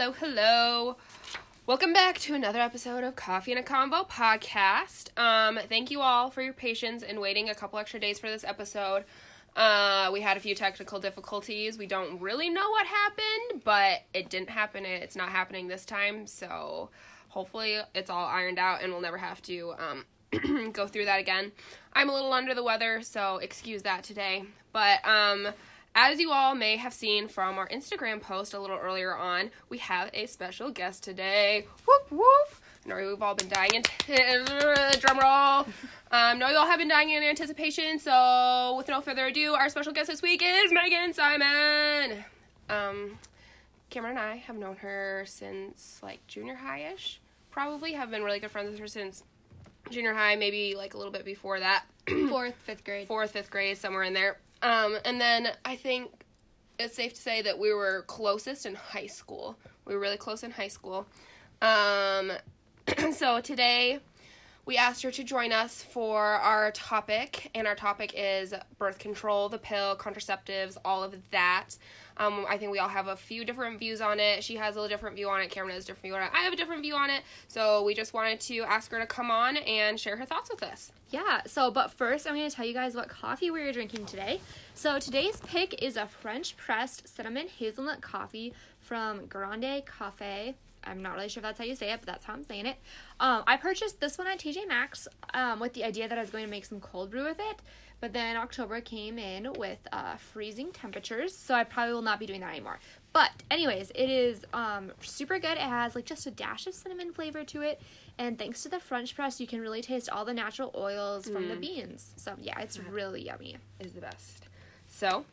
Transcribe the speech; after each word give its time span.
hello, 0.00 0.12
hello. 0.12 0.96
Welcome 1.66 1.92
back 1.92 2.18
to 2.20 2.34
another 2.34 2.58
episode 2.58 3.04
of 3.04 3.16
Coffee 3.16 3.52
and 3.52 3.60
a 3.60 3.62
Combo 3.62 4.04
podcast. 4.04 5.10
Um, 5.20 5.58
thank 5.68 5.90
you 5.90 6.00
all 6.00 6.30
for 6.30 6.40
your 6.40 6.54
patience 6.54 7.02
and 7.02 7.20
waiting 7.20 7.50
a 7.50 7.54
couple 7.54 7.78
extra 7.78 8.00
days 8.00 8.18
for 8.18 8.30
this 8.30 8.42
episode. 8.42 9.04
Uh, 9.54 10.08
we 10.10 10.22
had 10.22 10.38
a 10.38 10.40
few 10.40 10.54
technical 10.54 11.00
difficulties. 11.00 11.76
We 11.76 11.86
don't 11.86 12.18
really 12.18 12.48
know 12.48 12.66
what 12.70 12.86
happened, 12.86 13.62
but 13.62 14.00
it 14.14 14.30
didn't 14.30 14.48
happen. 14.48 14.86
It's 14.86 15.16
not 15.16 15.28
happening 15.28 15.68
this 15.68 15.84
time, 15.84 16.26
so 16.26 16.88
hopefully 17.28 17.76
it's 17.94 18.08
all 18.08 18.26
ironed 18.26 18.58
out 18.58 18.82
and 18.82 18.92
we'll 18.92 19.02
never 19.02 19.18
have 19.18 19.42
to 19.42 19.74
um, 19.78 20.70
go 20.72 20.86
through 20.86 21.04
that 21.04 21.20
again. 21.20 21.52
I'm 21.92 22.08
a 22.08 22.14
little 22.14 22.32
under 22.32 22.54
the 22.54 22.64
weather, 22.64 23.02
so 23.02 23.36
excuse 23.36 23.82
that 23.82 24.02
today. 24.02 24.44
But 24.72 25.06
um, 25.06 25.48
as 25.94 26.20
you 26.20 26.32
all 26.32 26.54
may 26.54 26.76
have 26.76 26.92
seen 26.92 27.28
from 27.28 27.58
our 27.58 27.68
Instagram 27.68 28.20
post 28.20 28.54
a 28.54 28.60
little 28.60 28.78
earlier 28.78 29.14
on, 29.14 29.50
we 29.68 29.78
have 29.78 30.10
a 30.14 30.26
special 30.26 30.70
guest 30.70 31.02
today. 31.02 31.66
Whoop 31.86 32.10
whoop! 32.10 32.54
I 32.84 32.88
know 32.88 32.96
we've 32.96 33.22
all 33.22 33.34
been 33.34 33.48
dying 33.48 33.74
in 33.74 33.82
drum 35.00 35.18
roll. 35.18 35.66
Um, 36.12 36.38
know 36.38 36.48
you 36.48 36.56
all 36.56 36.66
have 36.66 36.78
been 36.78 36.88
dying 36.88 37.10
in 37.10 37.22
anticipation. 37.22 37.98
So, 37.98 38.74
with 38.76 38.88
no 38.88 39.00
further 39.00 39.26
ado, 39.26 39.52
our 39.52 39.68
special 39.68 39.92
guest 39.92 40.08
this 40.08 40.22
week 40.22 40.42
is 40.44 40.72
Megan 40.72 41.12
Simon. 41.12 42.24
Um, 42.68 43.18
Cameron 43.90 44.16
and 44.16 44.26
I 44.26 44.36
have 44.36 44.56
known 44.56 44.76
her 44.76 45.24
since 45.26 46.00
like 46.02 46.26
junior 46.26 46.54
high 46.54 46.90
ish. 46.94 47.20
Probably 47.50 47.92
have 47.92 48.10
been 48.10 48.22
really 48.22 48.38
good 48.38 48.50
friends 48.50 48.70
with 48.70 48.78
her 48.78 48.86
since 48.86 49.24
junior 49.90 50.14
high, 50.14 50.36
maybe 50.36 50.74
like 50.76 50.94
a 50.94 50.96
little 50.96 51.12
bit 51.12 51.24
before 51.24 51.60
that. 51.60 51.84
Fourth, 52.28 52.54
fifth 52.64 52.84
grade. 52.84 53.08
Fourth, 53.08 53.32
fifth 53.32 53.50
grade, 53.50 53.76
somewhere 53.76 54.04
in 54.04 54.14
there. 54.14 54.38
Um, 54.62 54.96
and 55.04 55.20
then 55.20 55.48
I 55.64 55.76
think 55.76 56.10
it's 56.78 56.94
safe 56.94 57.14
to 57.14 57.20
say 57.20 57.42
that 57.42 57.58
we 57.58 57.72
were 57.72 58.04
closest 58.06 58.66
in 58.66 58.74
high 58.74 59.06
school. 59.06 59.56
We 59.84 59.94
were 59.94 60.00
really 60.00 60.16
close 60.16 60.42
in 60.42 60.50
high 60.50 60.68
school. 60.68 61.06
Um, 61.62 62.32
so 63.12 63.40
today 63.40 64.00
we 64.66 64.76
asked 64.76 65.02
her 65.02 65.10
to 65.10 65.24
join 65.24 65.52
us 65.52 65.82
for 65.82 66.20
our 66.22 66.70
topic, 66.70 67.50
and 67.54 67.66
our 67.66 67.74
topic 67.74 68.14
is 68.16 68.54
birth 68.78 68.98
control, 68.98 69.48
the 69.48 69.58
pill, 69.58 69.96
contraceptives, 69.96 70.76
all 70.84 71.02
of 71.02 71.14
that. 71.30 71.70
Um, 72.16 72.46
I 72.48 72.58
think 72.58 72.70
we 72.70 72.78
all 72.78 72.88
have 72.88 73.08
a 73.08 73.16
few 73.16 73.44
different 73.44 73.78
views 73.78 74.00
on 74.00 74.20
it. 74.20 74.44
She 74.44 74.56
has 74.56 74.76
a 74.76 74.80
little 74.80 74.94
different 74.94 75.16
view 75.16 75.28
on 75.28 75.40
it. 75.40 75.50
Cameron 75.50 75.74
has 75.74 75.84
a 75.84 75.86
different 75.86 76.02
view 76.02 76.14
on 76.14 76.22
it. 76.22 76.30
I 76.34 76.40
have 76.40 76.52
a 76.52 76.56
different 76.56 76.82
view 76.82 76.94
on 76.94 77.10
it. 77.10 77.22
So 77.48 77.82
we 77.82 77.94
just 77.94 78.12
wanted 78.12 78.40
to 78.40 78.60
ask 78.62 78.90
her 78.90 78.98
to 78.98 79.06
come 79.06 79.30
on 79.30 79.56
and 79.56 79.98
share 79.98 80.16
her 80.16 80.24
thoughts 80.24 80.50
with 80.50 80.62
us. 80.62 80.92
Yeah, 81.10 81.42
so 81.46 81.70
but 81.70 81.90
first 81.90 82.26
I'm 82.26 82.34
going 82.34 82.48
to 82.48 82.54
tell 82.54 82.66
you 82.66 82.74
guys 82.74 82.94
what 82.94 83.08
coffee 83.08 83.50
we're 83.50 83.72
drinking 83.72 84.06
today. 84.06 84.40
So 84.74 84.98
today's 84.98 85.40
pick 85.40 85.82
is 85.82 85.96
a 85.96 86.06
French 86.06 86.56
pressed 86.56 87.08
cinnamon 87.08 87.48
hazelnut 87.48 88.00
coffee 88.00 88.54
from 88.78 89.26
Grande 89.26 89.82
Cafe. 89.86 90.54
I'm 90.84 91.02
not 91.02 91.14
really 91.14 91.28
sure 91.28 91.40
if 91.40 91.44
that's 91.44 91.58
how 91.58 91.64
you 91.64 91.76
say 91.76 91.92
it, 91.92 92.00
but 92.00 92.06
that's 92.06 92.24
how 92.24 92.32
I'm 92.32 92.44
saying 92.44 92.66
it. 92.66 92.76
Um, 93.18 93.42
I 93.46 93.56
purchased 93.56 94.00
this 94.00 94.16
one 94.16 94.26
at 94.26 94.38
TJ 94.38 94.66
Maxx 94.66 95.08
um, 95.34 95.60
with 95.60 95.74
the 95.74 95.84
idea 95.84 96.08
that 96.08 96.16
I 96.16 96.20
was 96.20 96.30
going 96.30 96.44
to 96.44 96.50
make 96.50 96.64
some 96.64 96.80
cold 96.80 97.10
brew 97.10 97.24
with 97.24 97.38
it, 97.38 97.60
but 98.00 98.12
then 98.12 98.36
October 98.36 98.80
came 98.80 99.18
in 99.18 99.52
with 99.54 99.78
uh, 99.92 100.16
freezing 100.16 100.72
temperatures, 100.72 101.36
so 101.36 101.54
I 101.54 101.64
probably 101.64 101.94
will 101.94 102.02
not 102.02 102.18
be 102.18 102.26
doing 102.26 102.40
that 102.40 102.50
anymore. 102.50 102.78
But 103.12 103.30
anyways, 103.50 103.90
it 103.94 104.08
is 104.08 104.44
um, 104.52 104.92
super 105.00 105.38
good. 105.38 105.52
It 105.52 105.58
has 105.58 105.94
like 105.94 106.06
just 106.06 106.26
a 106.26 106.30
dash 106.30 106.66
of 106.66 106.74
cinnamon 106.74 107.12
flavor 107.12 107.44
to 107.44 107.62
it, 107.62 107.80
and 108.18 108.38
thanks 108.38 108.62
to 108.62 108.68
the 108.68 108.80
French 108.80 109.14
press, 109.14 109.40
you 109.40 109.46
can 109.46 109.60
really 109.60 109.82
taste 109.82 110.08
all 110.08 110.24
the 110.24 110.34
natural 110.34 110.70
oils 110.74 111.28
from 111.28 111.48
the 111.48 111.56
beans. 111.56 112.12
So 112.16 112.34
yeah, 112.40 112.58
it's 112.60 112.78
really 112.78 113.22
yummy. 113.22 113.56
is 113.80 113.92
the 113.92 114.00
best. 114.00 114.46
So, 114.88 115.24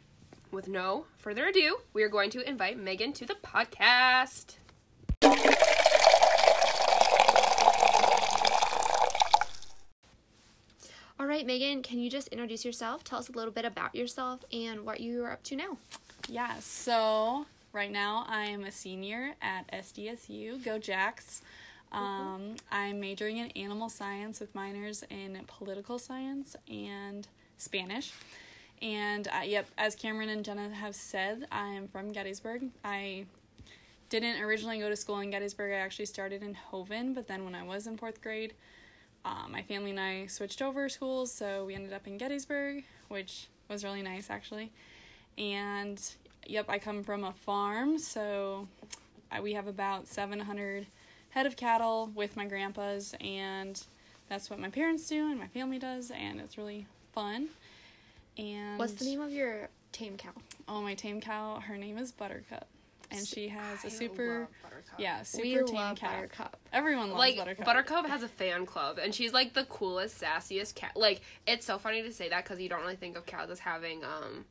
with 0.52 0.68
no 0.68 1.06
further 1.18 1.48
ado, 1.48 1.78
we 1.94 2.04
are 2.04 2.10
going 2.10 2.30
to 2.32 2.48
invite 2.48 2.78
Megan 2.80 3.14
to 3.14 3.26
the 3.26 3.36
podcast. 3.36 4.58
All 11.20 11.26
right, 11.26 11.48
Megan, 11.48 11.82
can 11.82 11.98
you 11.98 12.12
just 12.12 12.28
introduce 12.28 12.64
yourself? 12.64 13.04
Tell 13.04 13.18
us 13.18 13.28
a 13.28 13.32
little 13.32 13.52
bit 13.52 13.66
about 13.66 13.96
yourself 13.96 14.46
and 14.54 14.86
what 14.86 15.00
you 15.00 15.24
are 15.24 15.32
up 15.32 15.42
to 15.46 15.56
now. 15.56 15.78
Yeah, 16.30 16.60
so 16.60 17.48
right 17.74 17.92
now 17.92 18.26
I 18.30 18.46
am 18.46 18.64
a 18.66 18.72
senior 18.72 19.34
at 19.42 19.68
SDSU. 19.72 20.64
Go 20.64 20.78
Jacks. 20.78 21.42
Um, 21.92 22.56
I'm 22.72 23.00
majoring 23.00 23.38
in 23.38 23.50
animal 23.52 23.90
science 23.90 24.40
with 24.40 24.54
minors 24.54 25.04
in 25.10 25.40
political 25.48 25.98
science 25.98 26.56
and 26.70 27.28
Spanish. 27.58 28.14
And 28.84 29.28
uh, 29.30 29.42
yep, 29.44 29.68
as 29.76 29.96
Cameron 29.96 30.30
and 30.30 30.46
Jenna 30.46 30.70
have 30.70 30.94
said, 30.94 31.48
I 31.52 31.70
am 31.70 31.88
from 31.88 32.12
Gettysburg. 32.12 32.66
I 32.86 33.26
didn't 34.10 34.40
originally 34.40 34.78
go 34.78 34.88
to 34.88 34.96
school 34.96 35.18
in 35.22 35.32
Gettysburg. 35.32 35.74
I 35.74 35.78
actually 35.78 36.06
started 36.06 36.44
in 36.44 36.54
Hoven, 36.54 37.16
but 37.16 37.28
then 37.28 37.44
when 37.44 37.56
I 37.56 37.64
was 37.64 37.88
in 37.88 37.98
fourth 37.98 38.22
grade, 38.22 38.54
uh, 39.26 39.48
my 39.50 39.62
family 39.62 39.92
and 39.92 40.00
I 40.00 40.28
switched 40.28 40.62
over 40.62 40.88
schools, 40.90 41.32
so 41.32 41.66
we 41.66 41.76
ended 41.76 41.94
up 41.94 42.08
in 42.08 42.18
Gettysburg, 42.18 42.84
which 43.10 43.48
was 43.70 43.84
really 43.84 44.02
nice 44.02 44.30
actually. 44.30 44.72
And 45.38 46.02
yep, 46.46 46.66
I 46.70 46.80
come 46.80 47.04
from 47.04 47.24
a 47.24 47.34
farm, 47.34 48.00
so 48.00 48.68
I, 49.32 49.42
we 49.42 49.54
have 49.54 49.68
about 49.68 50.08
700 50.08 50.88
head 51.32 51.46
of 51.46 51.56
cattle 51.56 52.10
with 52.16 52.36
my 52.36 52.46
grandpa's, 52.46 53.14
and 53.22 53.82
that's 54.30 54.50
what 54.50 54.60
my 54.60 54.70
parents 54.70 55.08
do 55.08 55.30
and 55.30 55.40
my 55.40 55.48
family 55.48 55.80
does, 55.80 56.12
and 56.12 56.40
it's 56.40 56.58
really 56.58 56.88
fun. 57.14 57.50
And 58.38 58.78
What's 58.78 58.94
the 58.94 59.06
name 59.06 59.22
of 59.22 59.32
your 59.32 59.70
tame 59.92 60.18
cow? 60.18 60.30
Oh, 60.68 60.82
my 60.82 60.96
tame 60.96 61.22
cow, 61.22 61.60
her 61.60 61.78
name 61.78 61.98
is 61.98 62.12
Buttercup, 62.12 62.68
and 63.12 63.26
she 63.28 63.48
has 63.50 63.84
a 63.84 63.88
I 63.88 63.90
super, 63.90 64.40
love 64.42 64.48
Buttercup. 64.64 65.00
yeah, 65.00 65.24
super 65.24 65.44
we 65.44 65.54
tame 65.64 65.76
love 65.76 65.98
cow. 65.98 66.12
Buttercup. 66.16 66.58
Everyone 66.74 67.08
loves 67.10 67.20
Like 67.20 67.38
Buttercup. 67.38 67.66
Buttercup. 67.66 68.06
has 68.08 68.24
a 68.24 68.28
fan 68.28 68.66
club, 68.66 68.98
and 69.02 69.14
she's 69.16 69.34
like 69.34 69.54
the 69.54 69.66
coolest, 69.66 70.22
sassiest 70.22 70.76
cat. 70.76 70.92
Like 70.96 71.22
it's 71.48 71.66
so 71.66 71.78
funny 71.78 72.02
to 72.04 72.12
say 72.12 72.30
that 72.30 72.44
because 72.44 72.60
you 72.60 72.70
don't 72.70 72.82
really 72.82 72.96
think 72.96 73.18
of 73.18 73.26
cows 73.26 73.50
as 73.50 73.60
having 73.60 74.04
um 74.04 74.46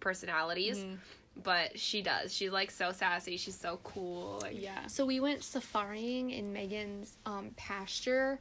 personalities, 0.00 0.78
Mm-hmm. 0.78 0.94
but 1.42 1.78
she 1.78 2.02
does. 2.02 2.34
She's 2.34 2.50
like 2.50 2.70
so 2.70 2.92
sassy. 2.92 3.36
She's 3.36 3.54
so 3.58 3.78
cool. 3.84 4.38
Like, 4.42 4.60
Yeah. 4.60 4.86
So 4.86 5.04
we 5.06 5.20
went 5.20 5.42
safaring 5.44 6.30
in 6.30 6.52
Megan's 6.52 7.16
um, 7.26 7.50
pasture. 7.56 8.40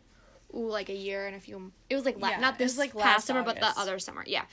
Ooh, 0.55 0.67
like 0.67 0.89
a 0.89 0.95
year 0.95 1.27
and 1.27 1.35
a 1.35 1.39
few. 1.39 1.71
It 1.91 1.95
was 1.95 2.05
like 2.05 2.19
la- 2.19 2.29
Yeah, 2.29 2.39
not 2.39 2.57
this 2.57 2.71
was, 2.71 2.77
like, 2.79 2.93
past 2.93 3.05
last 3.05 3.27
summer, 3.27 3.43
but 3.43 3.59
the 3.59 3.67
other 3.79 3.99
summer. 3.99 4.23
Yeah, 4.25 4.45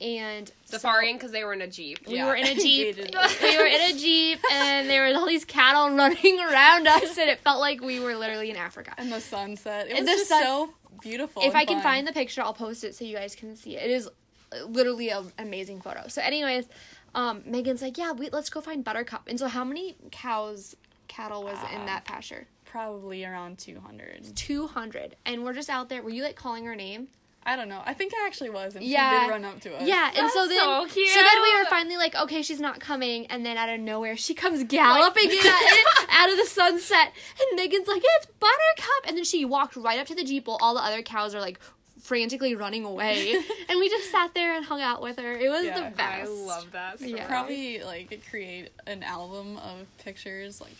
and 0.00 0.50
so- 0.66 0.78
safaring 0.78 1.16
because 1.16 1.32
they 1.32 1.42
were 1.44 1.52
in 1.52 1.62
a 1.62 1.66
jeep. 1.66 2.06
we 2.06 2.14
Yeah. 2.16 2.26
were 2.26 2.36
in 2.36 2.46
a 2.46 2.54
jeep. 2.66 2.96
We 3.42 3.56
were 3.58 3.66
in 3.66 3.80
a 3.80 3.98
jeep, 3.98 4.38
and 4.52 4.88
there 4.88 5.08
were 5.08 5.18
all 5.18 5.26
these 5.26 5.44
cattle 5.44 5.90
running 5.96 6.38
around 6.40 6.86
us, 6.86 7.18
and 7.18 7.28
it 7.28 7.40
felt 7.40 7.58
like 7.60 7.80
we 7.80 7.98
were 8.00 8.14
literally 8.14 8.50
in 8.50 8.56
Africa. 8.56 8.94
and 8.98 9.10
the 9.10 9.20
sunset. 9.20 9.88
It 9.88 9.98
was 10.00 10.06
just 10.08 10.28
sun- 10.28 10.42
so 10.42 10.74
beautiful. 11.00 11.42
If 11.42 11.48
and 11.48 11.56
I 11.56 11.64
can 11.64 11.82
find 11.82 12.06
the 12.06 12.12
picture, 12.12 12.42
I'll 12.42 12.54
post 12.54 12.84
it 12.84 12.94
so 12.94 13.04
you 13.04 13.16
guys 13.16 13.34
can 13.34 13.56
see 13.56 13.76
it. 13.76 13.90
It 13.90 13.90
is 13.90 14.08
literally 14.68 15.08
an 15.10 15.32
amazing 15.38 15.80
photo. 15.80 16.06
So, 16.08 16.22
anyways, 16.22 16.66
um, 17.16 17.42
Megan's 17.46 17.82
like, 17.82 17.98
"Yeah, 17.98 18.12
we, 18.12 18.28
let's 18.30 18.48
go 18.50 18.60
find 18.60 18.84
Buttercup." 18.84 19.26
And 19.28 19.38
so, 19.38 19.48
how 19.48 19.64
many 19.64 19.96
cows, 20.12 20.76
cattle 21.08 21.42
was 21.42 21.58
in 21.74 21.80
Uh, 21.82 21.86
that 21.86 22.04
pasture? 22.04 22.46
Probably 22.72 23.22
around 23.22 23.58
200. 23.58 24.34
Two 24.34 24.66
hundred. 24.66 25.14
And 25.26 25.44
we're 25.44 25.52
just 25.52 25.68
out 25.68 25.90
there. 25.90 26.02
Were 26.02 26.10
you 26.10 26.22
like 26.22 26.36
calling 26.36 26.64
her 26.64 26.74
name? 26.74 27.08
I 27.44 27.54
don't 27.56 27.68
know. 27.68 27.82
I 27.84 27.92
think 27.92 28.12
I 28.14 28.24
actually 28.26 28.50
was, 28.50 28.76
and 28.76 28.84
she 28.84 28.90
did 28.92 28.96
run 28.96 29.44
up 29.44 29.60
to 29.62 29.74
us. 29.74 29.86
Yeah, 29.86 30.12
and 30.16 30.30
so 30.30 30.46
then 30.46 30.58
so 30.58 30.86
cute. 30.86 31.08
then 31.12 31.42
we 31.42 31.58
were 31.58 31.64
finally 31.68 31.96
like, 31.96 32.14
okay, 32.14 32.40
she's 32.40 32.60
not 32.60 32.78
coming, 32.78 33.26
and 33.26 33.44
then 33.44 33.56
out 33.56 33.68
of 33.68 33.80
nowhere 33.80 34.16
she 34.16 34.32
comes 34.32 34.62
galloping 34.62 35.24
in, 35.24 35.32
in 35.32 35.38
out 36.10 36.30
of 36.30 36.36
the 36.36 36.44
sunset, 36.46 37.12
and 37.40 37.56
Megan's 37.56 37.88
like, 37.88 38.00
it's 38.04 38.26
Buttercup, 38.26 39.08
and 39.08 39.16
then 39.16 39.24
she 39.24 39.44
walked 39.44 39.74
right 39.74 39.98
up 39.98 40.06
to 40.06 40.14
the 40.14 40.22
jeep 40.22 40.46
while 40.46 40.58
all 40.60 40.74
the 40.74 40.84
other 40.84 41.02
cows 41.02 41.34
are 41.34 41.40
like 41.40 41.58
frantically 42.00 42.54
running 42.54 42.84
away, 42.84 43.32
and 43.68 43.80
we 43.80 43.88
just 43.88 44.08
sat 44.12 44.34
there 44.34 44.56
and 44.56 44.64
hung 44.64 44.80
out 44.80 45.02
with 45.02 45.18
her. 45.18 45.32
It 45.32 45.48
was 45.50 45.64
Yeah, 45.64 45.90
the 45.90 45.96
best. 45.96 46.30
I 46.30 46.32
love 46.32 46.70
that. 46.70 47.00
So 47.00 47.06
Yeah. 47.06 47.26
Probably 47.26 47.82
like 47.82 48.22
create 48.30 48.68
an 48.86 49.02
album 49.02 49.56
of 49.56 49.84
pictures 49.98 50.60
like 50.60 50.76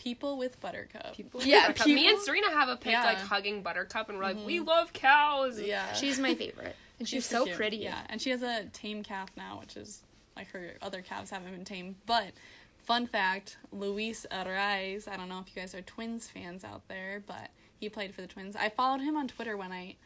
people 0.00 0.38
with 0.38 0.58
Buttercup. 0.60 1.14
People 1.14 1.42
Yeah, 1.44 1.66
Buttercup. 1.68 1.86
Me 1.88 2.08
and 2.08 2.18
Serena 2.18 2.50
have 2.50 2.70
a 2.70 2.76
pic 2.76 2.92
Yeah. 2.92 3.04
like 3.04 3.18
hugging 3.18 3.62
Buttercup, 3.62 4.08
and 4.08 4.16
we're 4.16 4.24
like, 4.24 4.46
we 4.46 4.56
mm-hmm. 4.56 4.66
love 4.66 4.94
cows. 4.94 5.60
Yeah. 5.60 5.92
She's 5.92 6.18
my 6.18 6.34
favorite, 6.34 6.74
and 6.98 7.06
she's, 7.06 7.26
so 7.26 7.44
cute. 7.44 7.56
pretty. 7.56 7.76
Yeah, 7.76 8.00
and 8.08 8.20
she 8.20 8.30
has 8.30 8.42
a 8.42 8.64
tame 8.72 9.02
calf 9.02 9.28
now, 9.36 9.60
which 9.60 9.76
is 9.76 10.02
like 10.36 10.50
her 10.52 10.72
other 10.80 11.02
calves 11.02 11.30
haven't 11.30 11.52
been 11.52 11.66
tamed. 11.66 11.96
But 12.06 12.32
fun 12.82 13.06
fact, 13.06 13.58
Luis 13.72 14.24
Arraez, 14.32 15.06
I 15.06 15.18
don't 15.18 15.28
know 15.28 15.38
if 15.46 15.54
you 15.54 15.60
guys 15.60 15.74
are 15.74 15.82
Twins 15.82 16.28
fans 16.28 16.64
out 16.64 16.88
there, 16.88 17.22
but 17.26 17.50
he 17.78 17.90
played 17.90 18.14
for 18.14 18.22
the 18.22 18.26
Twins. 18.26 18.56
I 18.56 18.70
followed 18.70 19.02
him 19.02 19.16
on 19.18 19.28
Twitter 19.28 19.54
one 19.54 19.68
night, 19.68 19.98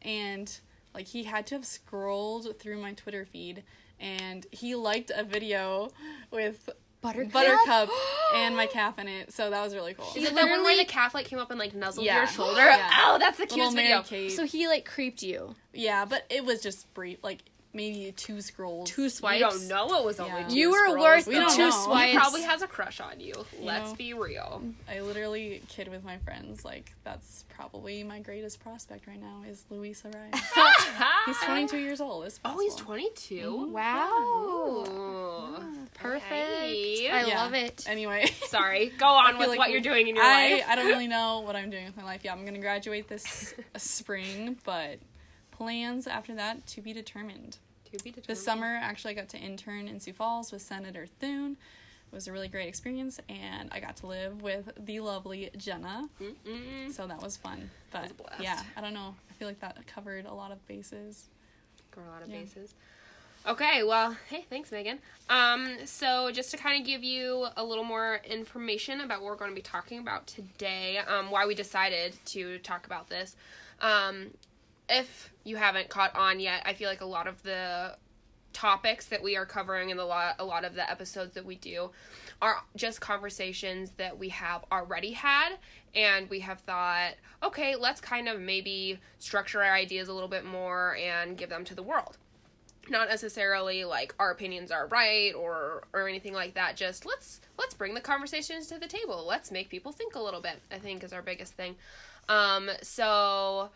and 0.00 0.50
like 0.94 1.08
he 1.08 1.24
had 1.24 1.46
to 1.48 1.56
have 1.56 1.66
scrolled 1.66 2.58
through 2.58 2.80
my 2.80 2.94
Twitter 2.94 3.26
feed, 3.26 3.64
and 4.00 4.46
he 4.50 4.74
liked 4.74 5.12
a 5.14 5.24
video 5.24 5.90
with 6.30 6.70
Buttercup. 7.12 7.32
Buttercup 7.32 7.90
and 8.34 8.56
my 8.56 8.66
calf 8.66 8.98
in 8.98 9.08
it. 9.08 9.32
So 9.32 9.50
that 9.50 9.62
was 9.62 9.74
really 9.74 9.94
cool. 9.94 10.06
Is 10.16 10.24
it 10.28 10.34
the 10.34 10.46
one 10.46 10.62
where 10.62 10.76
the 10.76 10.84
calf 10.84 11.14
like 11.14 11.26
came 11.26 11.38
up 11.38 11.50
and 11.50 11.58
like 11.58 11.74
nuzzled 11.74 12.06
Yeah. 12.06 12.18
your 12.18 12.26
shoulder? 12.26 12.60
Yeah. 12.64 12.90
Oh, 13.08 13.18
that's 13.18 13.36
the 13.38 13.44
Little 13.44 13.56
cutest 13.56 13.76
Mary 13.76 13.88
video. 13.88 14.02
Kate. 14.02 14.32
So 14.32 14.44
he 14.44 14.66
like 14.68 14.84
creeped 14.84 15.22
you. 15.22 15.54
yeah, 15.72 16.04
but 16.04 16.24
it 16.30 16.44
was 16.44 16.60
just 16.62 16.92
brief. 16.94 17.18
Like 17.22 17.42
maybe 17.76 18.12
two 18.16 18.40
scrolls. 18.40 18.90
Two 18.90 19.08
swipes. 19.08 19.40
You 19.40 19.50
swipes. 19.50 19.68
don't 19.68 19.88
know 19.88 19.98
it 20.00 20.04
was 20.04 20.18
only 20.18 20.40
Yeah. 20.40 20.48
two 20.48 20.54
You 20.56 20.70
were 20.70 20.78
scrolls, 20.88 20.98
worth 20.98 21.26
We 21.28 21.34
the 21.34 21.40
two 21.50 21.58
know. 21.58 21.64
He 21.66 21.70
swipes. 21.84 22.16
probably 22.16 22.42
has 22.42 22.62
a 22.62 22.66
crush 22.66 23.00
on 23.00 23.20
you. 23.20 23.34
Let's 23.60 23.90
know. 23.90 23.96
be 23.96 24.14
real. 24.14 24.62
I 24.90 25.00
literally 25.00 25.62
kid 25.68 25.88
with 25.88 26.02
my 26.04 26.18
friends 26.18 26.64
like 26.64 26.92
that's 27.04 27.44
probably 27.48 28.02
my 28.02 28.18
greatest 28.20 28.60
prospect 28.60 29.06
right 29.06 29.20
now 29.20 29.42
is 29.48 29.64
Luis 29.70 30.02
Arraez. 30.02 30.34
he's 31.26 31.38
22 31.38 31.78
years 31.78 32.00
old. 32.00 32.24
It's 32.26 32.40
Oh, 32.44 32.58
he's 32.60 32.72
possible. 32.72 32.86
22. 32.94 33.34
Mm-hmm. 33.34 33.72
Wow. 33.72 34.84
Ooh. 34.88 35.86
Perfect. 35.94 36.24
Hey. 36.24 37.08
I 37.10 37.24
Yeah. 37.26 37.42
love 37.42 37.54
it. 37.54 37.84
Anyway. 37.88 38.26
Sorry. 38.48 38.92
Go 38.98 39.06
on 39.06 39.38
with 39.38 39.48
like 39.48 39.58
what 39.58 39.70
you're 39.70 39.80
doing 39.80 40.08
in 40.08 40.16
your 40.16 40.24
I, 40.24 40.52
life. 40.54 40.64
I 40.68 40.74
don't 40.76 40.86
really 40.86 41.06
know 41.08 41.40
what 41.40 41.56
I'm 41.56 41.70
doing 41.70 41.86
with 41.86 41.96
my 41.96 42.04
life. 42.04 42.20
Yeah, 42.24 42.32
I'm 42.32 42.44
gonna 42.44 42.58
graduate 42.58 43.08
this 43.08 43.54
spring, 43.76 44.58
but 44.64 44.98
plans 45.52 46.06
after 46.06 46.34
that 46.34 46.66
to 46.68 46.82
be 46.82 46.92
determined. 46.92 47.56
To 47.98 48.04
be 48.04 48.10
determined. 48.10 48.26
This 48.26 48.44
summer, 48.44 48.78
actually, 48.80 49.12
I 49.12 49.14
got 49.14 49.28
to 49.30 49.38
intern 49.38 49.88
in 49.88 50.00
Sioux 50.00 50.12
Falls 50.12 50.52
with 50.52 50.62
Senator 50.62 51.06
Thune. 51.20 51.52
It 51.52 52.14
was 52.14 52.28
a 52.28 52.32
really 52.32 52.48
great 52.48 52.68
experience, 52.68 53.18
and 53.28 53.68
I 53.72 53.80
got 53.80 53.96
to 53.98 54.06
live 54.06 54.40
with 54.42 54.70
the 54.78 55.00
lovely 55.00 55.50
Jenna. 55.56 56.08
Mm-mm. 56.20 56.92
So 56.92 57.06
that 57.06 57.20
was 57.20 57.36
fun. 57.36 57.68
But 57.90 58.02
was 58.02 58.10
a 58.12 58.14
blast. 58.14 58.42
yeah, 58.42 58.62
I 58.76 58.80
don't 58.80 58.94
know. 58.94 59.14
I 59.28 59.32
feel 59.34 59.48
like 59.48 59.60
that 59.60 59.76
covered 59.86 60.24
a 60.26 60.32
lot 60.32 60.52
of 60.52 60.64
bases. 60.68 61.26
Cover 61.90 62.06
a 62.06 62.10
lot 62.10 62.22
of 62.22 62.28
Yeah. 62.30 62.40
bases. 62.40 62.74
Okay, 63.46 63.84
well, 63.84 64.16
hey, 64.28 64.44
thanks, 64.50 64.72
Megan. 64.72 64.98
Um, 65.28 65.68
so 65.86 66.32
just 66.32 66.50
to 66.50 66.56
kind 66.56 66.80
of 66.80 66.86
give 66.86 67.04
you 67.04 67.46
a 67.56 67.62
little 67.64 67.84
more 67.84 68.20
information 68.28 69.00
about 69.00 69.20
what 69.20 69.30
we're 69.30 69.36
going 69.36 69.52
to 69.52 69.54
be 69.54 69.62
talking 69.62 69.98
about 70.00 70.26
today, 70.26 70.98
um, 70.98 71.30
why 71.30 71.46
we 71.46 71.54
decided 71.54 72.16
to 72.26 72.58
talk 72.58 72.86
about 72.86 73.08
this. 73.08 73.36
Um, 73.80 74.28
if 74.88 75.32
you 75.44 75.56
haven't 75.56 75.88
caught 75.88 76.14
on 76.14 76.40
yet, 76.40 76.62
I 76.64 76.74
feel 76.74 76.88
like 76.88 77.00
a 77.00 77.06
lot 77.06 77.26
of 77.26 77.42
the 77.42 77.96
topics 78.56 79.06
that 79.08 79.22
we 79.22 79.36
are 79.36 79.44
covering 79.44 79.90
in 79.90 79.98
the 79.98 80.04
lot 80.04 80.34
a 80.38 80.44
lot 80.44 80.64
of 80.64 80.74
the 80.74 80.90
episodes 80.90 81.34
that 81.34 81.44
we 81.44 81.56
do 81.56 81.90
are 82.40 82.56
just 82.74 83.02
conversations 83.02 83.90
that 83.98 84.18
we 84.18 84.30
have 84.30 84.64
already 84.72 85.12
had. 85.12 85.56
And 85.94 86.30
we 86.30 86.40
have 86.40 86.60
thought 86.60 87.14
okay 87.42 87.76
let's 87.76 88.00
kind 88.00 88.28
of 88.28 88.40
maybe 88.40 88.98
structure 89.18 89.62
our 89.62 89.74
ideas 89.74 90.08
a 90.08 90.14
little 90.14 90.28
bit 90.28 90.46
more 90.46 90.96
and 90.96 91.36
give 91.36 91.50
them 91.50 91.64
to 91.64 91.74
the 91.74 91.82
world. 91.82 92.16
Not 92.88 93.08
necessarily 93.08 93.84
like 93.84 94.14
our 94.18 94.30
opinions 94.30 94.70
are 94.70 94.86
right 94.86 95.34
or 95.34 95.84
or 95.92 96.08
anything 96.08 96.32
like 96.32 96.54
that. 96.54 96.76
Just 96.76 97.04
let's 97.04 97.42
let's 97.58 97.74
bring 97.74 97.92
the 97.92 98.00
conversations 98.00 98.68
to 98.68 98.78
the 98.78 98.88
table. 98.88 99.26
Let's 99.28 99.50
make 99.50 99.68
people 99.68 99.92
think 99.92 100.14
a 100.14 100.22
little 100.22 100.40
bit 100.40 100.62
i 100.72 100.78
think 100.78 101.04
is 101.04 101.12
our 101.12 101.20
biggest 101.20 101.52
thing. 101.52 101.76
Um 102.30 102.70
so 102.80 103.70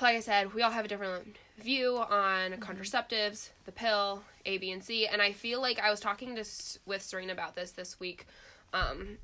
like 0.00 0.16
I 0.16 0.20
said, 0.20 0.54
we 0.54 0.62
all 0.62 0.70
have 0.70 0.84
a 0.84 0.88
different 0.88 1.36
view 1.58 1.98
on 1.98 2.52
contraceptives, 2.52 3.50
the 3.64 3.72
pill, 3.72 4.22
A, 4.46 4.58
B, 4.58 4.70
and 4.70 4.82
C, 4.82 5.06
and 5.06 5.20
I 5.20 5.32
feel 5.32 5.60
like 5.60 5.78
I 5.78 5.90
was 5.90 6.00
talking 6.00 6.36
to 6.36 6.44
with 6.86 7.02
Serena 7.02 7.32
about 7.32 7.54
this 7.54 7.72
this 7.72 7.98
week, 7.98 8.26
um, 8.72 9.18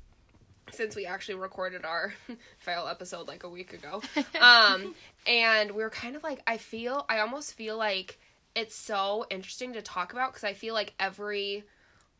since 0.71 0.95
we 0.95 1.05
actually 1.05 1.35
recorded 1.35 1.85
our 1.85 2.13
fail 2.57 2.87
episode 2.89 3.27
like 3.27 3.43
a 3.43 3.49
week 3.49 3.73
ago, 3.73 4.01
um, 4.41 4.95
and 5.27 5.71
we 5.71 5.83
were 5.83 5.89
kind 5.89 6.15
of 6.15 6.23
like, 6.23 6.41
I 6.47 6.57
feel, 6.57 7.05
I 7.07 7.19
almost 7.19 7.53
feel 7.53 7.77
like 7.77 8.19
it's 8.55 8.75
so 8.75 9.25
interesting 9.29 9.73
to 9.73 9.81
talk 9.81 10.13
about 10.13 10.31
because 10.31 10.43
I 10.43 10.53
feel 10.53 10.73
like 10.73 10.93
every 10.99 11.63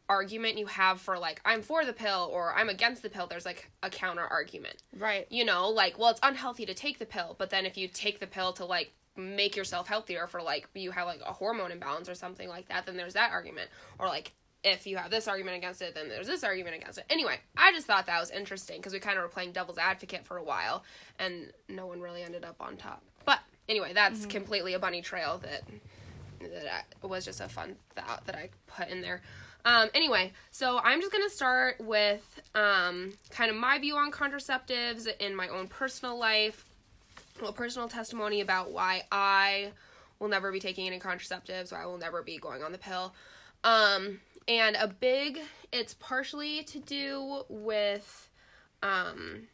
argument 0.08 0.58
you 0.58 0.68
have 0.68 1.02
for 1.02 1.18
like 1.18 1.42
I'm 1.46 1.62
for 1.62 1.86
the 1.86 1.94
pill 1.94 2.30
or 2.32 2.54
I'm 2.54 2.70
against 2.70 3.02
the 3.02 3.10
pill, 3.10 3.28
there's 3.28 3.46
like 3.46 3.70
a 3.82 3.90
counter 3.90 4.26
argument 4.26 4.84
Right. 4.98 5.28
you 5.30 5.46
know, 5.46 5.70
like, 5.70 5.98
well, 5.98 6.10
it's 6.10 6.20
unhealthy 6.24 6.66
to 6.66 6.74
take 6.74 7.00
the 7.00 7.06
pill, 7.06 7.36
but 7.38 7.50
then 7.50 7.66
if 7.66 7.78
you 7.78 7.88
take 7.88 8.20
the 8.20 8.28
pill 8.28 8.54
to 8.54 8.66
like 8.66 8.94
make 9.18 9.56
yourself 9.56 9.88
healthier 9.88 10.28
for 10.28 10.42
like 10.42 10.68
you 10.74 10.92
have 10.92 11.08
like 11.08 11.22
a 11.26 11.34
hormone 11.34 11.72
imbalance 11.72 12.10
or 12.10 12.16
something 12.16 12.50
like 12.50 12.68
that, 12.68 12.86
then 12.86 12.98
there's 12.98 13.14
that 13.14 13.32
argument. 13.32 13.70
Or 13.98 14.08
like 14.08 14.34
if 14.64 14.88
you 14.88 14.98
have 14.98 15.12
this 15.12 15.28
argument 15.28 15.58
against 15.58 15.82
it, 15.82 15.96
then 15.96 16.10
there's 16.10 16.28
this 16.28 16.44
argument 16.44 16.76
against 16.76 16.98
it. 16.98 17.06
Anyway, 17.10 17.40
I 17.56 17.72
just 17.72 17.88
thought 17.88 18.08
that 18.08 18.20
was 18.20 18.32
interesting 18.32 18.78
because 18.78 18.94
we 18.94 19.00
kind 19.00 19.18
of 19.18 19.24
were 19.24 19.30
playing 19.30 19.52
devil's 19.52 19.78
advocate 19.78 20.26
for 20.26 20.38
a 20.38 20.44
while 20.44 20.84
and 21.20 21.52
no 21.70 21.86
one 21.86 22.02
really 22.02 22.24
ended 22.24 22.44
up 22.44 22.56
on 22.60 22.76
top. 22.76 23.04
But 23.26 23.40
anyway, 23.70 23.92
that's 23.94 24.22
mm-hmm. 24.22 24.30
completely 24.30 24.74
a 24.74 24.80
bunny 24.80 25.02
trail 25.02 25.40
that 25.44 25.64
that 26.42 26.86
I, 27.04 27.08
was 27.08 27.26
just 27.26 27.42
a 27.42 27.48
fun 27.48 27.76
thought 27.96 28.26
that 28.26 28.36
I 28.36 28.50
put 28.68 28.90
in 28.90 29.02
there. 29.02 29.22
Um, 29.66 29.90
anyway, 29.96 30.32
so 30.52 30.80
I'm 30.84 31.02
just 31.02 31.12
gonna 31.12 31.30
start 31.30 31.80
with 31.80 32.40
um, 32.54 33.14
kind 33.32 33.50
of 33.50 33.58
my 33.58 33.80
view 33.80 33.96
on 33.98 34.12
contraceptives 34.12 35.08
in 35.20 35.36
my 35.36 35.48
own 35.48 35.68
personal 35.68 36.20
life, 36.20 36.64
a 37.38 37.40
little 37.40 37.54
personal 37.54 37.90
testimony 37.90 38.42
about 38.42 38.72
why 38.72 39.04
I 39.12 39.72
will 40.20 40.28
never 40.28 40.52
be 40.52 40.60
taking 40.60 40.86
any 40.86 41.00
contraceptives, 41.00 41.72
why 41.72 41.82
I 41.82 41.86
will 41.88 41.98
never 41.98 42.22
be 42.22 42.38
going 42.38 42.62
on 42.62 42.72
the 42.72 42.78
pill. 42.78 43.16
Um, 43.64 44.20
and 44.48 44.76
a 44.76 44.88
big, 44.88 45.40
it's 45.72 45.96
partially 45.96 46.64
to 46.66 46.80
do 46.80 47.44
with 47.50 48.30
um, 48.84 49.48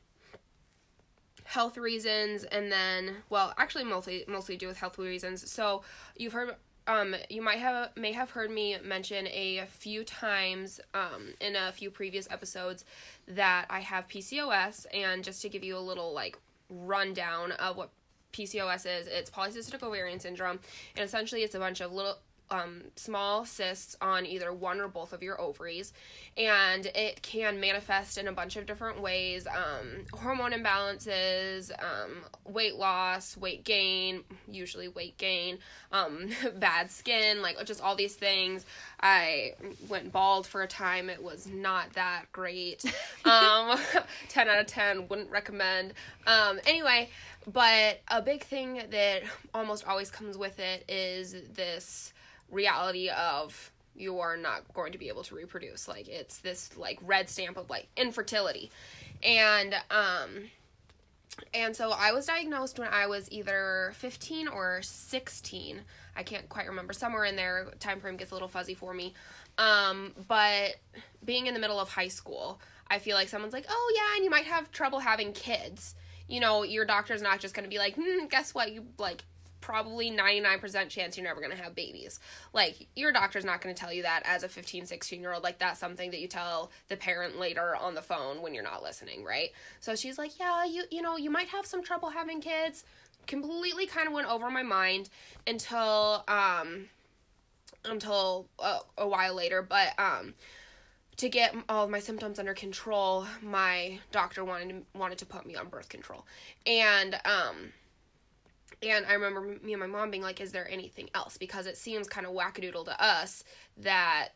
health 1.45 1.77
reasons 1.77 2.43
and 2.45 2.71
then 2.71 3.17
well 3.29 3.53
actually 3.57 3.83
mostly 3.83 4.23
mostly 4.25 4.55
do 4.55 4.67
with 4.67 4.77
health 4.77 4.97
reasons 4.97 5.51
so 5.51 5.83
you've 6.15 6.31
heard 6.31 6.55
um 6.87 7.15
you 7.29 7.41
might 7.41 7.59
have 7.59 7.89
may 7.95 8.11
have 8.11 8.31
heard 8.31 8.49
me 8.49 8.77
mention 8.83 9.27
a 9.27 9.65
few 9.69 10.03
times 10.03 10.79
um 10.93 11.33
in 11.39 11.55
a 11.55 11.71
few 11.71 11.91
previous 11.91 12.27
episodes 12.31 12.85
that 13.27 13.65
I 13.69 13.79
have 13.81 14.07
PCOS 14.07 14.85
and 14.93 15.23
just 15.23 15.41
to 15.43 15.49
give 15.49 15.63
you 15.63 15.77
a 15.77 15.79
little 15.79 16.13
like 16.13 16.37
rundown 16.69 17.51
of 17.53 17.77
what 17.77 17.89
PCOS 18.33 18.85
is 18.85 19.07
it's 19.07 19.29
polycystic 19.29 19.83
ovarian 19.83 20.19
syndrome. 20.19 20.59
And 20.95 21.05
essentially 21.05 21.43
it's 21.43 21.55
a 21.55 21.59
bunch 21.59 21.81
of 21.81 21.91
little 21.91 22.17
um, 22.51 22.83
small 22.95 23.45
cysts 23.45 23.95
on 24.01 24.25
either 24.25 24.53
one 24.53 24.79
or 24.81 24.87
both 24.87 25.13
of 25.13 25.23
your 25.23 25.39
ovaries, 25.39 25.93
and 26.37 26.85
it 26.87 27.21
can 27.21 27.59
manifest 27.59 28.17
in 28.17 28.27
a 28.27 28.31
bunch 28.31 28.57
of 28.57 28.65
different 28.65 29.01
ways 29.01 29.47
um, 29.47 30.05
hormone 30.13 30.51
imbalances, 30.51 31.71
um, 31.81 32.11
weight 32.45 32.75
loss, 32.75 33.37
weight 33.37 33.63
gain, 33.63 34.23
usually 34.49 34.89
weight 34.89 35.17
gain, 35.17 35.57
um, 35.91 36.27
bad 36.59 36.91
skin, 36.91 37.41
like 37.41 37.63
just 37.65 37.81
all 37.81 37.95
these 37.95 38.15
things. 38.15 38.65
I 38.99 39.53
went 39.87 40.11
bald 40.11 40.45
for 40.45 40.61
a 40.61 40.67
time, 40.67 41.09
it 41.09 41.23
was 41.23 41.47
not 41.47 41.93
that 41.93 42.25
great. 42.31 42.83
Um, 43.23 43.79
10 44.29 44.49
out 44.49 44.59
of 44.59 44.65
10, 44.65 45.07
wouldn't 45.07 45.29
recommend. 45.29 45.93
Um, 46.25 46.59
anyway, 46.65 47.09
but 47.51 48.01
a 48.07 48.21
big 48.21 48.43
thing 48.43 48.81
that 48.89 49.23
almost 49.53 49.87
always 49.87 50.09
comes 50.09 50.37
with 50.37 50.59
it 50.59 50.83
is 50.89 51.35
this 51.53 52.13
reality 52.51 53.09
of 53.09 53.71
you 53.95 54.19
are 54.19 54.37
not 54.37 54.73
going 54.73 54.91
to 54.91 54.97
be 54.97 55.09
able 55.09 55.23
to 55.23 55.35
reproduce. 55.35 55.87
Like 55.87 56.07
it's 56.07 56.39
this 56.39 56.75
like 56.77 56.99
red 57.01 57.29
stamp 57.29 57.57
of 57.57 57.69
like 57.69 57.87
infertility. 57.97 58.71
And 59.23 59.75
um 59.89 60.49
and 61.53 61.75
so 61.75 61.91
i 61.91 62.11
was 62.11 62.25
diagnosed 62.25 62.77
when 62.77 62.89
i 62.89 63.07
was 63.07 63.31
either 63.31 63.93
15 63.95 64.49
or 64.49 64.81
16 64.83 65.79
i 66.15 66.23
can't 66.23 66.49
quite 66.49 66.67
remember. 66.67 66.93
Somewhere 66.93 67.25
in 67.25 67.35
there 67.35 67.67
time 67.79 67.99
frame 67.99 68.17
gets 68.17 68.31
a 68.31 68.35
little 68.35 68.47
fuzzy 68.47 68.73
for 68.73 68.93
me. 68.93 69.13
Um 69.57 70.13
but 70.27 70.75
being 71.23 71.47
in 71.47 71.53
the 71.53 71.59
middle 71.59 71.79
of 71.79 71.89
high 71.89 72.07
school 72.09 72.59
i 72.87 72.99
feel 72.99 73.15
like 73.15 73.29
someone's 73.29 73.53
like 73.53 73.65
oh 73.69 73.93
yeah 73.95 74.15
and 74.15 74.23
you 74.23 74.29
might 74.29 74.45
have 74.45 74.71
trouble 74.71 74.99
having 74.99 75.33
kids. 75.33 75.95
You 76.27 76.39
know 76.39 76.63
your 76.63 76.85
doctor's 76.85 77.21
not 77.21 77.39
just 77.39 77.53
going 77.53 77.65
to 77.65 77.69
be 77.69 77.77
like 77.77 77.95
hmm, 77.95 78.25
guess 78.27 78.53
what? 78.53 78.71
You 78.71 78.85
like 78.97 79.23
probably 79.71 80.11
99% 80.11 80.89
chance 80.89 81.15
you're 81.15 81.25
never 81.25 81.39
going 81.39 81.55
to 81.55 81.63
have 81.63 81.73
babies. 81.73 82.19
Like, 82.51 82.87
your 82.93 83.13
doctor's 83.13 83.45
not 83.45 83.61
going 83.61 83.73
to 83.73 83.79
tell 83.79 83.93
you 83.93 84.03
that 84.03 84.21
as 84.25 84.43
a 84.43 84.49
15, 84.49 84.85
16 84.85 85.21
year 85.21 85.31
old. 85.31 85.43
Like, 85.43 85.59
that's 85.59 85.79
something 85.79 86.11
that 86.11 86.19
you 86.19 86.27
tell 86.27 86.71
the 86.89 86.97
parent 86.97 87.39
later 87.39 87.73
on 87.77 87.95
the 87.95 88.01
phone 88.01 88.41
when 88.41 88.53
you're 88.53 88.65
not 88.65 88.83
listening, 88.83 89.23
right? 89.23 89.51
So 89.79 89.95
she's 89.95 90.17
like, 90.17 90.37
yeah, 90.37 90.65
you, 90.65 90.83
you 90.91 91.01
know, 91.01 91.15
you 91.15 91.29
might 91.29 91.47
have 91.47 91.65
some 91.65 91.81
trouble 91.81 92.09
having 92.09 92.41
kids. 92.41 92.83
Completely 93.27 93.85
kind 93.85 94.07
of 94.07 94.13
went 94.13 94.27
over 94.27 94.51
my 94.51 94.63
mind 94.63 95.07
until, 95.47 96.25
um, 96.27 96.89
until 97.85 98.47
a, 98.59 98.79
a 98.97 99.07
while 99.07 99.35
later. 99.35 99.61
But, 99.61 99.97
um, 99.97 100.33
to 101.15 101.29
get 101.29 101.55
all 101.69 101.85
of 101.85 101.89
my 101.89 101.99
symptoms 101.99 102.39
under 102.39 102.53
control, 102.53 103.25
my 103.41 103.99
doctor 104.11 104.43
wanted 104.43 104.69
to, 104.69 104.99
wanted 104.99 105.19
to 105.19 105.25
put 105.25 105.45
me 105.45 105.55
on 105.55 105.69
birth 105.69 105.87
control. 105.87 106.25
And, 106.65 107.15
um, 107.23 107.71
and 108.83 109.05
I 109.05 109.13
remember 109.13 109.41
me 109.63 109.73
and 109.73 109.79
my 109.79 109.87
mom 109.87 110.11
being 110.11 110.23
like, 110.23 110.41
"Is 110.41 110.51
there 110.51 110.69
anything 110.69 111.09
else?" 111.13 111.37
Because 111.37 111.67
it 111.67 111.77
seems 111.77 112.07
kind 112.07 112.25
of 112.25 112.33
wackadoodle 112.33 112.85
to 112.85 113.03
us 113.03 113.43
that 113.77 114.29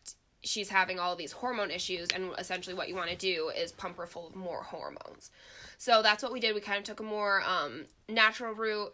she's 0.43 0.69
having 0.69 0.99
all 0.99 1.15
these 1.15 1.31
hormone 1.31 1.71
issues, 1.71 2.09
and 2.13 2.31
essentially 2.37 2.75
what 2.75 2.87
you 2.87 2.95
want 2.95 3.09
to 3.09 3.15
do 3.15 3.51
is 3.55 3.71
pump 3.71 3.97
her 3.97 4.05
full 4.05 4.27
of 4.27 4.35
more 4.35 4.63
hormones. 4.63 5.31
So 5.77 6.01
that's 6.01 6.23
what 6.23 6.31
we 6.31 6.39
did. 6.39 6.55
We 6.55 6.61
kind 6.61 6.77
of 6.77 6.83
took 6.83 6.99
a 6.99 7.03
more 7.03 7.43
um, 7.43 7.85
natural 8.07 8.53
route. 8.53 8.93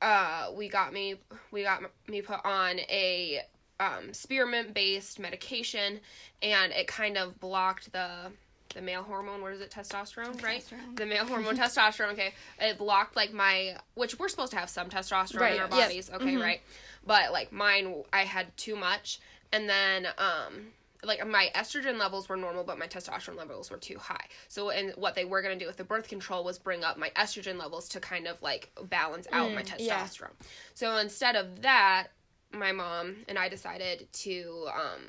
Uh, 0.00 0.50
we 0.56 0.68
got 0.68 0.92
me 0.92 1.16
we 1.50 1.62
got 1.62 1.82
me 2.08 2.22
put 2.22 2.44
on 2.44 2.80
a 2.80 3.42
um, 3.80 4.12
spearmint 4.12 4.74
based 4.74 5.18
medication, 5.18 6.00
and 6.40 6.72
it 6.72 6.86
kind 6.86 7.16
of 7.16 7.40
blocked 7.40 7.92
the 7.92 8.32
the 8.74 8.82
male 8.82 9.02
hormone. 9.02 9.42
What 9.42 9.52
is 9.52 9.60
it? 9.60 9.70
Testosterone, 9.70 10.42
right? 10.42 10.64
The 10.96 11.06
male 11.06 11.24
hormone, 11.26 11.56
testosterone. 11.58 12.12
Okay, 12.12 12.32
it 12.60 12.78
blocked 12.78 13.16
like 13.16 13.32
my, 13.32 13.76
which 13.94 14.18
we're 14.18 14.28
supposed 14.28 14.52
to 14.52 14.58
have 14.58 14.70
some 14.70 14.88
testosterone 14.88 15.40
Right, 15.40 15.54
in 15.54 15.60
our 15.60 15.68
yeah. 15.70 15.86
bodies. 15.86 16.10
Okay, 16.12 16.36
right. 16.36 16.60
But 17.06 17.32
like 17.32 17.52
mine, 17.52 18.02
I 18.12 18.22
had 18.22 18.56
too 18.56 18.76
much, 18.76 19.20
and 19.52 19.68
then 19.68 20.06
um. 20.18 20.66
Like 21.04 21.26
my 21.26 21.50
estrogen 21.56 21.98
levels 21.98 22.28
were 22.28 22.36
normal, 22.36 22.62
but 22.62 22.78
my 22.78 22.86
testosterone 22.86 23.34
levels 23.36 23.72
were 23.72 23.76
too 23.76 23.98
high. 23.98 24.24
So, 24.46 24.70
and 24.70 24.92
what 24.92 25.16
they 25.16 25.24
were 25.24 25.42
gonna 25.42 25.56
do 25.58 25.66
with 25.66 25.76
the 25.76 25.82
birth 25.82 26.06
control 26.06 26.44
was 26.44 26.60
bring 26.60 26.84
up 26.84 26.96
my 26.96 27.10
estrogen 27.16 27.58
levels 27.58 27.88
to 27.88 27.98
kind 27.98 28.28
of 28.28 28.40
like 28.40 28.70
balance 28.84 29.26
out 29.32 29.52
my 29.52 29.64
Mm, 29.64 29.80
yeah. 29.80 30.00
testosterone. 30.04 30.30
So 30.74 30.96
instead 30.98 31.34
of 31.34 31.62
that, 31.62 32.06
my 32.52 32.70
mom 32.70 33.16
and 33.26 33.36
I 33.36 33.48
decided 33.48 34.12
to 34.12 34.68
um, 34.72 35.00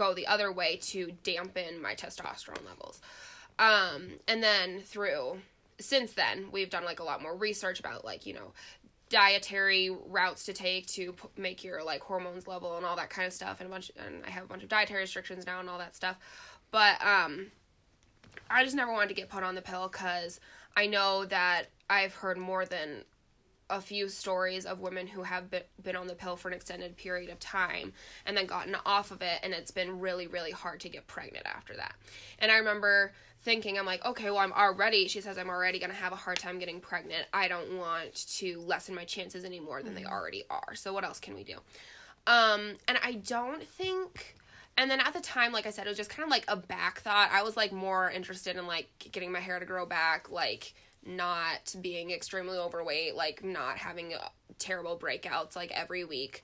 go 0.00 0.14
the 0.14 0.26
other 0.26 0.50
way 0.50 0.76
to 0.76 1.12
dampen 1.22 1.80
my 1.80 1.94
testosterone 1.94 2.64
levels. 2.66 3.02
Um, 3.58 4.12
and 4.26 4.42
then 4.42 4.80
through 4.80 5.40
since 5.78 6.14
then, 6.14 6.46
we've 6.50 6.70
done 6.70 6.84
like 6.84 7.00
a 7.00 7.04
lot 7.04 7.22
more 7.22 7.36
research 7.36 7.78
about 7.78 8.04
like 8.04 8.24
you 8.24 8.32
know 8.32 8.52
dietary 9.10 9.90
routes 9.90 10.44
to 10.46 10.52
take 10.52 10.86
to 10.86 11.12
p- 11.12 11.28
make 11.36 11.64
your 11.64 11.82
like 11.84 12.00
hormones 12.00 12.46
level 12.46 12.76
and 12.76 12.86
all 12.86 12.96
that 12.96 13.10
kind 13.10 13.26
of 13.26 13.32
stuff 13.32 13.60
and 13.60 13.68
a 13.68 13.70
bunch 13.70 13.90
and 14.06 14.24
I 14.24 14.30
have 14.30 14.44
a 14.44 14.46
bunch 14.46 14.62
of 14.62 14.68
dietary 14.68 15.00
restrictions 15.00 15.46
now 15.46 15.60
and 15.60 15.68
all 15.68 15.78
that 15.78 15.94
stuff. 15.94 16.16
But 16.70 17.04
um 17.04 17.48
I 18.48 18.64
just 18.64 18.76
never 18.76 18.92
wanted 18.92 19.08
to 19.08 19.14
get 19.14 19.28
put 19.28 19.42
on 19.42 19.54
the 19.54 19.62
pill 19.62 19.88
cuz 19.88 20.40
I 20.76 20.86
know 20.86 21.24
that 21.26 21.66
I've 21.90 22.14
heard 22.14 22.38
more 22.38 22.64
than 22.64 23.04
a 23.70 23.80
few 23.80 24.08
stories 24.08 24.66
of 24.66 24.80
women 24.80 25.06
who 25.06 25.22
have 25.22 25.50
been, 25.50 25.62
been 25.82 25.96
on 25.96 26.08
the 26.08 26.14
pill 26.14 26.36
for 26.36 26.48
an 26.48 26.54
extended 26.54 26.96
period 26.96 27.30
of 27.30 27.38
time 27.38 27.92
and 28.26 28.36
then 28.36 28.46
gotten 28.46 28.76
off 28.84 29.10
of 29.10 29.22
it 29.22 29.38
and 29.42 29.54
it's 29.54 29.70
been 29.70 30.00
really 30.00 30.26
really 30.26 30.50
hard 30.50 30.80
to 30.80 30.88
get 30.88 31.06
pregnant 31.06 31.46
after 31.46 31.74
that. 31.76 31.94
And 32.38 32.50
i 32.50 32.58
remember 32.58 33.12
thinking 33.42 33.78
i'm 33.78 33.86
like 33.86 34.04
okay 34.04 34.30
well 34.30 34.40
i'm 34.40 34.52
already 34.52 35.08
she 35.08 35.20
says 35.20 35.38
i'm 35.38 35.48
already 35.48 35.78
going 35.78 35.90
to 35.90 35.96
have 35.96 36.12
a 36.12 36.16
hard 36.16 36.38
time 36.38 36.58
getting 36.58 36.80
pregnant. 36.80 37.24
I 37.32 37.48
don't 37.48 37.78
want 37.78 38.14
to 38.38 38.60
lessen 38.60 38.94
my 38.94 39.04
chances 39.04 39.44
any 39.44 39.60
more 39.60 39.82
than 39.82 39.94
they 39.94 40.04
already 40.04 40.44
are. 40.50 40.74
So 40.74 40.92
what 40.92 41.04
else 41.04 41.20
can 41.20 41.34
we 41.34 41.44
do? 41.44 41.54
Um 42.26 42.76
and 42.86 42.98
i 43.02 43.12
don't 43.12 43.62
think 43.62 44.36
and 44.76 44.90
then 44.90 45.00
at 45.00 45.14
the 45.14 45.20
time 45.20 45.52
like 45.52 45.66
i 45.66 45.70
said 45.70 45.86
it 45.86 45.88
was 45.88 45.96
just 45.96 46.10
kind 46.10 46.24
of 46.24 46.30
like 46.30 46.44
a 46.48 46.56
back 46.56 47.00
thought. 47.00 47.30
I 47.32 47.42
was 47.42 47.56
like 47.56 47.72
more 47.72 48.10
interested 48.10 48.56
in 48.56 48.66
like 48.66 48.88
getting 49.12 49.32
my 49.32 49.40
hair 49.40 49.58
to 49.58 49.64
grow 49.64 49.86
back 49.86 50.30
like 50.30 50.74
not 51.04 51.74
being 51.80 52.10
extremely 52.10 52.58
overweight 52.58 53.14
like 53.14 53.42
not 53.44 53.76
having 53.78 54.14
terrible 54.58 54.98
breakouts 54.98 55.56
like 55.56 55.70
every 55.72 56.04
week 56.04 56.42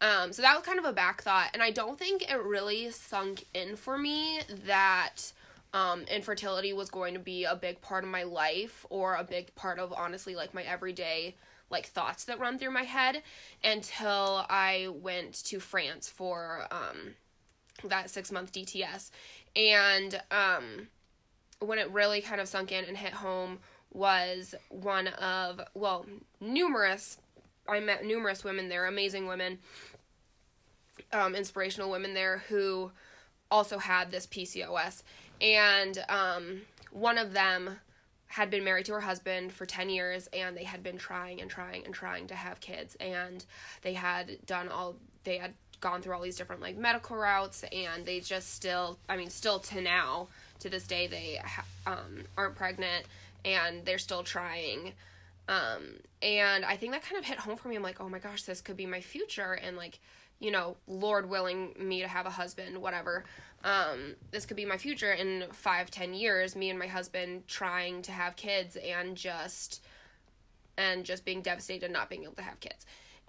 um 0.00 0.32
so 0.32 0.42
that 0.42 0.54
was 0.54 0.64
kind 0.64 0.78
of 0.78 0.84
a 0.84 0.92
back 0.92 1.22
thought 1.22 1.50
and 1.54 1.62
i 1.62 1.70
don't 1.70 1.98
think 1.98 2.22
it 2.30 2.42
really 2.42 2.90
sunk 2.90 3.44
in 3.54 3.76
for 3.76 3.96
me 3.96 4.40
that 4.66 5.32
um 5.72 6.02
infertility 6.02 6.72
was 6.72 6.90
going 6.90 7.14
to 7.14 7.20
be 7.20 7.44
a 7.44 7.56
big 7.56 7.80
part 7.80 8.04
of 8.04 8.10
my 8.10 8.22
life 8.22 8.84
or 8.90 9.14
a 9.14 9.24
big 9.24 9.54
part 9.54 9.78
of 9.78 9.92
honestly 9.92 10.34
like 10.34 10.52
my 10.52 10.62
everyday 10.62 11.34
like 11.70 11.86
thoughts 11.86 12.24
that 12.26 12.38
run 12.38 12.58
through 12.58 12.70
my 12.70 12.82
head 12.82 13.22
until 13.62 14.44
i 14.50 14.88
went 15.00 15.32
to 15.32 15.58
france 15.58 16.08
for 16.08 16.66
um 16.70 17.14
that 17.82 18.10
six 18.10 18.30
month 18.30 18.52
DTS. 18.52 19.10
And 19.56 20.20
um, 20.30 20.88
when 21.60 21.78
it 21.78 21.90
really 21.90 22.20
kind 22.20 22.40
of 22.40 22.48
sunk 22.48 22.72
in 22.72 22.84
and 22.84 22.96
hit 22.96 23.12
home 23.12 23.58
was 23.94 24.54
one 24.68 25.06
of, 25.06 25.60
well, 25.72 26.04
numerous, 26.40 27.18
I 27.66 27.80
met 27.80 28.04
numerous 28.04 28.44
women 28.44 28.68
there, 28.68 28.86
amazing 28.86 29.26
women, 29.26 29.58
um, 31.12 31.34
inspirational 31.34 31.90
women 31.90 32.12
there 32.12 32.42
who 32.48 32.90
also 33.50 33.78
had 33.78 34.10
this 34.10 34.26
PCOS. 34.26 35.02
And 35.40 36.04
um, 36.08 36.62
one 36.90 37.18
of 37.18 37.32
them 37.32 37.78
had 38.34 38.50
been 38.50 38.64
married 38.64 38.84
to 38.86 38.92
her 38.92 39.00
husband 39.00 39.52
for 39.52 39.64
10 39.64 39.90
years 39.90 40.28
and 40.32 40.56
they 40.56 40.64
had 40.64 40.82
been 40.82 40.98
trying 40.98 41.40
and 41.40 41.48
trying 41.48 41.84
and 41.84 41.94
trying 41.94 42.26
to 42.26 42.34
have 42.34 42.58
kids 42.58 42.96
and 42.96 43.44
they 43.82 43.94
had 43.94 44.38
done 44.44 44.68
all 44.68 44.96
they 45.22 45.38
had 45.38 45.54
gone 45.80 46.02
through 46.02 46.14
all 46.14 46.20
these 46.20 46.36
different 46.36 46.60
like 46.60 46.76
medical 46.76 47.16
routes 47.16 47.64
and 47.70 48.04
they 48.04 48.18
just 48.18 48.52
still 48.52 48.98
i 49.08 49.16
mean 49.16 49.30
still 49.30 49.60
to 49.60 49.80
now 49.80 50.26
to 50.58 50.68
this 50.68 50.84
day 50.84 51.06
they 51.06 51.40
um, 51.86 52.24
aren't 52.36 52.56
pregnant 52.56 53.04
and 53.44 53.84
they're 53.84 53.98
still 53.98 54.22
trying. 54.22 54.94
Um, 55.46 55.98
and 56.22 56.64
i 56.64 56.74
think 56.76 56.92
that 56.92 57.02
kind 57.02 57.18
of 57.18 57.26
hit 57.26 57.38
home 57.38 57.56
for 57.56 57.68
me. 57.68 57.76
I'm 57.76 57.82
like 57.82 58.00
oh 58.00 58.08
my 58.08 58.18
gosh 58.18 58.42
this 58.44 58.60
could 58.60 58.76
be 58.76 58.86
my 58.86 59.00
future. 59.00 59.52
And 59.52 59.76
like 59.76 60.00
you 60.40 60.50
know 60.50 60.76
lord 60.86 61.28
willing 61.28 61.74
me 61.78 62.00
to 62.00 62.08
have 62.08 62.26
a 62.26 62.30
husband 62.30 62.78
whatever. 62.78 63.24
Um, 63.62 64.16
this 64.30 64.44
could 64.44 64.56
be 64.56 64.66
my 64.66 64.76
future 64.76 65.12
in 65.12 65.44
five 65.52 65.90
ten 65.90 66.14
years 66.14 66.56
me 66.56 66.70
and 66.70 66.78
my 66.78 66.86
husband 66.86 67.46
trying 67.46 68.02
to 68.02 68.12
have 68.12 68.36
kids 68.36 68.76
and 68.76 69.16
just 69.16 69.84
and 70.76 71.04
just 71.04 71.24
being 71.24 71.42
devastated 71.42 71.90
not 71.90 72.08
being 72.08 72.24
able 72.24 72.34
to 72.34 72.42
have 72.42 72.58
kids. 72.60 72.86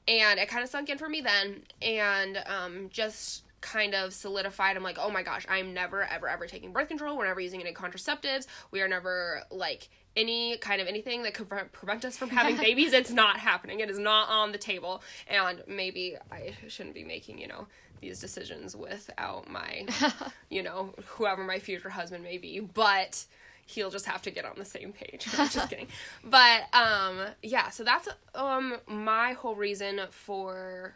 And 0.07 0.39
it 0.39 0.47
kind 0.47 0.63
of 0.63 0.69
sunk 0.69 0.89
in 0.89 0.97
for 0.97 1.09
me 1.09 1.21
then 1.21 1.63
and 1.81 2.41
um, 2.47 2.89
just 2.89 3.43
kind 3.59 3.95
of 3.95 4.13
solidified. 4.13 4.77
I'm 4.77 4.83
like 4.83 4.99
oh 4.99 5.09
my 5.09 5.23
gosh 5.23 5.45
i'm 5.49 5.73
never 5.73 6.03
ever 6.03 6.29
ever 6.29 6.47
taking 6.47 6.71
birth 6.71 6.87
control. 6.87 7.17
We're 7.17 7.27
never 7.27 7.41
using 7.41 7.59
any 7.59 7.73
contraceptives. 7.73 8.47
We 8.71 8.81
are 8.81 8.87
never 8.87 9.41
like 9.51 9.89
any 10.15 10.57
kind 10.57 10.81
of 10.81 10.87
anything 10.87 11.23
that 11.23 11.33
could 11.33 11.49
prevent 11.71 12.05
us 12.05 12.17
from 12.17 12.29
having 12.29 12.57
babies 12.69 12.93
it's 12.93 13.11
not 13.11 13.37
happening 13.37 13.79
it 13.79 13.89
is 13.89 13.99
not 13.99 14.29
on 14.29 14.51
the 14.51 14.57
table 14.57 15.01
and 15.27 15.63
maybe 15.67 16.15
i 16.31 16.53
shouldn't 16.67 16.95
be 16.95 17.03
making 17.03 17.37
you 17.37 17.47
know 17.47 17.67
these 18.01 18.19
decisions 18.19 18.75
without 18.75 19.49
my 19.49 19.85
you 20.49 20.61
know 20.61 20.93
whoever 21.05 21.43
my 21.43 21.59
future 21.59 21.89
husband 21.89 22.23
may 22.23 22.37
be 22.37 22.59
but 22.59 23.25
he'll 23.65 23.89
just 23.89 24.05
have 24.05 24.21
to 24.21 24.31
get 24.31 24.45
on 24.45 24.53
the 24.57 24.65
same 24.65 24.93
page. 24.93 25.27
I'm 25.37 25.49
just 25.49 25.69
kidding. 25.69 25.87
But 26.23 26.73
um 26.73 27.19
yeah, 27.41 27.69
so 27.69 27.83
that's 27.83 28.07
um 28.33 28.77
my 28.87 29.33
whole 29.33 29.55
reason 29.55 30.01
for 30.11 30.95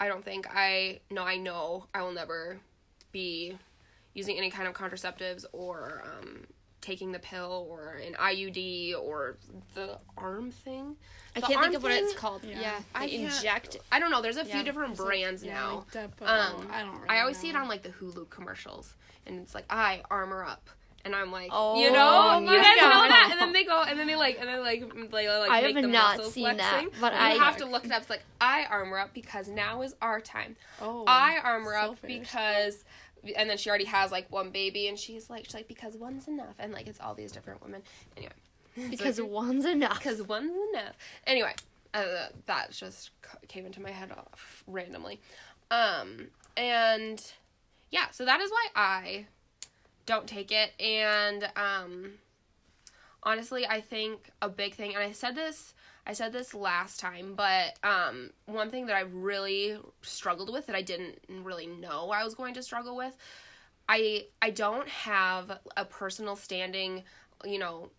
I 0.00 0.08
don't 0.08 0.24
think 0.24 0.46
I 0.52 1.00
no 1.10 1.22
I 1.22 1.36
know 1.36 1.86
I 1.94 2.02
will 2.02 2.12
never 2.12 2.58
be 3.12 3.56
using 4.14 4.36
any 4.36 4.50
kind 4.50 4.66
of 4.68 4.74
contraceptives 4.74 5.44
or 5.52 6.02
um 6.04 6.46
taking 6.80 7.12
the 7.12 7.18
pill 7.18 7.66
or 7.68 8.00
an 8.06 8.14
IUD 8.14 8.94
or 9.00 9.36
the 9.74 9.98
arm 10.16 10.50
thing. 10.50 10.96
I 11.36 11.40
The 11.40 11.46
can't 11.46 11.60
think 11.62 11.74
of 11.74 11.82
what 11.82 11.92
it's 11.92 12.14
called. 12.14 12.42
Yeah. 12.44 12.60
Yeah, 12.60 12.80
I 12.94 13.06
inject. 13.06 13.76
I 13.92 13.98
don't 14.00 14.10
know. 14.10 14.22
There's 14.22 14.36
a 14.36 14.44
few 14.44 14.62
different 14.62 14.92
It's 14.92 15.00
like- 15.00 15.08
brands 15.08 15.44
yeah, 15.44 15.54
now. 15.54 15.84
like 15.94 16.10
Depo. 16.16 16.22
Um, 16.26 16.68
I 16.72 16.82
don't 16.82 16.94
really 16.96 17.08
I 17.08 17.20
always 17.20 17.36
see 17.36 17.48
it 17.50 17.56
on 17.56 17.68
like 17.68 17.82
the 17.82 17.90
Hulu 17.90 18.30
commercials, 18.30 18.94
and 19.26 19.38
it's 19.40 19.54
like 19.54 19.64
I 19.70 20.02
armor 20.10 20.44
up, 20.44 20.70
and 21.04 21.14
I'm 21.14 21.30
like, 21.30 21.50
Oh 21.52 21.78
you 21.80 21.92
know, 21.92 22.38
you 22.40 22.46
guys 22.46 22.76
know 22.80 23.08
that, 23.08 23.28
and 23.32 23.40
then 23.40 23.52
they 23.52 23.64
go, 23.64 23.82
and 23.82 23.98
then 23.98 24.06
they 24.06 24.16
like, 24.16 24.38
and 24.40 24.48
then 24.48 24.60
like, 24.62 24.80
they 25.10 25.28
like 25.28 25.50
I 25.50 25.60
make 25.62 25.74
have 25.76 25.82
the 25.82 25.88
not 25.88 26.16
muscle 26.16 26.30
seen 26.32 26.44
flexing. 26.44 26.90
that, 26.90 27.00
but 27.00 27.12
you 27.12 27.18
I- 27.18 27.34
have 27.44 27.56
to 27.58 27.66
look 27.66 27.84
it 27.84 27.92
up. 27.92 28.00
It's 28.02 28.10
like 28.10 28.22
I 28.40 28.64
armor 28.70 28.98
up 28.98 29.12
because 29.14 29.48
now 29.48 29.82
is 29.82 29.94
our 30.00 30.20
time. 30.20 30.56
Oh, 30.80 31.04
I 31.06 31.38
armor 31.42 31.74
up 31.74 31.96
because. 32.04 32.84
And 33.36 33.48
then 33.48 33.56
she 33.58 33.68
already 33.70 33.84
has 33.86 34.10
like 34.12 34.30
one 34.30 34.50
baby, 34.50 34.88
and 34.88 34.98
she's 34.98 35.28
like, 35.30 35.44
she's 35.44 35.54
like 35.54 35.68
because 35.68 35.96
one's 35.96 36.28
enough, 36.28 36.54
and 36.58 36.72
like 36.72 36.86
it's 36.86 37.00
all 37.00 37.14
these 37.14 37.32
different 37.32 37.62
women. 37.62 37.82
Anyway, 38.16 38.32
Because 38.90 39.20
one's 39.20 39.64
enough. 39.66 39.98
because 39.98 40.22
one's 40.22 40.52
enough. 40.72 40.94
Anyway, 41.26 41.54
uh, 41.94 42.26
that 42.46 42.70
just 42.72 43.10
came 43.48 43.66
into 43.66 43.80
my 43.80 43.90
head 43.90 44.10
off 44.12 44.62
randomly. 44.66 45.20
Um, 45.70 46.28
and 46.56 47.22
yeah, 47.90 48.10
so 48.10 48.24
that 48.24 48.40
is 48.40 48.50
why 48.50 48.66
I 48.74 49.26
don't 50.06 50.26
take 50.26 50.50
it. 50.52 50.72
And 50.80 51.48
um, 51.56 52.12
honestly, 53.22 53.66
I 53.66 53.80
think 53.80 54.30
a 54.40 54.48
big 54.48 54.74
thing, 54.74 54.94
and 54.94 55.02
I 55.02 55.12
said 55.12 55.34
this. 55.34 55.74
I 56.08 56.14
said 56.14 56.32
this 56.32 56.54
last 56.54 56.98
time, 56.98 57.34
but 57.36 57.78
um, 57.84 58.30
one 58.46 58.70
thing 58.70 58.86
that 58.86 58.96
I 58.96 59.02
really 59.02 59.76
struggled 60.00 60.50
with 60.50 60.66
that 60.66 60.74
I 60.74 60.80
didn't 60.80 61.18
really 61.28 61.66
know 61.66 62.10
I 62.10 62.24
was 62.24 62.34
going 62.34 62.54
to 62.54 62.62
struggle 62.62 62.96
with, 62.96 63.14
I 63.90 64.24
I 64.40 64.48
don't 64.48 64.88
have 64.88 65.58
a 65.76 65.84
personal 65.84 66.34
standing, 66.34 67.04
you 67.44 67.58
know, 67.58 67.90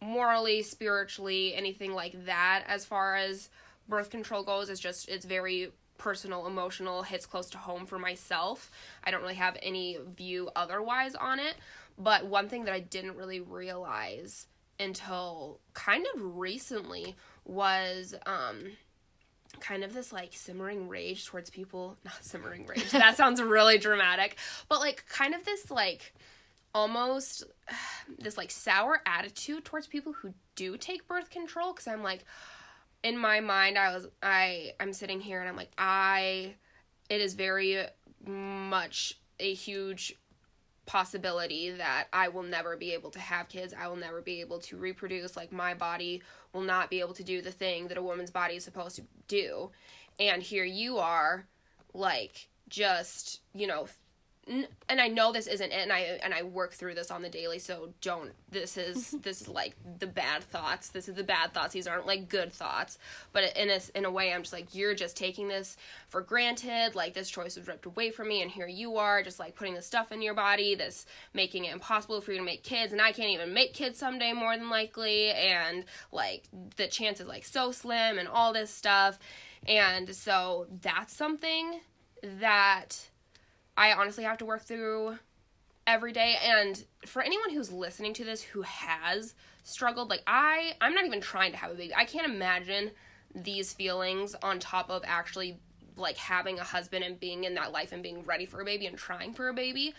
morally, 0.00 0.62
spiritually, 0.62 1.54
anything 1.54 1.92
like 1.92 2.24
that 2.24 2.62
as 2.68 2.84
far 2.84 3.16
as 3.16 3.50
birth 3.88 4.10
control 4.10 4.44
goes. 4.44 4.68
It's 4.68 4.80
just 4.80 5.08
it's 5.08 5.24
very 5.24 5.72
personal, 5.98 6.46
emotional, 6.46 7.02
hits 7.02 7.26
close 7.26 7.50
to 7.50 7.58
home 7.58 7.84
for 7.84 7.98
myself. 7.98 8.70
I 9.02 9.10
don't 9.10 9.22
really 9.22 9.34
have 9.34 9.56
any 9.60 9.98
view 10.16 10.50
otherwise 10.54 11.16
on 11.16 11.40
it. 11.40 11.56
But 11.98 12.26
one 12.26 12.48
thing 12.48 12.64
that 12.64 12.74
I 12.74 12.80
didn't 12.80 13.16
really 13.16 13.40
realize 13.40 14.46
until 14.78 15.60
kind 15.74 16.06
of 16.14 16.36
recently 16.36 17.14
was 17.44 18.14
um 18.26 18.72
kind 19.60 19.84
of 19.84 19.92
this 19.92 20.12
like 20.12 20.32
simmering 20.32 20.88
rage 20.88 21.26
towards 21.26 21.50
people. 21.50 21.96
Not 22.04 22.24
simmering 22.24 22.66
rage. 22.66 22.90
That 22.92 23.16
sounds 23.16 23.40
really 23.40 23.78
dramatic. 23.78 24.36
But 24.68 24.80
like 24.80 25.04
kind 25.08 25.34
of 25.34 25.44
this 25.44 25.70
like 25.70 26.14
almost 26.74 27.44
this 28.18 28.36
like 28.36 28.50
sour 28.50 29.00
attitude 29.06 29.64
towards 29.64 29.86
people 29.86 30.12
who 30.12 30.34
do 30.56 30.76
take 30.76 31.06
birth 31.06 31.30
control. 31.30 31.72
Because 31.72 31.86
i'm 31.86 32.02
like 32.02 32.24
in 33.02 33.18
my 33.18 33.40
mind 33.40 33.76
i 33.76 33.92
was 33.92 34.06
i 34.22 34.72
i'm 34.78 34.92
sitting 34.92 35.20
here 35.20 35.40
and 35.40 35.48
i'm 35.48 35.56
like 35.56 35.72
i 35.76 36.54
it 37.10 37.20
is 37.20 37.34
very 37.34 37.84
much 38.24 39.18
a 39.40 39.54
huge 39.54 40.14
possibility 40.86 41.70
that 41.70 42.08
I 42.12 42.28
will 42.28 42.42
never 42.42 42.76
be 42.76 42.92
able 42.92 43.10
to 43.10 43.20
have 43.20 43.48
kids. 43.48 43.74
I 43.78 43.88
will 43.88 43.96
never 43.96 44.20
be 44.20 44.40
able 44.40 44.58
to 44.60 44.76
reproduce. 44.76 45.36
Like, 45.36 45.52
my 45.52 45.74
body 45.74 46.22
will 46.52 46.62
not 46.62 46.90
be 46.90 47.00
able 47.00 47.14
to 47.14 47.24
do 47.24 47.40
the 47.40 47.52
thing 47.52 47.88
that 47.88 47.98
a 47.98 48.02
woman's 48.02 48.30
body 48.30 48.56
is 48.56 48.64
supposed 48.64 48.96
to 48.96 49.02
do. 49.28 49.70
And 50.18 50.42
here 50.42 50.64
you 50.64 50.98
are, 50.98 51.46
like, 51.94 52.48
just, 52.68 53.40
you 53.54 53.66
know, 53.66 53.86
and 54.48 55.00
I 55.00 55.06
know 55.06 55.30
this 55.30 55.46
isn't 55.46 55.70
it, 55.70 55.82
and 55.82 55.92
I 55.92 56.18
and 56.22 56.34
I 56.34 56.42
work 56.42 56.72
through 56.72 56.94
this 56.94 57.12
on 57.12 57.22
the 57.22 57.28
daily. 57.28 57.60
So 57.60 57.90
don't. 58.00 58.32
This 58.50 58.76
is 58.76 59.10
this 59.22 59.40
is 59.40 59.48
like 59.48 59.76
the 60.00 60.06
bad 60.06 60.42
thoughts. 60.42 60.88
This 60.88 61.08
is 61.08 61.14
the 61.14 61.22
bad 61.22 61.54
thoughts. 61.54 61.74
These 61.74 61.86
aren't 61.86 62.06
like 62.06 62.28
good 62.28 62.52
thoughts. 62.52 62.98
But 63.32 63.56
in 63.56 63.70
a 63.70 63.80
in 63.94 64.04
a 64.04 64.10
way, 64.10 64.32
I'm 64.32 64.42
just 64.42 64.52
like 64.52 64.74
you're 64.74 64.94
just 64.94 65.16
taking 65.16 65.46
this 65.46 65.76
for 66.08 66.20
granted. 66.20 66.96
Like 66.96 67.14
this 67.14 67.30
choice 67.30 67.56
was 67.56 67.68
ripped 67.68 67.86
away 67.86 68.10
from 68.10 68.28
me, 68.28 68.42
and 68.42 68.50
here 68.50 68.66
you 68.66 68.96
are, 68.96 69.22
just 69.22 69.38
like 69.38 69.54
putting 69.54 69.74
this 69.74 69.86
stuff 69.86 70.10
in 70.10 70.22
your 70.22 70.34
body, 70.34 70.74
this 70.74 71.06
making 71.32 71.64
it 71.64 71.72
impossible 71.72 72.20
for 72.20 72.32
you 72.32 72.38
to 72.38 72.44
make 72.44 72.64
kids, 72.64 72.92
and 72.92 73.00
I 73.00 73.12
can't 73.12 73.30
even 73.30 73.54
make 73.54 73.74
kids 73.74 73.98
someday, 73.98 74.32
more 74.32 74.56
than 74.56 74.70
likely, 74.70 75.30
and 75.30 75.84
like 76.10 76.48
the 76.76 76.88
chance 76.88 77.20
is 77.20 77.28
like 77.28 77.44
so 77.44 77.70
slim, 77.70 78.18
and 78.18 78.26
all 78.26 78.52
this 78.52 78.70
stuff, 78.70 79.20
and 79.68 80.12
so 80.12 80.66
that's 80.80 81.14
something 81.14 81.80
that 82.40 83.08
I 83.76 83.92
honestly 83.92 84.24
have 84.24 84.38
to 84.38 84.44
work 84.44 84.62
through 84.62 85.18
every 85.86 86.12
day 86.12 86.36
and 86.44 86.84
for 87.06 87.22
anyone 87.22 87.50
who's 87.50 87.72
listening 87.72 88.14
to 88.14 88.24
this 88.24 88.42
who 88.42 88.62
has 88.62 89.34
struggled 89.64 90.10
like 90.10 90.22
I 90.26 90.74
I'm 90.80 90.94
not 90.94 91.04
even 91.04 91.20
trying 91.20 91.52
to 91.52 91.58
have 91.58 91.70
a 91.70 91.74
baby. 91.74 91.94
I 91.94 92.04
can't 92.04 92.30
imagine 92.30 92.92
these 93.34 93.72
feelings 93.72 94.34
on 94.42 94.58
top 94.58 94.90
of 94.90 95.02
actually 95.06 95.58
like 95.96 96.16
having 96.16 96.58
a 96.58 96.64
husband 96.64 97.04
and 97.04 97.18
being 97.18 97.44
in 97.44 97.54
that 97.54 97.72
life 97.72 97.92
and 97.92 98.02
being 98.02 98.22
ready 98.22 98.46
for 98.46 98.60
a 98.60 98.64
baby 98.64 98.86
and 98.86 98.96
trying 98.96 99.32
for 99.32 99.48
a 99.48 99.54
baby. 99.54 99.94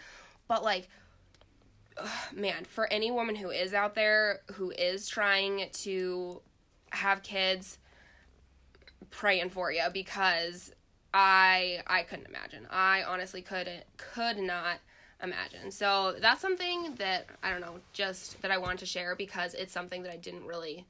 But 0.48 0.63
like 0.63 0.88
ugh, 1.98 2.34
man, 2.34 2.65
for 2.65 2.92
any 2.92 3.12
woman 3.12 3.36
who 3.36 3.50
is 3.50 3.74
out 3.74 3.96
there 3.96 4.42
who 4.53 4.72
is 4.72 5.08
trying 5.08 5.70
to 5.82 6.42
have 6.92 7.24
kids 7.24 7.80
praying 9.10 9.50
for 9.50 9.72
you 9.72 9.84
because 9.94 10.72
I 11.13 11.82
I 11.88 12.03
couldn't 12.03 12.27
imagine. 12.27 12.67
I 12.70 13.03
honestly 13.03 13.41
couldn't 13.41 13.84
could 13.98 14.38
not 14.38 14.79
imagine. 15.22 15.72
So 15.72 16.15
that's 16.20 16.41
something 16.41 16.96
that 16.98 17.27
I 17.41 17.51
don't 17.51 17.62
know, 17.62 17.79
just 17.93 18.41
that 18.41 18.51
I 18.51 18.58
wanted 18.58 18.79
to 18.79 18.86
share 18.86 19.15
because 19.15 19.53
it's 19.53 19.74
something 19.74 20.03
that 20.03 20.12
I 20.12 20.17
didn't 20.17 20.46
really 20.46 20.86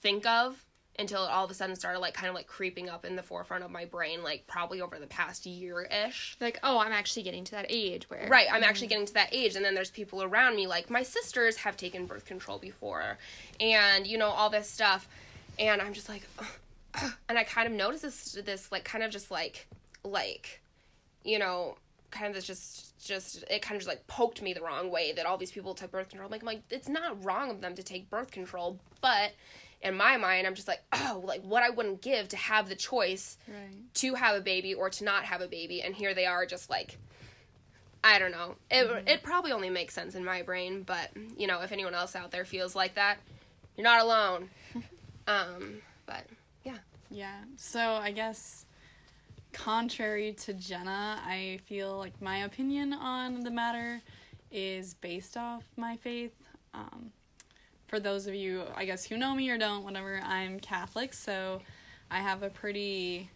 think 0.00 0.26
of 0.26 0.64
until 0.98 1.24
it 1.24 1.30
all 1.30 1.44
of 1.44 1.50
a 1.50 1.54
sudden 1.54 1.76
started 1.76 2.00
like 2.00 2.12
kind 2.12 2.28
of 2.28 2.34
like 2.34 2.48
creeping 2.48 2.88
up 2.88 3.04
in 3.04 3.14
the 3.14 3.22
forefront 3.22 3.62
of 3.62 3.70
my 3.70 3.84
brain 3.84 4.24
like 4.24 4.44
probably 4.48 4.80
over 4.80 4.98
the 4.98 5.06
past 5.06 5.46
year 5.46 5.82
ish. 5.82 6.36
Like, 6.40 6.58
oh, 6.64 6.78
I'm 6.78 6.90
actually 6.90 7.22
getting 7.22 7.44
to 7.44 7.52
that 7.52 7.66
age 7.68 8.10
where 8.10 8.26
Right, 8.28 8.48
I'm 8.48 8.56
mm-hmm. 8.56 8.64
actually 8.68 8.88
getting 8.88 9.06
to 9.06 9.14
that 9.14 9.28
age 9.30 9.54
and 9.54 9.64
then 9.64 9.74
there's 9.74 9.92
people 9.92 10.22
around 10.22 10.56
me 10.56 10.66
like 10.66 10.90
my 10.90 11.04
sisters 11.04 11.58
have 11.58 11.76
taken 11.76 12.06
birth 12.06 12.24
control 12.24 12.58
before 12.58 13.18
and 13.60 14.06
you 14.06 14.18
know 14.18 14.28
all 14.28 14.50
this 14.50 14.68
stuff 14.68 15.08
and 15.58 15.80
I'm 15.80 15.92
just 15.92 16.08
like 16.08 16.22
and 17.28 17.38
I 17.38 17.44
kind 17.44 17.66
of 17.68 17.72
noticed 17.74 18.02
this 18.02 18.32
this 18.44 18.72
like 18.72 18.84
kind 18.84 19.04
of 19.04 19.10
just 19.10 19.30
like 19.30 19.66
like 20.04 20.60
you 21.24 21.38
know 21.38 21.76
kind 22.10 22.26
of 22.28 22.34
this 22.34 22.44
just 22.46 22.98
just 23.04 23.44
it 23.50 23.60
kind 23.62 23.76
of 23.76 23.80
just 23.82 23.88
like 23.88 24.06
poked 24.06 24.40
me 24.42 24.52
the 24.54 24.62
wrong 24.62 24.90
way 24.90 25.12
that 25.12 25.26
all 25.26 25.36
these 25.36 25.50
people 25.52 25.74
took 25.74 25.90
birth 25.90 26.08
control. 26.08 26.26
I'm 26.26 26.30
like, 26.32 26.42
I'm 26.42 26.46
like 26.46 26.62
it's 26.70 26.88
not 26.88 27.22
wrong 27.24 27.50
of 27.50 27.60
them 27.60 27.74
to 27.74 27.82
take 27.82 28.08
birth 28.10 28.30
control, 28.30 28.78
but 29.00 29.32
in 29.80 29.94
my 29.96 30.16
mind, 30.16 30.44
I'm 30.46 30.54
just 30.56 30.66
like, 30.66 30.82
oh, 30.92 31.22
like 31.24 31.42
what 31.42 31.62
I 31.62 31.70
wouldn't 31.70 32.00
give 32.02 32.28
to 32.28 32.36
have 32.36 32.68
the 32.68 32.74
choice 32.74 33.36
Right. 33.46 33.94
to 33.94 34.14
have 34.14 34.34
a 34.34 34.40
baby 34.40 34.74
or 34.74 34.90
to 34.90 35.04
not 35.04 35.24
have 35.24 35.40
a 35.40 35.46
baby, 35.46 35.82
and 35.82 35.94
here 35.94 36.14
they 36.14 36.26
are, 36.26 36.46
just 36.46 36.68
like, 36.68 36.98
I 38.02 38.18
don't 38.18 38.32
know. 38.32 38.56
It 38.70 39.04
it 39.06 39.22
probably 39.22 39.52
only 39.52 39.70
makes 39.70 39.94
sense 39.94 40.14
in 40.16 40.24
my 40.24 40.42
brain, 40.42 40.82
but 40.82 41.10
you 41.36 41.46
know, 41.46 41.60
if 41.60 41.70
anyone 41.72 41.94
else 41.94 42.16
out 42.16 42.30
there 42.32 42.44
feels 42.44 42.74
like 42.74 42.94
that, 42.94 43.18
you're 43.76 43.84
not 43.84 44.00
alone. 44.00 44.50
um, 45.28 45.74
but 46.06 46.24
yeah. 47.10 47.42
So 47.56 47.80
I 47.80 48.10
guess 48.12 48.66
contrary 49.52 50.32
to 50.32 50.52
Jenna, 50.52 51.20
I 51.24 51.60
feel 51.66 51.96
like 51.96 52.20
my 52.20 52.38
opinion 52.38 52.92
on 52.92 53.40
the 53.40 53.50
matter 53.50 54.00
is 54.50 54.94
based 54.94 55.36
off 55.36 55.64
my 55.76 55.96
faith. 55.96 56.34
Um, 56.74 57.12
for 57.86 57.98
those 57.98 58.26
of 58.26 58.34
you, 58.34 58.64
I 58.76 58.84
guess, 58.84 59.04
who 59.04 59.16
know 59.16 59.34
me 59.34 59.48
or 59.50 59.58
don't, 59.58 59.84
whatever, 59.84 60.20
I'm 60.22 60.60
Catholic, 60.60 61.14
so 61.14 61.62
I 62.10 62.18
have 62.18 62.42
a 62.42 62.50
pretty 62.50 63.30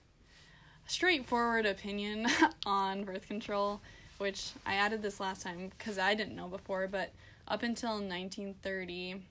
straightforward 0.87 1.65
opinion 1.65 2.27
on 2.67 3.05
birth 3.05 3.27
control, 3.27 3.81
which 4.19 4.51
I 4.67 4.75
added 4.75 5.03
this 5.03 5.21
last 5.21 5.43
time 5.43 5.71
because 5.77 5.99
I 5.99 6.15
didn't 6.15 6.37
know 6.37 6.49
before, 6.49 6.87
but 6.87 7.13
up 7.49 7.63
until 7.63 7.93
1930, 7.93 9.23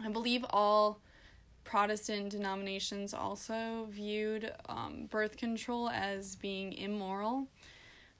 I 0.00 0.08
believe 0.08 0.44
all 0.50 1.00
Protestant 1.68 2.30
denominations 2.30 3.12
also 3.12 3.86
viewed 3.90 4.50
um, 4.70 5.06
birth 5.10 5.36
control 5.36 5.90
as 5.90 6.34
being 6.34 6.72
immoral. 6.72 7.46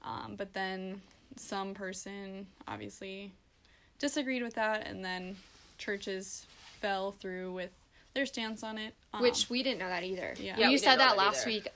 Um, 0.03 0.35
but 0.37 0.53
then 0.53 1.01
some 1.35 1.73
person 1.73 2.45
obviously 2.67 3.31
disagreed 3.97 4.43
with 4.43 4.53
that, 4.53 4.85
and 4.87 5.03
then 5.03 5.35
churches 5.79 6.45
fell 6.79 7.11
through 7.11 7.51
with 7.53 7.71
their 8.13 8.27
stance 8.27 8.61
on 8.61 8.77
it. 8.77 8.93
Um, 9.15 9.23
which 9.23 9.49
we 9.49 9.63
didn't 9.63 9.79
know 9.79 9.89
that 9.89 10.03
either. 10.03 10.35
Yeah. 10.37 10.55
Yeah, 10.55 10.69
you 10.69 10.77
said 10.77 10.97
that 10.99 11.15
that 11.15 11.17
last 11.17 11.47
either. 11.47 11.55
week. 11.55 11.67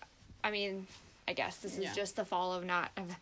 I 0.44 0.52
mean, 0.52 0.86
I 1.28 1.34
guess 1.34 1.58
this 1.58 1.74
is 1.80 1.86
Yeah. 1.86 1.94
just 1.96 2.16
the 2.16 2.24
fall 2.26 2.54
of 2.54 2.64
not 2.64 2.92
of 2.98 3.16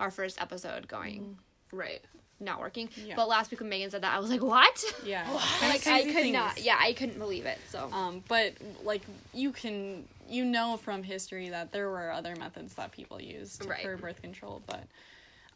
our 0.00 0.10
first 0.10 0.42
episode 0.42 0.88
going 0.88 1.38
right. 1.70 2.02
Not 2.40 2.60
working. 2.60 2.88
Yeah. 2.96 3.14
But 3.16 3.28
last 3.28 3.50
week 3.50 3.60
when 3.60 3.68
Megan 3.68 3.90
said 3.90 4.02
that, 4.02 4.14
I 4.14 4.18
was 4.18 4.30
like, 4.30 4.42
what? 4.42 4.82
yeah, 5.04 5.26
like 5.62 5.86
I 5.86 6.02
could 6.02 6.12
things. 6.14 6.32
not. 6.32 6.60
Yeah, 6.60 6.76
I 6.78 6.92
couldn't 6.92 7.18
believe 7.18 7.46
it. 7.46 7.58
So 7.70 7.90
Um, 7.92 8.22
but 8.28 8.54
like 8.82 9.02
you 9.32 9.52
can 9.52 10.04
you 10.28 10.44
know 10.44 10.76
from 10.78 11.02
history 11.02 11.50
that 11.50 11.70
there 11.72 11.88
were 11.90 12.10
other 12.10 12.34
methods 12.36 12.74
that 12.74 12.92
people 12.92 13.20
used 13.20 13.64
Right. 13.66 13.82
for 13.82 13.96
birth 13.96 14.20
control, 14.22 14.62
but 14.66 14.84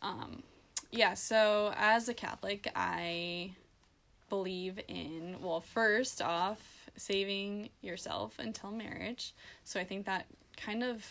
um, 0.02 0.42
yeah. 0.90 1.14
So 1.14 1.72
as 1.76 2.08
a 2.08 2.14
Catholic, 2.14 2.70
I 2.76 3.52
believe 4.28 4.78
in 4.88 5.36
well, 5.42 5.60
first 5.60 6.20
off, 6.22 6.60
saving 6.96 7.70
yourself 7.80 8.34
until 8.38 8.70
marriage. 8.70 9.32
So 9.64 9.80
I 9.80 9.84
think 9.84 10.06
that 10.06 10.26
kind 10.56 10.82
of 10.84 11.04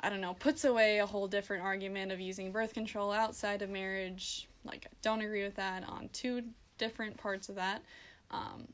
I 0.00 0.10
don't 0.10 0.20
know, 0.20 0.34
puts 0.34 0.64
away 0.64 0.98
a 0.98 1.06
whole 1.06 1.26
different 1.26 1.64
argument 1.64 2.12
of 2.12 2.20
using 2.20 2.52
birth 2.52 2.72
control 2.72 3.12
outside 3.12 3.62
of 3.62 3.70
marriage. 3.70 4.48
Like, 4.64 4.86
I 4.86 4.94
don't 5.02 5.20
agree 5.20 5.42
with 5.42 5.56
that 5.56 5.88
on 5.88 6.08
two 6.12 6.42
different 6.78 7.16
parts 7.16 7.48
of 7.48 7.56
that. 7.56 7.82
Um, 8.30 8.68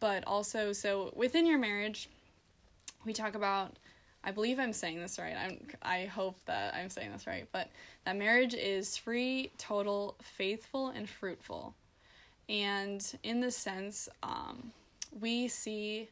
but 0.00 0.24
also, 0.26 0.72
so 0.72 1.12
within 1.14 1.46
your 1.46 1.58
marriage, 1.58 2.08
we 3.04 3.12
talk 3.12 3.34
about. 3.34 3.78
I 4.26 4.30
believe 4.30 4.58
I'm 4.58 4.72
saying 4.72 5.00
this 5.00 5.18
right. 5.18 5.36
I'm. 5.36 5.58
I 5.82 6.06
hope 6.06 6.38
that 6.46 6.74
I'm 6.74 6.88
saying 6.88 7.12
this 7.12 7.26
right. 7.26 7.46
But 7.52 7.68
that 8.06 8.16
marriage 8.16 8.54
is 8.54 8.96
free, 8.96 9.52
total, 9.58 10.16
faithful, 10.22 10.88
and 10.88 11.08
fruitful. 11.08 11.74
And 12.48 13.04
in 13.22 13.40
this 13.40 13.56
sense, 13.56 14.08
um, 14.22 14.72
we 15.18 15.48
see 15.48 16.08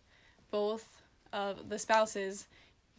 both 0.51 1.03
of 1.33 1.68
the 1.70 1.79
spouses 1.79 2.46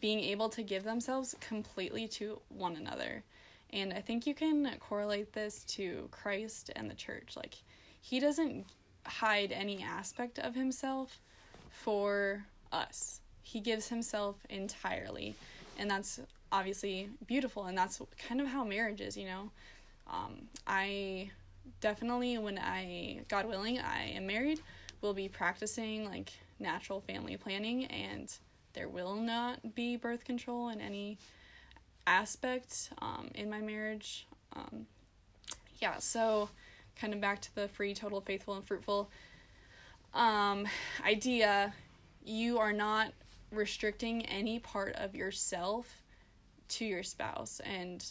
being 0.04 0.20
able 0.20 0.50
to 0.50 0.62
give 0.62 0.84
themselves 0.84 1.34
completely 1.40 2.06
to 2.06 2.38
one 2.50 2.76
another. 2.76 3.24
And 3.70 3.90
I 3.90 4.02
think 4.02 4.26
you 4.26 4.34
can 4.34 4.70
correlate 4.78 5.32
this 5.32 5.64
to 5.76 6.08
Christ 6.10 6.70
and 6.76 6.90
the 6.90 6.94
church. 6.94 7.38
Like, 7.38 7.54
he 8.02 8.20
doesn't 8.20 8.66
hide 9.06 9.50
any 9.50 9.82
aspect 9.82 10.38
of 10.38 10.54
himself 10.54 11.20
for 11.70 12.44
us, 12.70 13.22
he 13.42 13.60
gives 13.60 13.88
himself 13.88 14.36
entirely. 14.50 15.36
And 15.78 15.90
that's 15.90 16.20
obviously 16.52 17.08
beautiful. 17.26 17.64
And 17.64 17.78
that's 17.78 17.98
kind 18.28 18.42
of 18.42 18.48
how 18.48 18.62
marriage 18.62 19.00
is, 19.00 19.16
you 19.16 19.24
know? 19.24 19.50
Um, 20.06 20.48
I 20.66 21.30
definitely, 21.80 22.36
when 22.36 22.58
I, 22.58 23.20
God 23.28 23.46
willing, 23.46 23.78
I 23.78 24.10
am 24.10 24.26
married, 24.26 24.60
will 25.00 25.14
be 25.14 25.30
practicing 25.30 26.04
like 26.04 26.30
natural 26.60 27.00
family 27.00 27.38
planning 27.38 27.86
and 27.86 28.30
there 28.74 28.88
will 28.88 29.14
not 29.14 29.74
be 29.74 29.96
birth 29.96 30.24
control 30.24 30.68
in 30.68 30.80
any 30.80 31.18
aspect 32.06 32.90
um, 33.00 33.30
in 33.34 33.48
my 33.48 33.60
marriage. 33.60 34.26
Um, 34.54 34.86
yeah, 35.78 35.98
so 35.98 36.50
kind 36.96 37.12
of 37.12 37.20
back 37.20 37.40
to 37.42 37.54
the 37.54 37.68
free, 37.68 37.94
total, 37.94 38.20
faithful, 38.20 38.54
and 38.54 38.64
fruitful 38.64 39.10
um, 40.12 40.66
idea. 41.04 41.74
You 42.24 42.58
are 42.58 42.72
not 42.72 43.12
restricting 43.50 44.24
any 44.26 44.58
part 44.58 44.94
of 44.96 45.14
yourself 45.14 46.02
to 46.68 46.84
your 46.84 47.02
spouse, 47.02 47.60
and 47.64 48.04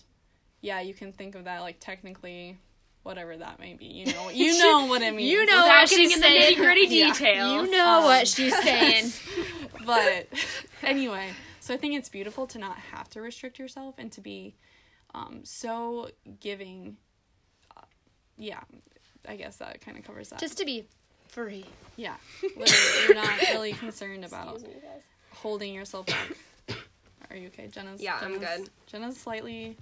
yeah, 0.62 0.82
you 0.82 0.94
can 0.94 1.12
think 1.12 1.36
of 1.36 1.46
that 1.46 1.62
like 1.62 1.78
technically, 1.80 2.58
whatever 3.04 3.38
that 3.38 3.60
may 3.60 3.74
be. 3.74 3.86
You 3.86 4.06
know, 4.14 4.30
you 4.34 4.58
know 4.58 4.86
what 4.86 5.02
I 5.04 5.12
mean. 5.12 5.26
You 5.28 5.46
know 5.46 5.58
Without 5.58 5.82
what 5.82 5.90
she's 5.90 6.20
saying. 6.20 6.56
nitty-gritty 6.58 6.88
Yeah. 6.96 7.14
details. 7.14 7.66
You 7.68 7.72
know 7.72 7.98
Um, 8.00 8.04
what 8.06 8.28
she's 8.28 8.58
saying. 8.64 9.12
but 9.86 10.28
anyway, 10.82 11.30
so 11.60 11.74
I 11.74 11.78
think 11.78 11.96
it's 11.96 12.10
beautiful 12.10 12.48
to 12.48 12.58
not 12.60 12.78
have 12.78 13.10
to 13.12 13.22
restrict 13.22 13.60
yourself 13.60 13.96
and 13.98 14.12
to 14.14 14.22
be 14.22 14.56
um, 15.14 15.42
so 15.44 16.10
giving 16.40 16.98
yeah, 18.36 18.62
I 19.28 19.36
guess 19.36 19.58
that 19.58 19.80
kind 19.82 19.96
of 19.98 20.04
covers 20.04 20.30
that. 20.30 20.40
Just 20.40 20.58
to 20.58 20.66
be 20.66 20.86
free. 21.28 21.66
yeah, 21.98 22.16
you're 22.42 23.14
not 23.16 23.40
really 23.52 23.74
concerned 23.74 24.26
about 24.26 24.60
holding 25.32 25.74
yourself 25.74 26.08
back. 26.08 26.32
Are 27.30 27.36
you 27.36 27.48
okay, 27.48 27.68
Jenna's? 27.68 28.02
Yeah, 28.02 28.18
I'm 28.22 28.40
good. 28.40 28.70
Jenna's 28.88 29.18
slightly 29.18 29.78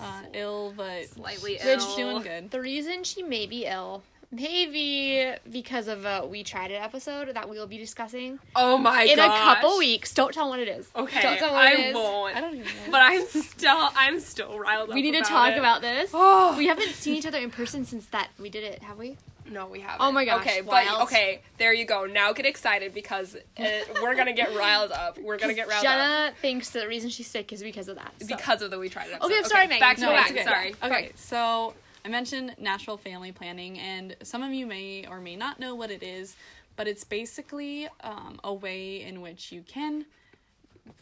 uh, 0.00 0.22
ill, 0.34 0.72
but 0.76 1.06
Slightly 1.08 1.58
she's 1.58 1.66
ill. 1.66 1.96
doing 1.96 2.22
good. 2.22 2.50
The 2.50 2.60
reason 2.60 3.04
she 3.04 3.22
may 3.22 3.46
be 3.46 3.64
ill, 3.66 4.02
maybe 4.32 5.32
because 5.50 5.88
of 5.88 6.04
a 6.04 6.26
We 6.26 6.42
Tried 6.42 6.70
It 6.70 6.74
episode 6.82 7.34
that 7.34 7.48
we 7.48 7.58
will 7.58 7.66
be 7.66 7.78
discussing 7.78 8.38
Oh 8.54 8.78
my 8.78 9.04
god! 9.04 9.10
in 9.10 9.16
gosh. 9.16 9.40
a 9.40 9.54
couple 9.54 9.78
weeks. 9.78 10.12
Don't 10.14 10.32
tell 10.34 10.48
what 10.48 10.58
it 10.60 10.68
is. 10.68 10.88
Okay, 10.94 11.22
Don't 11.22 11.38
tell 11.38 11.52
what 11.52 11.66
I 11.66 11.72
it 11.72 11.80
is. 11.88 11.94
won't. 11.94 12.36
I 12.36 12.40
don't 12.40 12.54
even 12.54 12.64
know. 12.66 12.90
But 12.90 13.02
I'm 13.02 13.26
still, 13.26 13.88
I'm 13.96 14.20
still 14.20 14.58
riled 14.58 14.88
up. 14.90 14.94
We 14.94 15.02
need 15.02 15.12
to 15.12 15.18
about 15.18 15.28
talk 15.28 15.52
it. 15.52 15.58
about 15.58 15.80
this. 15.82 16.10
Oh, 16.14 16.54
We 16.58 16.66
haven't 16.66 16.90
seen 16.94 17.14
each 17.14 17.26
other 17.26 17.38
in 17.38 17.50
person 17.50 17.84
since 17.84 18.06
that 18.06 18.28
we 18.38 18.50
did 18.50 18.64
it, 18.64 18.82
have 18.82 18.98
we? 18.98 19.16
No, 19.50 19.66
we 19.66 19.80
haven't. 19.80 20.06
Oh 20.06 20.12
my 20.12 20.24
gosh, 20.24 20.40
Okay, 20.40 20.60
wild. 20.62 20.86
but 20.98 21.02
okay, 21.04 21.40
there 21.58 21.72
you 21.72 21.84
go. 21.84 22.04
Now 22.06 22.32
get 22.32 22.46
excited 22.46 22.92
because 22.94 23.36
it, 23.56 23.88
we're 24.02 24.14
gonna 24.14 24.32
get 24.32 24.54
riled 24.54 24.92
up. 24.92 25.18
We're 25.18 25.38
gonna 25.38 25.54
get 25.54 25.68
riled 25.68 25.84
up 25.86 25.92
Jenna 25.92 26.32
thinks 26.40 26.70
the 26.70 26.86
reason 26.86 27.10
she's 27.10 27.26
sick 27.26 27.52
is 27.52 27.62
because 27.62 27.88
of 27.88 27.96
that. 27.96 28.12
so. 28.20 28.26
because 28.26 28.62
of 28.62 28.70
the 28.70 28.78
we 28.78 28.88
tried 28.88 29.08
it. 29.10 29.20
Okay, 29.22 29.38
I'm 29.38 29.44
sorry, 29.44 29.66
Megan. 29.66 29.80
Back 29.80 29.96
to 29.96 30.02
No, 30.02 30.10
back. 30.12 30.30
it's 30.30 30.40
okay. 30.40 30.44
Sorry. 30.44 30.74
Okay, 30.82 31.12
so 31.16 31.74
I 32.04 32.08
mentioned 32.08 32.54
natural 32.58 32.96
family 32.96 33.32
planning, 33.32 33.78
and 33.78 34.16
some 34.22 34.42
of 34.42 34.52
you 34.52 34.66
may 34.66 35.06
or 35.06 35.20
may 35.20 35.36
not 35.36 35.58
know 35.60 35.74
what 35.74 35.90
it 35.90 36.02
is, 36.02 36.36
but 36.76 36.86
it's 36.86 37.04
basically 37.04 37.88
um, 38.02 38.38
a 38.44 38.52
way 38.52 39.02
in 39.02 39.20
which 39.20 39.50
you 39.52 39.62
can 39.62 40.06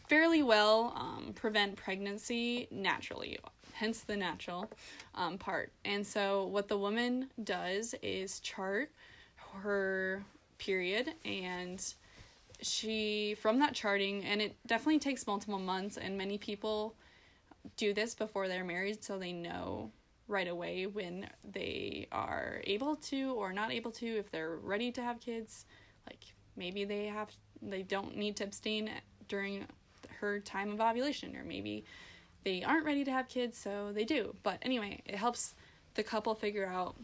fairly 0.07 0.41
well 0.43 0.93
um, 0.95 1.33
prevent 1.35 1.75
pregnancy 1.75 2.67
naturally, 2.71 3.39
hence 3.75 4.01
the 4.01 4.15
natural 4.15 4.69
um, 5.13 5.37
part. 5.37 5.71
And 5.83 6.05
so, 6.05 6.45
what 6.45 6.67
the 6.67 6.77
woman 6.77 7.29
does 7.43 7.95
is 8.01 8.39
chart 8.39 8.89
her 9.61 10.23
period 10.57 11.13
and 11.23 11.93
she 12.61 13.35
from 13.41 13.59
that 13.59 13.73
charting 13.73 14.23
and 14.23 14.41
it 14.41 14.55
definitely 14.65 14.99
takes 14.99 15.27
multiple 15.27 15.59
months 15.59 15.97
and 15.97 16.17
many 16.17 16.37
people 16.37 16.95
do 17.77 17.93
this 17.93 18.15
before 18.15 18.47
they're 18.47 18.63
married 18.63 19.03
so 19.03 19.17
they 19.17 19.33
know 19.33 19.91
right 20.27 20.47
away 20.47 20.87
when 20.87 21.27
they 21.43 22.07
are 22.11 22.61
able 22.63 22.95
to 22.95 23.33
or 23.33 23.51
not 23.51 23.71
able 23.71 23.91
to 23.91 24.05
if 24.05 24.31
they're 24.31 24.55
ready 24.55 24.91
to 24.91 25.01
have 25.01 25.19
kids 25.19 25.65
like 26.07 26.19
maybe 26.55 26.85
they 26.85 27.05
have 27.05 27.29
they 27.61 27.83
don't 27.83 28.15
need 28.15 28.35
to 28.35 28.43
abstain 28.43 28.89
during 29.27 29.65
her 30.19 30.39
time 30.39 30.71
of 30.71 30.79
ovulation 30.79 31.35
or 31.35 31.43
maybe 31.43 31.83
they 32.45 32.63
aren't 32.63 32.85
ready 32.85 33.03
to 33.03 33.11
have 33.11 33.27
kids 33.27 33.57
so 33.57 33.91
they 33.93 34.05
do 34.05 34.33
but 34.43 34.57
anyway 34.61 35.01
it 35.05 35.15
helps 35.15 35.53
the 35.95 36.03
couple 36.03 36.33
figure 36.33 36.65
out 36.65 36.95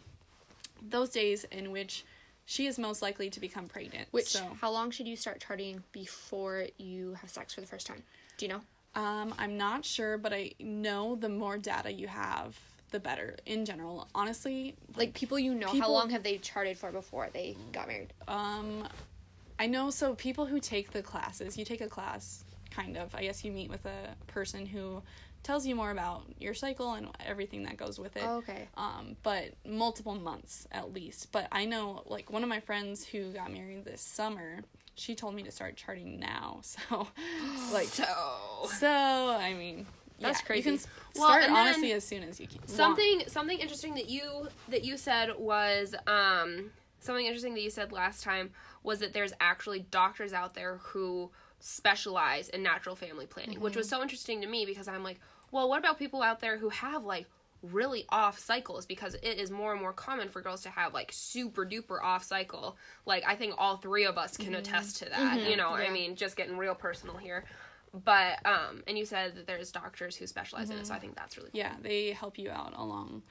those 0.82 1.10
days 1.10 1.44
in 1.52 1.72
which 1.72 2.06
she 2.46 2.66
is 2.66 2.80
most 2.80 3.02
likely 3.02 3.30
to 3.30 3.40
become 3.40 3.68
pregnant 3.68 4.08
Which, 4.12 4.28
so 4.28 4.44
how 4.62 4.72
long 4.72 4.92
should 4.92 5.08
you 5.08 5.16
start 5.16 5.40
charting 5.40 5.84
before 5.92 6.68
you 6.78 7.14
have 7.22 7.30
sex 7.30 7.54
for 7.54 7.62
the 7.62 7.68
first 7.68 7.86
time? 7.88 8.04
Do 8.38 8.46
you 8.46 8.52
know? 8.54 8.62
Um, 9.00 9.34
I'm 9.38 9.58
not 9.58 9.86
sure, 9.86 10.18
but 10.18 10.34
I 10.34 10.52
know 10.60 11.16
the 11.16 11.30
more 11.30 11.58
data 11.58 11.94
you 11.94 12.08
have, 12.08 12.60
the 12.90 13.00
better 13.00 13.38
in 13.46 13.64
general. 13.64 14.08
Honestly, 14.14 14.76
Like 14.98 15.14
people 15.14 15.40
you 15.40 15.54
know, 15.54 15.68
how 15.80 15.92
long 15.92 16.10
have 16.10 16.24
they 16.24 16.40
charted 16.40 16.78
for 16.78 16.92
before 16.92 17.30
they 17.32 17.56
got 17.72 17.88
married? 17.88 18.12
um, 18.28 18.88
I 19.60 19.68
know 19.68 19.92
so 19.92 20.16
people 20.16 20.46
who 20.48 20.60
take 20.60 20.92
the 20.92 21.04
classes, 21.04 21.58
you 21.58 21.64
take 21.64 21.80
a 21.82 21.88
class, 21.88 22.44
kind 22.72 22.98
of. 22.98 23.14
I 23.16 23.22
guess 23.22 23.46
you 23.46 23.52
meet 23.52 23.70
with 23.70 23.86
a 23.86 24.16
person 24.28 24.66
who 24.66 25.04
tells 25.44 25.66
you 25.66 25.76
more 25.76 25.92
about 25.92 26.24
your 26.40 26.54
cycle 26.54 26.94
and 26.94 27.08
everything 27.26 27.64
that 27.64 27.78
goes 27.78 28.00
with 28.00 28.16
it. 28.18 28.24
Oh, 28.26 28.38
okay. 28.38 28.68
Um, 28.78 29.16
but 29.24 29.54
multiple 29.66 30.16
months 30.16 30.68
at 30.72 30.94
least. 30.94 31.32
But 31.32 31.48
I 31.52 31.66
know, 31.66 32.04
like, 32.06 32.32
one 32.32 32.44
of 32.44 32.50
my 32.50 32.60
friends 32.60 33.06
who 33.06 33.32
got 33.32 33.52
married 33.52 33.86
this 33.86 34.02
summer, 34.02 34.60
she 34.96 35.16
told 35.16 35.36
me 35.36 35.44
to 35.44 35.52
start 35.52 35.76
charting 35.76 36.20
now. 36.20 36.62
So, 36.90 37.08
like, 37.74 37.88
So 37.88 38.06
So 38.66 38.88
I 38.90 39.54
mean, 39.54 39.86
That's 40.20 40.40
yeah, 40.40 40.46
crazy. 40.46 40.70
You 40.72 40.78
can 40.78 40.88
Well, 41.16 41.30
start 41.30 41.50
honestly 41.50 41.92
as 41.94 42.04
soon 42.06 42.24
as 42.24 42.40
you 42.40 42.48
can. 42.48 42.60
want. 42.60 42.70
something 42.70 43.24
something 43.28 43.58
interesting 43.60 43.96
that 43.96 44.10
you 44.10 44.48
that 44.70 44.84
you 44.84 44.98
said 44.98 45.32
was 45.38 45.96
um 46.08 46.72
something 47.00 47.26
interesting 47.26 47.54
that 47.56 47.62
you 47.62 47.70
said 47.72 47.92
last 47.92 48.24
time 48.24 48.52
was 48.84 49.00
that 49.00 49.14
there's 49.14 49.34
actually 49.40 49.80
doctors 49.80 50.34
out 50.34 50.54
there 50.54 50.78
who 50.84 51.32
specialize 51.62 52.50
in 52.50 52.64
natural 52.64 52.96
family 52.96 53.26
planning, 53.26 53.60
which 53.60 53.76
was 53.76 53.88
mm-hmm. 53.88 53.98
so 53.98 54.02
interesting 54.02 54.42
to 54.42 54.48
me 54.48 54.66
because 54.66 54.88
I'm 54.88 55.04
like, 55.04 55.20
well, 55.52 55.70
what 55.70 55.80
about 55.80 56.00
people 56.00 56.22
out 56.22 56.40
there 56.40 56.58
who 56.58 56.70
have 56.70 57.04
like 57.04 57.28
really 57.64 58.06
off 58.10 58.40
cycles 58.40 58.86
because 58.86 59.14
it 59.16 59.38
is 59.38 59.52
more 59.52 59.72
and 59.72 59.82
more 59.82 59.94
common 59.94 60.30
for 60.30 60.42
girls 60.42 60.64
to 60.64 60.70
have 60.70 60.94
like 60.94 61.12
super 61.14 61.66
duper 61.66 62.02
off 62.02 62.24
cycle. 62.24 62.76
Like 63.06 63.24
I 63.28 63.36
think 63.36 63.54
all 63.58 63.78
three 63.78 64.06
of 64.06 64.18
us 64.18 64.36
can 64.36 64.48
mm-hmm. 64.48 64.56
attest 64.56 64.98
to 64.98 65.06
that. 65.06 65.40
Mm-hmm. 65.40 65.50
You 65.50 65.58
know, 65.58 65.70
I 65.70 65.90
mean, 65.90 66.16
just 66.16 66.36
getting 66.36 66.58
real 66.58 66.74
personal 66.76 67.18
here. 67.18 67.46
But 67.94 68.44
um 68.46 68.84
and 68.88 68.98
you 68.98 69.06
said 69.06 69.36
that 69.36 69.48
there's 69.48 69.72
doctors 69.72 70.16
who 70.16 70.26
specialize 70.26 70.70
in 70.70 70.78
it, 70.78 70.88
so 70.88 70.94
I 70.94 71.00
think 71.00 71.16
that's 71.16 71.38
really 71.38 71.52
cool. 71.52 71.60
yeah, 71.60 71.74
they 71.82 72.12
help 72.12 72.40
you 72.40 72.50
out 72.50 72.74
along 72.76 73.22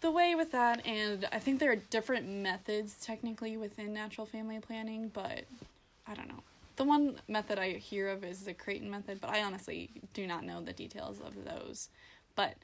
the 0.00 0.10
way 0.10 0.34
with 0.34 0.52
that, 0.52 0.86
and 0.86 1.26
I 1.32 1.38
think 1.38 1.60
there 1.60 1.72
are 1.72 1.76
different 1.76 2.28
methods 2.28 2.94
technically 3.00 3.56
within 3.56 3.94
natural 3.94 4.26
family 4.26 4.58
planning, 4.60 5.08
but 5.08 5.44
I 6.06 6.14
don't 6.14 6.28
know. 6.28 6.42
The 6.76 6.84
one 6.84 7.20
method 7.28 7.58
I 7.58 7.72
hear 7.72 8.08
of 8.08 8.24
is 8.24 8.42
the 8.42 8.54
Creighton 8.54 8.90
method, 8.90 9.20
but 9.20 9.30
I 9.30 9.42
honestly 9.42 9.90
do 10.12 10.26
not 10.26 10.44
know 10.44 10.60
the 10.60 10.72
details 10.72 11.20
of 11.20 11.44
those. 11.44 11.88
But 12.34 12.54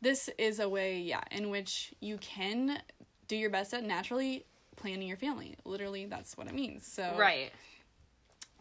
this 0.00 0.28
is 0.38 0.58
a 0.58 0.68
way, 0.68 0.98
yeah, 0.98 1.22
in 1.30 1.50
which 1.50 1.94
you 2.00 2.18
can 2.18 2.80
do 3.28 3.36
your 3.36 3.50
best 3.50 3.72
at 3.72 3.84
naturally 3.84 4.44
planning 4.76 5.06
your 5.06 5.16
family. 5.16 5.56
Literally, 5.64 6.06
that's 6.06 6.36
what 6.36 6.48
it 6.48 6.54
means. 6.54 6.86
So 6.86 7.14
Right. 7.16 7.52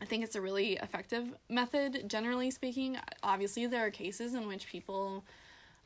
I 0.01 0.05
think 0.05 0.23
it's 0.23 0.35
a 0.35 0.41
really 0.41 0.73
effective 0.73 1.25
method, 1.49 2.07
generally 2.07 2.51
speaking. 2.51 2.97
Obviously, 3.23 3.65
there 3.67 3.85
are 3.85 3.91
cases 3.91 4.33
in 4.33 4.47
which 4.47 4.67
people 4.67 5.25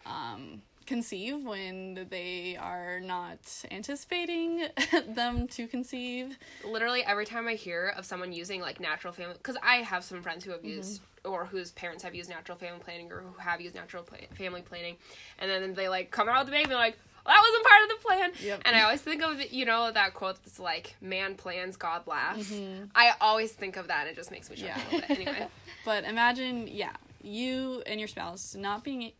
um, 0.06 0.62
conceive 0.86 1.44
when 1.44 2.08
they 2.10 2.58
are 2.60 3.00
not 3.00 3.40
anticipating 3.72 4.68
them 5.08 5.48
to 5.50 5.68
conceive. 5.68 6.38
literally 6.66 7.04
every 7.04 7.26
time 7.26 7.48
I 7.48 7.54
hear 7.54 7.94
of 7.98 8.06
someone 8.06 8.32
using 8.32 8.62
like 8.62 8.80
natural 8.80 9.14
family, 9.14 9.36
because 9.38 9.58
I 9.64 9.78
have 9.78 10.04
some 10.04 10.22
friends 10.22 10.44
who 10.44 10.52
have 10.52 10.62
mm-hmm. 10.62 10.70
used 10.78 11.02
or 11.26 11.46
whose 11.46 11.72
parents 11.72 12.04
have 12.04 12.14
used 12.14 12.30
natural 12.30 12.58
family 12.58 12.80
planning 12.80 13.12
or 13.12 13.22
who 13.22 13.34
have 13.40 13.62
used 13.62 13.76
natural 13.76 14.04
pla- 14.04 14.18
family 14.36 14.62
planning, 14.62 14.98
and 15.40 15.50
then 15.50 15.74
they 15.74 15.88
like 15.90 16.12
come 16.12 16.28
out 16.28 16.40
with 16.40 16.48
the 16.48 16.52
baby 16.52 16.66
and 16.66 16.74
like, 16.74 16.98
well, 17.26 17.34
that 17.34 17.42
wasn't 17.42 17.66
part 17.66 17.84
of 17.84 17.90
the 17.90 18.06
plan. 18.40 18.48
Yep. 18.50 18.62
And 18.66 18.76
I 18.76 18.82
always 18.82 19.02
think 19.02 19.24
of 19.24 19.54
you 19.54 19.66
know 19.66 19.92
that 19.92 20.14
quote 20.14 20.44
that's 20.44 20.60
like, 20.60 20.96
"Man 21.00 21.36
plans, 21.36 21.78
God 21.78 22.06
laughs." 22.08 22.52
Mm-hmm. 22.52 22.86
I 22.94 23.14
always 23.22 23.54
think 23.54 23.78
of 23.78 23.88
that. 23.88 24.02
and 24.02 24.10
It 24.10 24.16
just 24.16 24.32
makes 24.32 24.50
me 24.50 24.58
chuckle 24.58 24.76
Yeah. 24.76 24.82
a 24.82 24.96
little 24.96 25.16
bit. 25.16 25.28
Anyway, 25.28 25.48
But 25.86 26.04
imagine, 26.04 26.68
yeah, 26.68 26.92
you 27.22 27.82
and 27.86 28.00
your 28.00 28.08
spouse 28.10 28.56
not 28.56 28.84
being, 28.84 29.12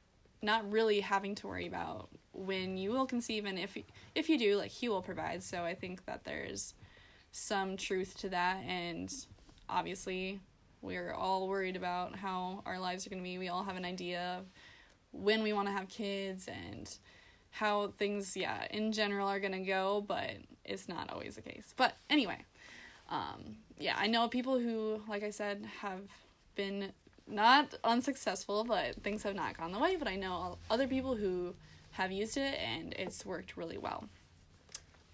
not 0.44 0.70
really 0.72 1.00
having 1.00 1.34
to 1.36 1.48
worry 1.48 1.68
about 1.68 2.10
when 2.34 2.78
you 2.78 2.92
will 2.92 3.06
conceive, 3.06 3.46
and 3.46 3.58
if 3.58 3.78
if 4.14 4.30
you 4.30 4.38
do, 4.38 4.58
like 4.58 4.72
he 4.72 4.90
will 4.90 5.02
provide. 5.02 5.42
So 5.42 5.64
I 5.64 5.74
think 5.74 6.06
that 6.06 6.24
there's 6.26 6.74
some 7.32 7.78
truth 7.78 8.18
to 8.20 8.30
that, 8.30 8.64
and 8.68 9.12
obviously 9.70 10.40
we're 10.82 11.14
all 11.14 11.48
worried 11.48 11.76
about 11.76 12.16
how 12.16 12.62
our 12.66 12.78
lives 12.78 13.08
are 13.08 13.10
going 13.10 13.24
to 13.24 13.28
be. 13.28 13.38
We 13.38 13.48
all 13.48 13.64
have 13.64 13.78
an 13.78 13.86
idea 13.86 14.38
of 14.40 14.46
when 15.12 15.42
we 15.42 15.54
want 15.54 15.68
to 15.70 15.74
have 15.74 15.88
kids 15.88 16.48
and 16.48 16.94
how 17.52 17.94
things, 17.98 18.36
yeah, 18.36 18.68
in 18.72 18.92
general 18.92 19.28
are 19.28 19.40
going 19.40 19.54
to 19.54 19.60
go, 19.60 20.04
but 20.06 20.32
it's 20.66 20.90
not 20.90 21.10
always 21.12 21.36
the 21.36 21.42
case. 21.42 21.74
But 21.78 21.96
anyway, 22.10 22.40
um, 23.10 23.58
yeah, 23.78 23.96
I 23.98 24.08
know 24.08 24.28
people 24.28 24.60
who, 24.60 25.02
like 25.08 25.24
I 25.24 25.30
said, 25.30 25.66
have 25.82 26.02
been 26.56 26.92
not 27.28 27.74
unsuccessful, 27.84 28.64
but 28.64 28.96
things 29.04 29.24
have 29.24 29.36
not 29.36 29.58
gone 29.58 29.72
the 29.72 29.80
way. 29.80 29.96
But 29.96 30.08
I 30.08 30.16
know 30.16 30.58
other 30.70 30.88
people 30.88 31.16
who 31.16 31.56
have 31.92 32.12
used 32.12 32.38
it 32.38 32.58
and 32.60 32.94
it's 32.94 33.26
worked 33.26 33.56
really 33.58 33.78
well. 33.78 34.06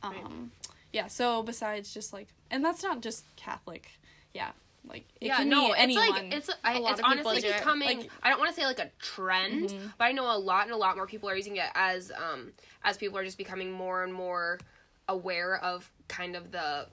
Um, 0.01 0.51
yeah. 0.93 1.07
So 1.07 1.43
besides 1.43 1.93
just 1.93 2.13
like, 2.13 2.27
and 2.49 2.63
that's 2.63 2.83
not 2.83 3.01
just 3.01 3.23
Catholic. 3.35 3.89
Yeah, 4.33 4.51
like 4.87 5.05
it 5.19 5.27
yeah, 5.27 5.37
can 5.37 5.49
no, 5.49 5.65
be 5.65 5.71
it's 5.71 5.79
anyone. 5.79 6.09
like 6.09 6.33
it's 6.33 6.49
I, 6.63 6.77
lot 6.79 6.91
it's 6.91 6.99
of 6.99 7.05
honestly 7.05 7.41
becoming. 7.41 7.99
Like- 7.99 8.09
I 8.23 8.29
don't 8.29 8.39
want 8.39 8.49
to 8.53 8.55
say 8.59 8.65
like 8.65 8.79
a 8.79 8.89
trend, 8.99 9.73
but 9.97 10.05
I 10.05 10.11
know 10.11 10.35
a 10.35 10.37
lot 10.37 10.65
and 10.65 10.71
a 10.73 10.77
lot 10.77 10.95
more 10.95 11.07
people 11.07 11.29
are 11.29 11.35
using 11.35 11.57
it 11.57 11.69
as 11.75 12.11
um 12.11 12.51
as 12.83 12.97
people 12.97 13.17
are 13.17 13.25
just 13.25 13.37
becoming 13.37 13.71
more 13.71 14.03
and 14.03 14.13
more 14.13 14.59
aware 15.07 15.57
of 15.57 15.89
kind 16.07 16.35
of 16.35 16.51
the 16.51 16.87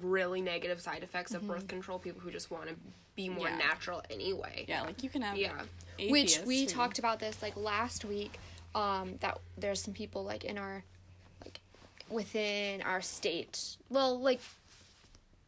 really 0.00 0.40
negative 0.40 0.80
side 0.80 1.02
effects 1.02 1.34
of 1.34 1.46
birth 1.46 1.66
control. 1.68 1.98
People 1.98 2.20
who 2.20 2.30
just 2.30 2.50
want 2.50 2.68
to 2.68 2.74
be 3.16 3.28
more 3.28 3.48
Yeah. 3.48 3.56
natural 3.56 4.02
anyway. 4.10 4.64
yeah, 4.68 4.82
like 4.82 5.02
you 5.02 5.10
can 5.10 5.22
have 5.22 5.36
Yeah. 5.36 5.62
Which 6.08 6.38
we 6.40 6.60
who- 6.62 6.66
talked 6.68 6.98
about 6.98 7.18
this 7.20 7.40
like 7.42 7.56
last 7.56 8.04
week. 8.04 8.38
Um, 8.74 9.16
that 9.20 9.38
there's 9.56 9.82
some 9.82 9.94
people 9.94 10.22
like 10.24 10.44
in 10.44 10.58
our, 10.58 10.84
like, 11.42 11.58
within 12.10 12.82
our 12.82 13.00
state. 13.00 13.76
Well, 13.88 14.20
like 14.20 14.40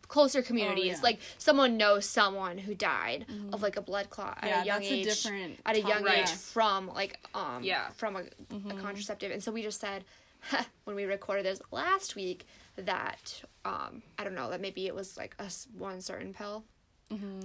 closer 0.08 0.42
communities. 0.42 0.96
yeah. 0.96 1.02
Like 1.02 1.20
someone 1.38 1.76
knows 1.76 2.04
someone 2.06 2.58
who 2.58 2.74
died 2.74 3.26
of 3.52 3.62
like 3.62 3.76
a 3.76 3.80
blood 3.82 4.10
clot 4.10 4.38
at 4.42 4.48
Yeah, 4.48 4.62
a 4.62 4.64
young 4.64 4.78
that's 4.80 4.90
a 4.90 4.94
age. 4.94 5.04
different 5.04 5.60
at 5.64 5.76
a 5.76 5.80
young 5.82 6.02
Right. 6.02 6.18
age 6.28 6.30
from 6.30 6.88
like 6.88 7.20
um 7.34 7.62
Yeah. 7.62 7.90
from 7.90 8.16
a, 8.16 8.20
a 8.22 8.74
contraceptive, 8.80 9.30
and 9.30 9.42
so 9.42 9.52
we 9.52 9.62
just 9.62 9.78
said 9.80 10.04
when 10.84 10.96
we 10.96 11.04
recorded 11.04 11.44
this 11.44 11.60
last 11.70 12.16
week 12.16 12.46
that 12.76 13.42
um 13.64 14.02
I 14.18 14.24
don't 14.24 14.34
know 14.34 14.50
that 14.50 14.60
maybe 14.60 14.86
it 14.86 14.94
was 14.94 15.16
like 15.16 15.34
a 15.38 15.50
one 15.76 16.00
certain 16.00 16.32
pill, 16.34 16.64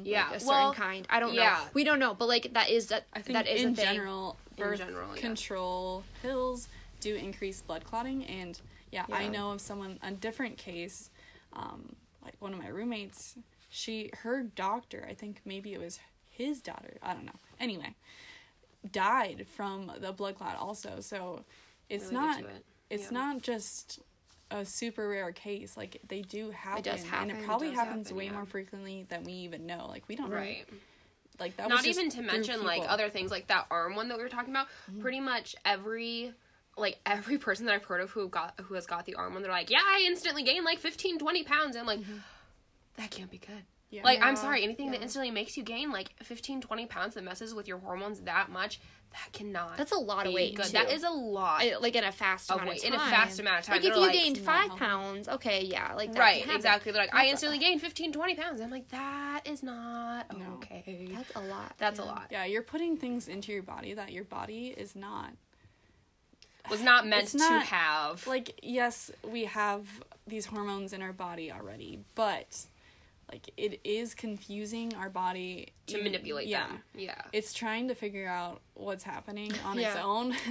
yeah. 0.03 0.27
like 0.27 0.35
a 0.35 0.39
certain 0.39 0.47
well, 0.47 0.73
kind. 0.73 1.05
I 1.09 1.19
don't 1.19 1.35
know. 1.35 1.41
yeah. 1.41 1.59
We 1.73 1.83
don't 1.83 1.99
know, 1.99 2.13
but 2.13 2.27
like 2.27 2.53
that 2.53 2.69
is 2.69 2.87
that 2.87 3.05
I 3.13 3.21
think 3.21 3.35
that 3.37 3.47
is 3.47 3.61
in 3.63 3.73
a 3.73 3.75
thing. 3.75 3.85
general, 3.85 4.37
In 4.57 4.63
birth 4.63 4.77
general, 4.79 5.15
yeah. 5.15 5.21
control 5.21 6.03
pills 6.21 6.67
do 7.01 7.15
increase 7.15 7.61
blood 7.61 7.83
clotting, 7.83 8.23
and 8.25 8.59
yeah, 8.91 9.05
I 9.11 9.27
know 9.27 9.51
of 9.51 9.61
someone 9.61 9.99
a 10.01 10.11
different 10.11 10.57
case, 10.57 11.09
um, 11.53 11.95
like 12.23 12.35
one 12.39 12.53
of 12.53 12.59
my 12.59 12.67
roommates. 12.69 13.35
She, 13.69 14.09
her 14.19 14.41
doctor, 14.43 15.05
I 15.09 15.13
think 15.13 15.41
maybe 15.43 15.73
it 15.73 15.79
was 15.81 15.99
his 16.29 16.61
daughter. 16.61 16.97
I 17.03 17.13
don't 17.13 17.25
know. 17.25 17.35
Anyway, 17.59 17.93
died 18.89 19.45
from 19.55 19.91
the 19.99 20.11
blood 20.13 20.35
clot 20.35 20.57
also. 20.57 21.01
So 21.01 21.43
it's 21.89 22.05
Really 22.05 22.15
not. 22.15 22.39
it. 22.41 22.65
It's 22.89 23.05
Yeah. 23.11 23.17
not 23.19 23.41
just 23.41 23.99
a 24.51 24.65
super 24.65 25.07
rare 25.07 25.31
case. 25.31 25.75
Like 25.75 26.01
they 26.07 26.21
do 26.21 26.51
happen, 26.51 26.83
does 26.83 27.01
and 27.01 27.09
happen, 27.09 27.29
it 27.31 27.37
it 27.39 27.45
probably 27.45 27.69
does 27.69 27.77
happens 27.77 28.07
happen, 28.07 28.17
way 28.17 28.25
yeah. 28.25 28.33
more 28.33 28.45
frequently 28.45 29.05
than 29.09 29.23
we 29.23 29.33
even 29.33 29.65
know. 29.65 29.87
Like 29.87 30.03
we 30.07 30.15
don't 30.15 30.29
know. 30.29 30.35
Right. 30.35 30.65
Like 31.39 31.57
that. 31.57 31.69
Not 31.69 31.85
even 31.85 32.09
to 32.11 32.21
mention 32.21 32.63
like 32.63 32.83
other 32.87 33.09
things 33.09 33.31
like 33.31 33.47
that 33.47 33.65
arm 33.69 33.95
one 33.95 34.07
that 34.09 34.17
we 34.17 34.23
were 34.23 34.29
talking 34.29 34.51
about. 34.51 34.67
Mm-hmm. 34.89 35.01
Pretty 35.01 35.19
much 35.19 35.55
every 35.65 36.33
like 36.77 36.99
every 37.05 37.37
person 37.37 37.65
that 37.65 37.75
I've 37.75 37.85
heard 37.85 38.01
of 38.01 38.11
who 38.11 38.27
got 38.29 38.53
who 38.61 38.75
has 38.75 38.85
got 38.85 39.05
the 39.05 39.15
arm 39.15 39.33
one, 39.33 39.43
they're 39.43 39.51
like, 39.51 39.69
yeah, 39.69 39.83
I 39.83 40.05
instantly 40.07 40.43
gained 40.43 40.65
like 40.65 40.79
15, 40.79 41.19
20 41.19 41.43
pounds. 41.43 41.75
And 41.75 41.81
I'm 41.81 41.87
like, 41.87 42.05
that 42.97 43.11
can't 43.11 43.31
be 43.31 43.37
good. 43.37 43.63
Yeah. 43.95 44.03
Like, 44.03 44.21
I'm 44.21 44.35
sorry, 44.35 44.63
anything 44.63 44.91
that 44.91 45.01
instantly 45.01 45.31
makes 45.31 45.55
you 45.57 45.63
gain 45.63 45.91
like 45.91 46.09
15, 46.23 46.61
20 46.61 46.85
pounds 46.87 47.15
that 47.15 47.23
messes 47.23 47.53
with 47.53 47.67
your 47.67 47.77
hormones 47.79 48.19
that 48.21 48.49
much, 48.51 48.79
that 49.13 49.31
cannot. 49.31 49.77
That's 49.77 49.93
a 49.93 49.97
lot 49.97 50.27
of 50.27 50.33
weight. 50.33 50.55
good. 50.55 50.65
too. 50.65 50.71
That 50.73 50.91
is 50.91 51.03
a 51.03 51.09
lot. 51.09 51.61
I- 51.63 51.77
like 51.77 51.95
in 51.95 52.03
a 52.03 52.11
fast 52.11 52.51
Of 52.51 52.57
amount 52.57 52.69
weight, 52.71 52.79
of 52.79 52.93
in 52.93 52.99
time. 52.99 53.07
a 53.07 53.11
fast 53.15 53.39
amount 53.39 53.59
of 53.59 53.65
time. 53.65 53.75
Like 53.77 53.85
if 53.85 53.95
you 53.95 54.01
like, 54.01 54.11
gained 54.13 54.37
five 54.39 54.67
healthy. 54.67 54.79
pounds, 54.79 55.29
okay, 55.29 55.63
yeah, 55.63 55.93
like 55.95 56.11
that 56.13 56.19
right, 56.19 56.43
can 56.43 56.55
exactly. 56.55 56.91
They're 56.91 57.01
like, 57.01 57.13
I 57.13 57.19
That's 57.19 57.27
a- 57.27 57.31
instantly 57.31 57.57
gained 57.59 57.79
15, 57.81 58.11
20 58.11 58.35
pounds. 58.35 58.59
I'm 58.61 58.71
like, 58.71 58.89
that 58.89 59.41
is 59.45 59.63
not 59.63 60.37
No. 60.37 60.55
okay. 60.55 61.07
That's 61.13 61.31
a 61.35 61.39
lot. 61.41 61.73
That's 61.77 61.99
a 61.99 62.03
lot. 62.03 62.27
Yeah, 62.31 62.43
you're 62.45 62.61
putting 62.63 62.97
things 62.97 63.27
into 63.29 63.53
your 63.53 63.63
body 63.63 63.93
that 63.93 64.11
your 64.11 64.25
body 64.25 64.73
is 64.75 64.95
not. 64.95 65.31
Was 66.69 66.81
not 66.81 67.05
meant 67.05 67.23
It's 67.25 67.33
to 67.33 67.59
have. 67.59 68.25
Like, 68.25 68.59
yes, 68.63 69.11
we 69.23 69.45
have 69.45 69.87
these 70.25 70.47
hormones 70.47 70.93
in 70.93 71.01
our 71.03 71.13
body 71.13 71.51
already, 71.51 71.99
but 72.15 72.65
like 73.31 73.49
it 73.57 73.79
is 73.83 74.13
confusing 74.13 74.93
our 74.95 75.09
body 75.09 75.73
to 75.87 75.93
even- 75.93 76.05
manipulate 76.05 76.47
yeah. 76.47 76.67
them. 76.67 76.81
Yeah. 76.95 77.21
It's 77.33 77.53
trying 77.53 77.87
to 77.87 77.95
figure 77.95 78.27
out 78.27 78.61
what's 78.73 79.03
happening 79.03 79.51
on 79.65 79.79
its 79.79 79.95
own. 79.95 80.35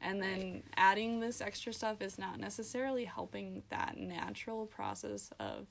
And 0.00 0.22
then 0.22 0.62
adding 0.76 1.18
this 1.18 1.40
extra 1.40 1.72
stuff 1.72 2.00
is 2.02 2.20
not 2.20 2.38
necessarily 2.38 3.04
helping 3.04 3.64
that 3.70 3.96
natural 3.96 4.64
process 4.66 5.28
of 5.40 5.66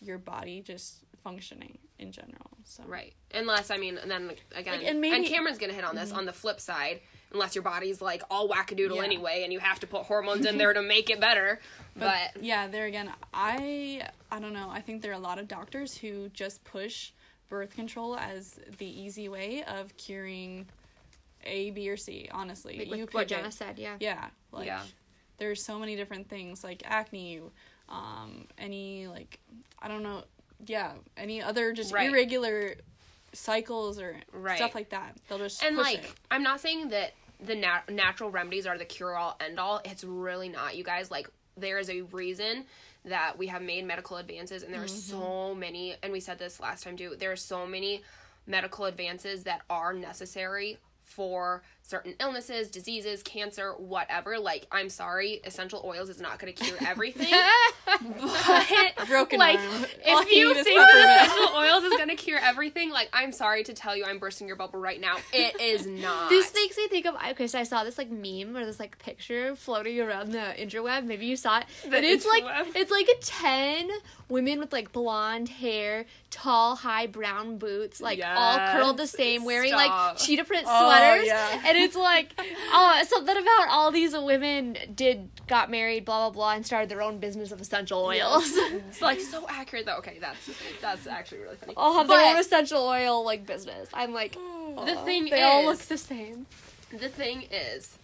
your 0.00 0.18
body 0.18 0.60
just 0.60 1.04
functioning 1.24 1.78
in 1.98 2.12
general. 2.12 2.50
So 2.62 2.84
Right. 2.86 3.12
Unless 3.34 3.72
I 3.72 3.76
mean, 3.76 3.98
and 3.98 4.08
then 4.08 4.30
again, 4.30 4.38
Like, 4.54 4.66
and 4.68 4.82
and, 4.82 5.00
maybe- 5.00 5.24
Mm-hmm. 5.24 5.34
Cameron's 5.34 5.58
gonna 5.58 5.72
hit 5.72 5.82
on 5.82 5.96
this 5.96 6.12
on 6.12 6.26
the 6.26 6.32
flip 6.32 6.60
side. 6.60 7.00
Unless 7.32 7.54
your 7.54 7.62
body's 7.62 8.00
like 8.02 8.22
all 8.30 8.48
wackadoodle 8.48 8.96
Yeah. 8.96 9.04
anyway, 9.04 9.42
and 9.44 9.52
you 9.52 9.60
have 9.60 9.78
to 9.80 9.86
put 9.86 10.02
hormones 10.02 10.46
in 10.46 10.58
there 10.58 10.72
to 10.72 10.82
make 10.82 11.10
it 11.10 11.20
better. 11.20 11.60
But, 11.96 12.32
But, 12.34 12.42
yeah, 12.42 12.66
there 12.66 12.86
again, 12.86 13.10
I 13.32 14.08
I 14.32 14.40
don't 14.40 14.52
know. 14.52 14.68
I 14.70 14.80
think 14.80 15.02
there 15.02 15.12
are 15.12 15.14
a 15.14 15.18
lot 15.18 15.38
of 15.38 15.46
doctors 15.48 15.96
who 15.98 16.28
just 16.30 16.64
push 16.64 17.12
birth 17.48 17.74
control 17.74 18.16
as 18.16 18.58
the 18.78 18.86
easy 18.86 19.28
way 19.28 19.62
of 19.64 19.96
curing 19.96 20.66
A, 21.44 21.70
B, 21.70 21.88
or 21.88 21.96
C. 21.96 22.28
Honestly, 22.32 22.78
Like 22.78 22.86
you 22.86 23.04
with 23.04 23.14
what 23.14 23.28
pick 23.28 23.32
it. 23.32 23.40
Jenna 23.40 23.52
said, 23.52 23.78
yeah. 23.78 23.96
Yeah, 24.00 24.26
like 24.52 24.66
Yeah. 24.66 24.82
there's 25.38 25.64
so 25.64 25.78
many 25.78 25.94
different 25.96 26.28
things 26.28 26.62
like 26.64 26.82
acne, 26.84 27.40
um, 27.88 28.46
any 28.58 29.06
like 29.06 29.38
I 29.80 29.86
don't 29.88 30.02
know, 30.02 30.24
yeah, 30.66 30.92
any 31.16 31.40
other 31.42 31.72
just 31.72 31.92
Right. 31.92 32.10
irregular 32.10 32.74
cycles 33.32 33.98
or 34.00 34.16
Right. 34.32 34.56
stuff 34.56 34.74
like 34.74 34.90
that. 34.90 35.16
They'll 35.28 35.38
just 35.38 35.62
and 35.62 35.76
push 35.76 35.86
like, 35.86 36.04
it. 36.04 36.12
I'm 36.30 36.42
not 36.42 36.60
saying 36.60 36.88
that 36.88 37.14
the 37.44 37.54
nat- 37.54 37.90
natural 37.90 38.30
remedies 38.30 38.66
are 38.66 38.76
the 38.78 38.84
cure 38.84 39.16
all 39.16 39.36
end 39.40 39.58
all. 39.58 39.80
It's 39.84 40.04
really 40.04 40.48
not, 40.48 40.76
you 40.76 40.84
guys. 40.84 41.10
Like, 41.10 41.28
there 41.56 41.78
is 41.78 41.90
a 41.90 42.02
reason 42.02 42.64
that 43.04 43.38
we 43.38 43.46
have 43.48 43.62
made 43.62 43.86
medical 43.86 44.16
advances, 44.18 44.62
and 44.62 44.72
there 44.74 44.82
are 44.82 44.84
Mm-hmm. 44.86 45.20
so 45.20 45.54
many. 45.54 45.96
And 46.02 46.12
we 46.12 46.20
said 46.20 46.38
this 46.38 46.60
last 46.60 46.84
time 46.84 46.96
too. 46.96 47.16
There 47.18 47.32
are 47.32 47.36
so 47.36 47.66
many 47.66 48.02
medical 48.46 48.84
advances 48.84 49.44
that 49.44 49.62
are 49.70 49.92
necessary 49.92 50.78
for 51.04 51.62
certain 51.90 52.14
illnesses, 52.20 52.68
diseases, 52.70 53.22
cancer, 53.22 53.72
whatever. 53.72 54.38
Like, 54.38 54.66
I'm 54.70 54.88
sorry, 54.88 55.40
essential 55.44 55.82
oils 55.84 56.08
is 56.08 56.20
not 56.20 56.38
going 56.38 56.52
to 56.54 56.64
cure 56.64 56.78
everything. 56.86 57.34
but 57.86 59.06
broken 59.08 59.38
like, 59.40 59.58
arm. 59.58 59.84
All 60.06 60.22
if 60.22 60.30
you 60.30 60.48
you 60.48 60.54
think 60.54 60.78
that 60.78 61.26
essential 61.26 61.56
oils 61.56 61.82
is 61.84 61.90
going 61.96 62.08
to 62.08 62.14
cure 62.14 62.38
everything, 62.40 62.90
like, 62.90 63.08
I'm 63.12 63.32
sorry 63.32 63.64
to 63.64 63.74
tell 63.74 63.96
you, 63.96 64.04
I'm 64.04 64.18
bursting 64.18 64.46
your 64.46 64.56
bubble 64.56 64.78
right 64.80 65.00
now. 65.00 65.16
It 65.32 65.60
is 65.60 65.86
not. 65.86 66.30
This 66.30 66.54
makes 66.54 66.76
me 66.76 66.86
think 66.88 67.06
of 67.06 67.16
okay. 67.30 67.46
So 67.48 67.58
I 67.58 67.64
saw 67.64 67.82
this 67.82 67.98
like 67.98 68.10
meme 68.10 68.56
or 68.56 68.64
this 68.64 68.78
like 68.78 68.98
picture 68.98 69.56
floating 69.56 70.00
around 70.00 70.32
the 70.32 70.54
interweb. 70.58 71.04
Maybe 71.04 71.26
you 71.26 71.36
saw 71.36 71.58
it. 71.58 71.66
The 71.82 71.90
but 71.90 72.04
it's 72.04 72.24
like 72.24 72.44
it's 72.76 72.90
like 72.90 73.08
a 73.08 73.20
ten 73.20 73.90
women 74.28 74.60
with 74.60 74.72
like 74.72 74.92
blonde 74.92 75.48
hair, 75.48 76.06
tall, 76.30 76.76
high 76.76 77.06
brown 77.06 77.58
boots, 77.58 78.00
like 78.00 78.20
all 78.24 78.58
curled 78.72 78.96
the 78.96 79.06
same, 79.06 79.44
wearing 79.44 79.70
stop. 79.72 80.12
like 80.12 80.18
cheetah 80.18 80.44
print 80.44 80.64
Oh, 80.68 80.88
sweaters. 80.88 81.26
yeah. 81.26 81.62
And 81.66 81.76
it's 81.80 81.96
like 81.96 82.32
uh, 82.38 82.42
oh 82.72 83.02
something 83.06 83.36
about 83.36 83.68
all 83.68 83.90
these 83.90 84.12
women 84.12 84.76
did 84.94 85.28
got 85.46 85.70
married, 85.70 86.04
blah 86.04 86.30
blah 86.30 86.34
blah, 86.34 86.54
and 86.54 86.64
started 86.64 86.88
their 86.88 87.02
own 87.02 87.18
business 87.18 87.52
of 87.52 87.60
essential 87.60 88.04
oils. 88.04 88.44
It's 88.46 89.02
like 89.02 89.20
so 89.20 89.46
accurate 89.48 89.86
though. 89.86 89.98
Okay, 89.98 90.18
that's 90.20 90.50
that's 90.80 91.06
actually 91.06 91.40
really 91.40 91.56
funny. 91.56 91.74
all 91.76 91.94
have 91.98 92.08
their 92.08 92.20
own 92.20 92.38
essential 92.38 92.82
oil 92.82 93.24
like 93.24 93.46
business. 93.46 93.88
I'm 93.92 94.12
like, 94.12 94.36
hmm. 94.38 94.76
the 94.76 94.98
"Aw, 94.98 95.04
thing 95.04 95.24
they 95.30 95.42
all 95.42 95.62
is- 95.62 95.66
look 95.66 95.78
the 95.80 95.98
same. 95.98 96.46
the 96.90 97.08
thing 97.08 97.46
is, 97.50 97.98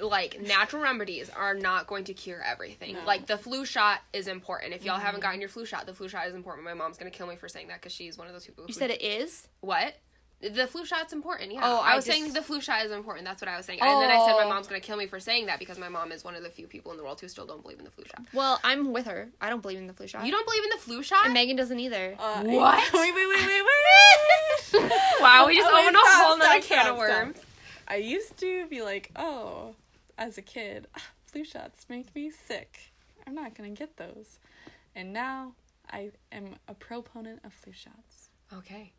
like 0.00 0.40
natural 0.40 0.82
remedies 0.82 1.30
are 1.30 1.54
not 1.54 1.86
going 1.86 2.04
to 2.04 2.14
cure 2.14 2.42
everything. 2.42 2.94
No. 2.94 3.04
Like 3.04 3.26
the 3.26 3.38
flu 3.38 3.64
shot 3.64 4.00
is 4.12 4.28
important. 4.28 4.74
If 4.74 4.84
y'all 4.84 4.98
haven't 4.98 5.20
mm-hmm. 5.20 5.28
gotten 5.28 5.40
your 5.40 5.48
flu 5.48 5.64
shot, 5.64 5.86
the 5.86 5.94
flu 5.94 6.08
shot 6.08 6.26
is 6.26 6.34
important. 6.34 6.64
My 6.64 6.74
mom's 6.74 6.98
gonna 6.98 7.10
kill 7.10 7.26
me 7.26 7.36
for 7.36 7.48
saying 7.48 7.68
that 7.68 7.80
because 7.80 7.92
she's 7.92 8.18
one 8.18 8.26
of 8.26 8.32
those 8.32 8.46
people. 8.46 8.64
Who 8.64 8.68
You 8.68 8.74
said 8.74 8.90
it 8.90 9.02
is. 9.02 9.48
what? 9.60 9.96
The 10.42 10.66
flu 10.66 10.84
shot's 10.84 11.14
important. 11.14 11.52
Yeah. 11.52 11.60
Oh, 11.62 11.78
I 11.80 11.92
I 11.92 11.96
was 11.96 12.04
just- 12.04 12.16
saying 12.18 12.32
the 12.34 12.42
flu 12.42 12.60
shot 12.60 12.84
is 12.84 12.92
important. 12.92 13.24
That's 13.24 13.40
what 13.40 13.48
I 13.48 13.56
was 13.56 13.64
saying. 13.64 13.78
Oh. 13.82 13.86
And 13.90 14.02
then 14.02 14.10
I 14.10 14.24
said 14.26 14.34
my 14.36 14.44
Oh. 14.44 14.48
mom's 14.50 14.66
gonna 14.66 14.80
kill 14.80 14.96
me 14.98 15.06
for 15.06 15.18
saying 15.18 15.46
that 15.46 15.58
because 15.58 15.78
my 15.78 15.88
mom 15.88 16.12
is 16.12 16.24
one 16.24 16.34
of 16.34 16.42
the 16.42 16.50
few 16.50 16.66
people 16.66 16.90
in 16.92 16.98
the 16.98 17.02
world 17.04 17.20
who 17.20 17.28
still 17.28 17.46
don't 17.46 17.62
believe 17.62 17.78
in 17.78 17.84
the 17.86 17.90
flu 17.90 18.04
shot. 18.04 18.26
Well, 18.34 18.60
I'm 18.62 18.92
with 18.92 19.06
her. 19.06 19.30
I 19.40 19.48
don't 19.48 19.62
believe 19.62 19.78
in 19.78 19.86
the 19.86 19.94
flu 19.94 20.06
shot. 20.06 20.26
You 20.26 20.32
don't 20.32 20.46
believe 20.46 20.62
in 20.64 20.70
the 20.70 20.78
flu 20.78 21.02
shot? 21.02 21.24
And 21.24 21.32
Megan 21.34 21.56
doesn't 21.56 21.80
either. 21.80 22.16
Uh, 22.18 22.42
What? 22.44 22.92
Wait, 22.92 23.14
wait, 23.14 23.26
wait, 23.28 23.46
wait, 23.46 23.62
wait. 23.62 24.90
wow, 25.20 25.44
we 25.46 25.56
just 25.56 25.68
Oh, 25.70 25.80
opened 25.80 25.96
a 25.96 26.00
stop, 26.00 26.26
whole 26.26 26.36
nother 26.38 26.60
can 26.60 26.62
stop, 26.62 26.86
of 26.92 26.96
worms. 26.98 27.36
stop. 27.38 27.46
I 27.88 27.96
used 27.96 28.36
to 28.38 28.66
be 28.66 28.82
like, 28.82 29.10
oh, 29.16 29.74
as 30.18 30.36
a 30.38 30.42
kid, 30.42 30.86
flu 31.26 31.44
shots 31.44 31.86
make 31.88 32.14
me 32.14 32.30
sick. 32.30 32.92
I'm 33.26 33.34
not 33.34 33.54
gonna 33.54 33.70
get 33.70 33.96
those. 33.96 34.38
And 34.94 35.12
now 35.12 35.52
I 35.90 36.10
am 36.32 36.56
a 36.68 36.74
proponent 36.74 37.40
of 37.44 37.52
flu 37.54 37.72
shots. 37.72 38.28
Okay. 38.52 38.92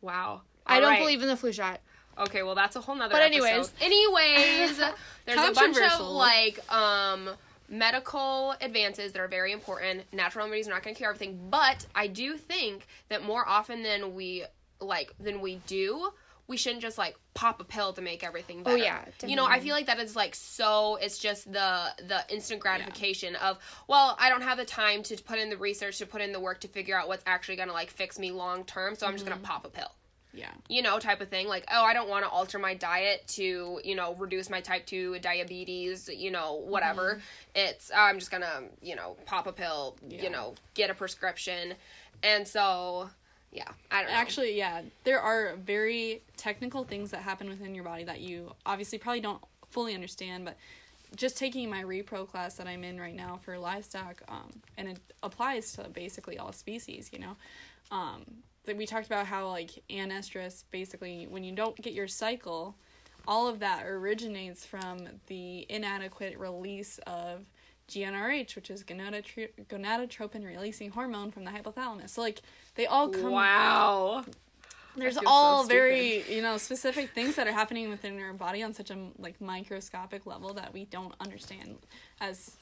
Wow. 0.00 0.42
I 0.66 0.80
don't 0.80 0.90
right. 0.90 0.98
believe 1.00 1.22
in 1.22 1.28
the 1.28 1.36
flu 1.36 1.52
shot. 1.52 1.80
Okay, 2.18 2.42
well 2.42 2.54
that's 2.54 2.76
a 2.76 2.80
whole 2.80 2.94
nother. 2.94 3.12
But 3.12 3.22
anyways. 3.22 3.52
episode. 3.52 3.72
anyways, 3.80 4.78
there's 5.26 5.48
a 5.48 5.52
bunch 5.52 5.78
of 5.78 6.00
like 6.00 6.60
um 6.72 7.30
medical 7.68 8.54
advances 8.60 9.12
that 9.12 9.20
are 9.20 9.28
very 9.28 9.52
important. 9.52 10.04
Natural 10.12 10.44
remedies 10.44 10.68
are 10.68 10.70
not 10.70 10.82
going 10.82 10.94
to 10.94 10.98
cure 10.98 11.10
everything, 11.10 11.48
but 11.50 11.86
I 11.94 12.06
do 12.06 12.36
think 12.36 12.86
that 13.08 13.24
more 13.24 13.46
often 13.48 13.82
than 13.82 14.14
we 14.14 14.44
like 14.80 15.12
than 15.18 15.40
we 15.40 15.56
do, 15.66 16.10
we 16.46 16.56
shouldn't 16.56 16.82
just 16.82 16.98
like 16.98 17.16
pop 17.32 17.60
a 17.60 17.64
pill 17.64 17.92
to 17.94 18.02
make 18.02 18.22
everything 18.22 18.62
better. 18.62 18.76
Oh, 18.76 18.78
yeah, 18.78 19.04
you 19.26 19.34
know, 19.34 19.46
I 19.46 19.60
feel 19.60 19.74
like 19.74 19.86
that 19.86 19.98
is 19.98 20.14
like 20.14 20.34
so. 20.34 20.96
It's 20.96 21.18
just 21.18 21.50
the 21.52 21.86
the 22.06 22.20
instant 22.28 22.60
gratification 22.60 23.34
of 23.36 23.58
well, 23.88 24.16
I 24.20 24.28
don't 24.28 24.42
have 24.42 24.58
the 24.58 24.64
time 24.64 25.02
to 25.04 25.16
put 25.22 25.38
in 25.38 25.50
the 25.50 25.56
research 25.56 25.98
to 25.98 26.06
put 26.06 26.20
in 26.20 26.32
the 26.32 26.40
work 26.40 26.60
to 26.60 26.68
figure 26.68 26.96
out 26.96 27.08
what's 27.08 27.24
actually 27.26 27.56
going 27.56 27.68
to 27.68 27.74
like 27.74 27.90
fix 27.90 28.18
me 28.18 28.30
long 28.30 28.64
term. 28.64 28.94
So 28.94 29.06
I'm 29.06 29.14
just 29.14 29.24
going 29.24 29.34
Mm-hmm. 29.36 29.42
to 29.44 29.50
pop 29.50 29.64
a 29.64 29.70
pill 29.70 29.90
Yeah. 30.34 30.50
you 30.68 30.82
know, 30.82 30.98
type 30.98 31.20
of 31.20 31.28
thing. 31.28 31.46
Like, 31.46 31.64
oh, 31.72 31.82
I 31.84 31.94
don't 31.94 32.08
want 32.08 32.24
to 32.24 32.30
alter 32.30 32.58
my 32.58 32.74
diet 32.74 33.22
to, 33.28 33.80
you 33.84 33.94
know, 33.94 34.14
reduce 34.16 34.50
my 34.50 34.60
type 34.60 34.84
2 34.86 35.18
diabetes, 35.20 36.08
you 36.12 36.30
know, 36.30 36.54
whatever. 36.54 37.20
It's, 37.54 37.90
I'm 37.94 38.18
just 38.18 38.30
gonna, 38.30 38.64
you 38.82 38.96
know, 38.96 39.16
pop 39.26 39.46
a 39.46 39.52
pill, 39.52 39.96
Yeah. 40.08 40.22
you 40.22 40.30
know, 40.30 40.54
get 40.74 40.90
a 40.90 40.94
prescription. 40.94 41.74
And 42.22 42.46
so, 42.48 43.10
yeah, 43.52 43.68
I 43.90 44.02
don't 44.02 44.10
know. 44.10 44.16
Actually, 44.16 44.56
yeah, 44.56 44.82
there 45.04 45.20
are 45.20 45.54
very 45.56 46.22
technical 46.36 46.84
things 46.84 47.10
that 47.12 47.22
happen 47.22 47.48
within 47.48 47.74
your 47.74 47.84
body 47.84 48.04
that 48.04 48.20
you 48.20 48.52
obviously 48.66 48.98
probably 48.98 49.20
don't 49.20 49.42
fully 49.70 49.94
understand, 49.94 50.44
but 50.44 50.56
just 51.16 51.36
taking 51.36 51.70
my 51.70 51.84
repro 51.84 52.28
class 52.28 52.54
that 52.54 52.66
I'm 52.66 52.82
in 52.82 53.00
right 53.00 53.14
now 53.14 53.38
for 53.44 53.56
livestock, 53.56 54.20
um, 54.28 54.50
and 54.76 54.88
it 54.88 54.98
applies 55.22 55.72
to 55.74 55.88
basically 55.88 56.38
all 56.38 56.50
species, 56.52 57.10
you 57.12 57.20
know. 57.20 57.36
Um, 57.92 58.24
that 58.66 58.76
we 58.76 58.86
talked 58.86 59.06
about 59.06 59.26
how 59.26 59.48
like 59.48 59.70
anestrus 59.90 60.64
basically 60.70 61.26
when 61.28 61.44
you 61.44 61.52
don't 61.54 61.76
get 61.80 61.92
your 61.92 62.08
cycle, 62.08 62.74
all 63.26 63.46
of 63.48 63.58
that 63.60 63.86
originates 63.86 64.64
from 64.64 65.06
the 65.26 65.66
inadequate 65.68 66.38
release 66.38 66.98
of 67.06 67.40
GnRH, 67.88 68.56
which 68.56 68.70
is 68.70 68.82
gonadotro- 68.82 69.50
gonadotropin 69.68 70.44
releasing 70.44 70.90
hormone 70.90 71.30
from 71.30 71.44
the 71.44 71.50
hypothalamus. 71.50 72.10
So 72.10 72.22
like 72.22 72.40
they 72.74 72.86
all 72.86 73.08
come 73.08 73.30
Wow. 73.32 74.24
there's 74.96 75.14
feel 75.14 75.22
so 75.24 75.28
all 75.28 75.64
very 75.64 76.22
you 76.32 76.40
know 76.40 76.56
specific 76.56 77.10
things 77.10 77.36
that 77.36 77.46
are 77.46 77.52
happening 77.52 77.90
within 77.90 78.18
your 78.18 78.32
body 78.32 78.62
on 78.62 78.72
such 78.72 78.90
a 78.90 78.96
like 79.18 79.40
microscopic 79.40 80.24
level 80.24 80.54
that 80.54 80.72
we 80.72 80.84
don't 80.86 81.14
understand 81.20 81.76
as 82.20 82.52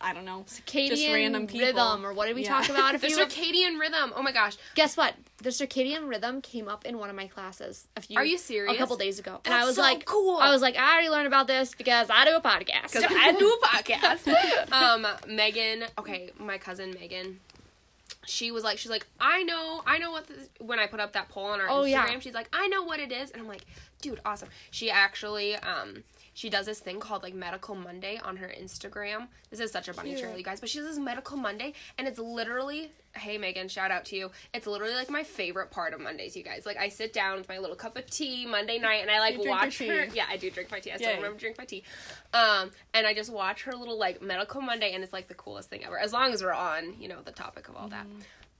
I 0.00 0.14
don't 0.14 0.24
know 0.24 0.44
circadian 0.48 0.88
just 0.88 1.06
random 1.08 1.46
people. 1.46 1.66
rhythm, 1.66 2.06
or 2.06 2.12
what 2.14 2.26
did 2.26 2.34
we 2.36 2.42
Yeah. 2.44 2.58
talk 2.60 2.68
about? 2.70 2.94
If 2.94 3.02
The 3.02 3.10
you 3.10 3.16
circadian 3.18 3.78
rhythm. 3.78 4.12
Oh 4.16 4.22
my 4.22 4.32
gosh. 4.32 4.56
guess 4.74 4.96
what, 4.96 5.14
the 5.38 5.50
circadian 5.50 6.08
rhythm 6.08 6.40
came 6.40 6.68
up 6.68 6.86
in 6.86 6.98
one 6.98 7.10
of 7.10 7.16
my 7.16 7.26
classes. 7.26 7.86
A 7.96 8.00
few, 8.00 8.16
Are 8.16 8.24
you 8.24 8.38
serious? 8.38 8.74
A 8.74 8.78
couple 8.78 8.96
days 8.96 9.18
ago, 9.18 9.40
and 9.44 9.52
I 9.54 9.64
was 9.66 9.76
so 9.76 9.82
like, 9.82 10.04
cool. 10.06 10.38
I 10.38 10.50
was 10.50 10.62
like, 10.62 10.76
I 10.76 10.92
already 10.92 11.10
learned 11.10 11.26
about 11.26 11.46
this 11.46 11.74
because 11.74 12.08
I 12.10 12.24
do 12.24 12.34
a 12.36 12.40
podcast. 12.40 12.92
Because 12.92 13.04
I 13.10 13.32
do 13.32 13.46
a 13.62 13.66
podcast. 13.66 14.72
um, 14.72 15.06
Megan, 15.28 15.84
okay, 15.98 16.30
my 16.38 16.56
cousin 16.58 16.92
Megan, 16.98 17.40
she 18.26 18.50
was 18.50 18.64
like, 18.64 18.78
she's 18.78 18.90
like, 18.90 19.06
I 19.20 19.42
know, 19.42 19.82
I 19.86 19.98
know 19.98 20.10
what 20.12 20.26
this, 20.26 20.48
when 20.60 20.78
I 20.78 20.86
put 20.86 21.00
up 21.00 21.12
that 21.12 21.28
poll 21.28 21.46
on 21.46 21.60
our 21.60 21.68
Oh, 21.68 21.82
Instagram, 21.82 21.88
yeah. 21.90 22.18
she's 22.20 22.34
like, 22.34 22.48
I 22.52 22.68
know 22.68 22.82
what 22.84 23.00
it 23.00 23.12
is. 23.12 23.30
And 23.30 23.40
I'm 23.40 23.48
like, 23.48 23.64
dude, 24.00 24.20
awesome. 24.24 24.48
She 24.70 24.90
actually, 24.90 25.56
um, 25.56 26.04
she 26.32 26.48
does 26.48 26.66
this 26.66 26.80
thing 26.80 27.00
called 27.00 27.22
like 27.22 27.34
Medical 27.34 27.74
Monday 27.74 28.20
on 28.22 28.36
her 28.38 28.48
Instagram. 28.48 29.28
This 29.50 29.60
is 29.60 29.70
such 29.70 29.88
a 29.88 29.94
bunny 29.94 30.14
trail, 30.18 30.36
you 30.36 30.44
guys, 30.44 30.60
but 30.60 30.68
she 30.68 30.78
does 30.78 30.88
this 30.88 30.98
Medical 30.98 31.36
Monday, 31.36 31.74
and 31.98 32.08
it's 32.08 32.18
literally, 32.18 32.92
hey 33.16 33.36
Megan, 33.36 33.68
shout 33.68 33.90
out 33.90 34.04
to 34.06 34.16
you. 34.16 34.30
It's 34.54 34.66
literally 34.66 34.94
like 34.94 35.10
my 35.10 35.22
favorite 35.22 35.70
part 35.70 35.92
of 35.92 36.00
Mondays, 36.00 36.36
you 36.36 36.42
guys. 36.42 36.64
Like 36.64 36.76
I 36.76 36.88
sit 36.88 37.12
down 37.12 37.38
with 37.38 37.48
my 37.48 37.58
little 37.58 37.76
cup 37.76 37.96
of 37.96 38.08
tea 38.08 38.46
Monday 38.46 38.78
night, 38.78 39.02
and 39.02 39.10
I 39.10 39.18
like 39.18 39.36
You 39.36 39.42
drink 39.42 39.46
your 39.46 39.56
watch 39.56 39.78
her. 39.78 40.14
Yeah, 40.14 40.26
I 40.28 40.36
do 40.36 40.50
drink 40.50 40.70
my 40.70 40.80
tea. 40.80 40.92
I 40.92 40.96
still 40.96 41.10
Yay. 41.10 41.16
remember 41.16 41.36
to 41.36 41.40
drink 41.40 41.58
my 41.58 41.64
tea. 41.64 41.82
Um, 42.32 42.70
and 42.94 43.06
I 43.06 43.14
just 43.14 43.32
watch 43.32 43.62
her 43.64 43.72
little 43.72 43.98
like 43.98 44.22
Medical 44.22 44.60
Monday, 44.60 44.92
and 44.92 45.04
it's 45.04 45.12
like 45.12 45.28
the 45.28 45.34
coolest 45.34 45.68
thing 45.70 45.84
ever. 45.84 45.98
As 45.98 46.12
long 46.12 46.32
as 46.32 46.42
we're 46.42 46.52
on, 46.52 46.94
you 47.00 47.08
know, 47.08 47.20
the 47.24 47.32
topic 47.32 47.68
of 47.68 47.76
all 47.76 47.88
that. 47.88 48.06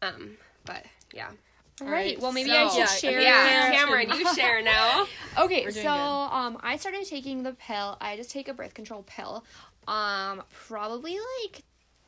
Um, 0.03 0.37
but 0.65 0.85
yeah. 1.15 1.31
Right. 1.81 2.21
Well, 2.21 2.33
maybe 2.33 2.51
So- 2.51 2.57
I 2.57 2.69
should 2.69 2.79
Yeah, 2.79 2.87
share. 2.87 3.21
Yeah, 3.21 3.45
Yeah. 3.47 3.71
Cameron, 3.73 4.11
you 4.11 4.35
share 4.35 4.63
now. 4.65 5.07
Okay, 5.39 5.71
so 5.71 5.89
um, 5.91 6.59
I 6.63 6.77
started 6.77 7.07
taking 7.07 7.43
the 7.43 7.53
pill. 7.53 7.97
I 8.01 8.17
just 8.17 8.31
take 8.31 8.49
a 8.49 8.55
birth 8.55 8.75
control 8.75 9.03
pill. 9.07 9.45
Um, 9.89 10.43
probably 10.67 11.17
like 11.45 11.63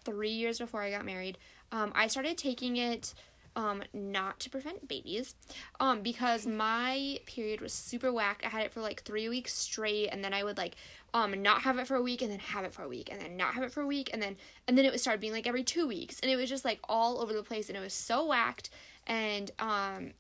three 0.04 0.30
years 0.30 0.58
before 0.58 0.82
I 0.82 0.90
got 0.90 1.04
married. 1.04 1.38
Um, 1.72 1.92
I 1.94 2.06
started 2.08 2.37
taking 2.38 2.76
it. 2.76 3.14
Um, 3.54 3.82
not 3.92 4.40
to 4.40 4.48
prevent 4.48 4.88
babies, 4.88 5.35
um, 5.78 6.00
because 6.00 6.46
my 6.46 7.18
period 7.26 7.61
was 7.61 7.74
super 7.74 8.11
whack. 8.11 8.40
I 8.46 8.48
had 8.48 8.62
it 8.64 8.72
for 8.72 8.80
like 8.80 9.02
three 9.02 9.28
weeks 9.28 9.52
straight, 9.52 10.06
and 10.08 10.24
then 10.24 10.32
I 10.32 10.42
would 10.42 10.56
like, 10.56 10.74
um, 11.12 11.42
not 11.42 11.61
have 11.61 11.78
it 11.78 11.87
for 11.87 11.94
a 11.96 12.00
week, 12.00 12.22
and 12.22 12.32
then 12.32 12.38
have 12.38 12.64
it 12.64 12.72
for 12.72 12.82
a 12.82 12.88
week, 12.88 13.11
and 13.12 13.20
then 13.20 13.37
not 13.37 13.52
have 13.52 13.62
it 13.62 13.70
for 13.70 13.82
a 13.82 13.87
week, 13.87 14.08
and 14.11 14.22
then 14.22 14.37
and 14.66 14.78
then 14.78 14.87
it 14.87 14.90
would 14.90 15.02
start 15.02 15.20
being 15.20 15.35
like 15.35 15.46
every 15.46 15.64
two 15.64 15.87
weeks, 15.87 16.18
and 16.20 16.30
it 16.32 16.37
was 16.37 16.48
just 16.48 16.64
like 16.64 16.80
all 16.88 17.20
over 17.20 17.35
the 17.35 17.42
place, 17.42 17.68
and 17.68 17.76
it 17.76 17.82
was 17.82 17.92
so 17.92 18.24
whacked. 18.24 18.70
And 19.07 19.51
um, 19.59 20.11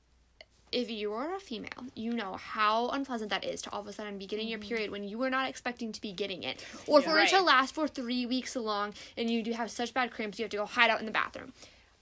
if 0.72 0.90
you 0.90 1.12
are 1.12 1.34
a 1.36 1.40
female, 1.40 1.68
you 1.94 2.12
know 2.12 2.34
how 2.34 2.88
unpleasant 2.88 3.30
that 3.30 3.44
is 3.44 3.62
to 3.62 3.70
all 3.70 3.80
of 3.80 3.86
a 3.86 3.92
sudden 3.92 4.18
be 4.18 4.26
getting 4.26 4.48
your 4.48 4.58
period 4.58 4.90
when 4.90 5.04
you 5.04 5.18
were 5.18 5.30
not 5.30 5.48
expecting 5.48 5.92
to 5.92 6.00
be 6.00 6.12
getting 6.12 6.42
it, 6.42 6.64
or 6.86 7.02
for 7.02 7.18
it 7.18 7.28
to 7.28 7.40
last 7.42 7.74
for 7.74 7.86
three 7.86 8.26
weeks 8.26 8.56
long, 8.56 8.94
and 9.16 9.30
you 9.30 9.42
do 9.42 9.52
have 9.52 9.70
such 9.70 9.92
bad 9.94 10.10
cramps 10.10 10.38
you 10.38 10.44
have 10.44 10.50
to 10.50 10.56
go 10.56 10.66
hide 10.66 10.90
out 10.90 11.00
in 11.00 11.06
the 11.06 11.12
bathroom. 11.12 11.52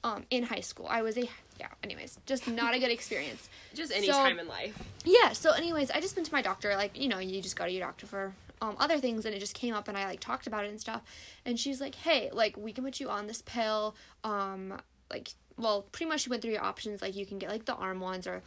Um, 0.03 0.25
in 0.31 0.45
high 0.45 0.61
school, 0.61 0.87
I 0.89 1.03
was 1.03 1.19
a 1.19 1.29
yeah. 1.59 1.67
Anyways, 1.85 2.19
just 2.25 2.49
not 2.49 2.75
a 2.75 2.79
good 2.79 2.91
experience. 2.91 3.51
Just 3.75 3.93
any 3.93 4.07
So- 4.07 4.13
time 4.15 4.39
in 4.39 4.49
life. 4.49 4.75
Yeah. 5.05 5.33
So, 5.33 5.51
anyways, 5.53 5.91
I 5.91 6.01
just 6.01 6.17
went 6.17 6.27
to 6.27 6.33
my 6.33 6.41
doctor. 6.41 6.75
Like, 6.75 6.99
you 6.99 7.07
know, 7.07 7.19
you 7.19 7.43
just 7.43 7.55
go 7.55 7.67
to 7.67 7.71
your 7.71 7.87
doctor 7.87 8.07
for 8.07 8.33
um, 8.63 8.77
other 8.81 8.99
things, 8.99 9.27
and 9.27 9.35
it 9.35 9.41
just 9.41 9.55
came 9.55 9.75
up, 9.75 9.89
and 9.89 9.99
I 9.99 10.07
like 10.07 10.21
talked 10.21 10.47
about 10.47 10.65
it 10.65 10.71
and 10.71 10.81
stuff. 10.81 11.03
And 11.45 11.61
she's 11.61 11.79
like, 11.81 11.95
"Hey, 11.97 12.31
like, 12.33 12.57
we 12.57 12.73
can 12.73 12.83
put 12.83 12.99
you 12.99 13.11
on 13.11 13.27
this 13.27 13.43
pill. 13.43 13.95
Um, 14.25 14.81
like, 15.11 15.35
well, 15.61 15.83
pretty 15.93 16.09
much 16.09 16.23
she 16.23 16.31
went 16.31 16.43
through 16.43 16.53
your 16.53 16.65
options. 16.65 17.03
Like, 17.03 17.15
you 17.15 17.27
can 17.27 17.39
get 17.39 17.51
like 17.51 17.65
the 17.65 17.75
arm 17.75 18.01
ones 18.01 18.27
or 18.27 18.43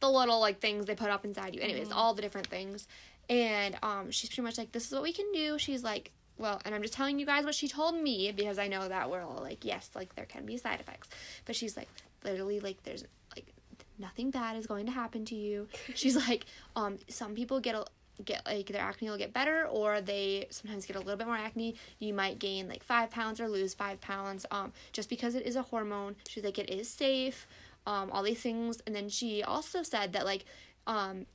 the 0.00 0.10
little 0.10 0.40
like 0.40 0.60
things 0.60 0.86
they 0.86 0.94
put 0.94 1.10
up 1.10 1.24
inside 1.24 1.54
you. 1.54 1.60
Anyways, 1.60 1.92
all 1.92 2.14
the 2.14 2.22
different 2.22 2.46
things. 2.46 2.86
And 3.28 3.76
um, 3.82 4.10
she's 4.10 4.28
pretty 4.28 4.42
much 4.42 4.58
like, 4.58 4.72
"This 4.72 4.86
is 4.86 4.92
what 4.92 5.02
we 5.02 5.12
can 5.12 5.30
do." 5.32 5.58
She's 5.58 5.82
like. 5.84 6.10
Well, 6.36 6.60
and 6.64 6.74
I'm 6.74 6.82
just 6.82 6.94
telling 6.94 7.20
you 7.20 7.26
guys 7.26 7.44
what 7.44 7.54
she 7.54 7.68
told 7.68 7.94
me 7.94 8.32
because 8.32 8.58
I 8.58 8.66
know 8.66 8.88
that 8.88 9.08
we're 9.08 9.22
all 9.22 9.38
like, 9.40 9.64
yes, 9.64 9.88
like 9.94 10.16
there 10.16 10.24
can 10.24 10.44
be 10.44 10.56
side 10.56 10.80
effects. 10.80 11.08
But 11.44 11.54
she's 11.54 11.76
like, 11.76 11.86
literally, 12.24 12.58
like, 12.58 12.82
there's 12.82 13.04
like 13.36 13.46
nothing 14.00 14.32
bad 14.32 14.56
is 14.56 14.66
going 14.66 14.86
to 14.86 14.92
happen 14.92 15.24
to 15.26 15.36
you. 15.36 15.68
She's 15.94 16.16
like, 16.28 16.46
um, 16.74 16.98
some 17.08 17.36
people 17.36 17.60
get 17.60 17.76
a 17.76 17.84
get 18.24 18.44
like 18.46 18.66
their 18.66 18.82
acne 18.82 19.08
will 19.08 19.18
get 19.18 19.32
better 19.32 19.66
or 19.66 20.00
they 20.00 20.46
sometimes 20.50 20.86
get 20.86 20.96
a 20.96 20.98
little 20.98 21.16
bit 21.16 21.26
more 21.26 21.36
acne 21.36 21.74
you 21.98 22.14
might 22.14 22.38
gain 22.38 22.68
like 22.68 22.82
five 22.82 23.10
pounds 23.10 23.40
or 23.40 23.48
lose 23.48 23.74
five 23.74 24.00
pounds 24.00 24.46
um 24.50 24.72
just 24.92 25.08
because 25.08 25.34
it 25.34 25.44
is 25.46 25.56
a 25.56 25.62
hormone 25.62 26.14
she's 26.28 26.44
like 26.44 26.58
it 26.58 26.70
is 26.70 26.88
safe 26.88 27.46
um 27.86 28.10
all 28.12 28.22
these 28.22 28.40
things 28.40 28.80
and 28.86 28.94
then 28.94 29.08
she 29.08 29.42
also 29.42 29.82
said 29.82 30.12
that 30.12 30.24
like 30.24 30.44
um 30.86 31.26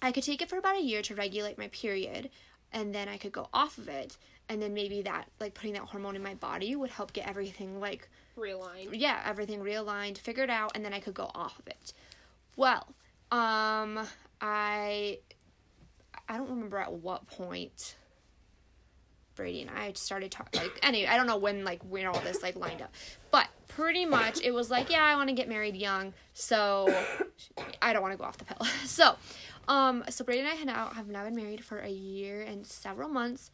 i 0.00 0.12
could 0.12 0.22
take 0.22 0.40
it 0.40 0.48
for 0.48 0.58
about 0.58 0.76
a 0.76 0.82
year 0.82 1.02
to 1.02 1.14
regulate 1.14 1.58
my 1.58 1.68
period 1.68 2.30
and 2.72 2.94
then 2.94 3.08
i 3.08 3.16
could 3.16 3.32
go 3.32 3.48
off 3.52 3.76
of 3.78 3.88
it 3.88 4.16
and 4.48 4.60
then 4.60 4.74
maybe 4.74 5.02
that 5.02 5.28
like 5.40 5.54
putting 5.54 5.72
that 5.72 5.82
hormone 5.82 6.14
in 6.14 6.22
my 6.22 6.34
body 6.34 6.76
would 6.76 6.90
help 6.90 7.12
get 7.12 7.28
everything 7.28 7.80
like 7.80 8.08
Realigned. 8.36 8.88
yeah, 8.92 9.22
everything 9.26 9.60
realigned, 9.60 10.18
figured 10.18 10.48
out, 10.50 10.72
and 10.74 10.84
then 10.84 10.94
I 10.94 11.00
could 11.00 11.14
go 11.14 11.30
off 11.34 11.58
of 11.58 11.66
it. 11.68 11.92
Well, 12.56 12.86
um, 13.30 14.00
I 14.40 15.18
I 16.28 16.36
don't 16.36 16.50
remember 16.50 16.78
at 16.78 16.92
what 16.92 17.26
point 17.26 17.96
Brady 19.34 19.62
and 19.62 19.70
I 19.70 19.92
started 19.94 20.30
talking. 20.30 20.60
Like, 20.60 20.78
anyway, 20.82 21.08
I 21.08 21.16
don't 21.16 21.26
know 21.26 21.36
when 21.36 21.64
like 21.64 21.82
when 21.82 22.06
all 22.06 22.20
this 22.20 22.42
like 22.42 22.56
lined 22.56 22.82
up, 22.82 22.92
but 23.30 23.48
pretty 23.68 24.04
much 24.04 24.40
it 24.42 24.52
was 24.52 24.70
like, 24.70 24.90
yeah, 24.90 25.04
I 25.04 25.16
want 25.16 25.28
to 25.28 25.34
get 25.34 25.48
married 25.48 25.76
young, 25.76 26.12
so 26.34 26.94
I 27.80 27.92
don't 27.92 28.02
want 28.02 28.12
to 28.12 28.18
go 28.18 28.24
off 28.24 28.38
the 28.38 28.44
pill. 28.44 28.64
so, 28.84 29.16
um, 29.68 30.04
so 30.10 30.24
Brady 30.24 30.40
and 30.40 30.48
I 30.48 30.54
have 30.54 30.66
now 30.66 30.86
have 30.88 31.08
now 31.08 31.24
been 31.24 31.36
married 31.36 31.64
for 31.64 31.78
a 31.78 31.90
year 31.90 32.42
and 32.42 32.66
several 32.66 33.08
months, 33.08 33.50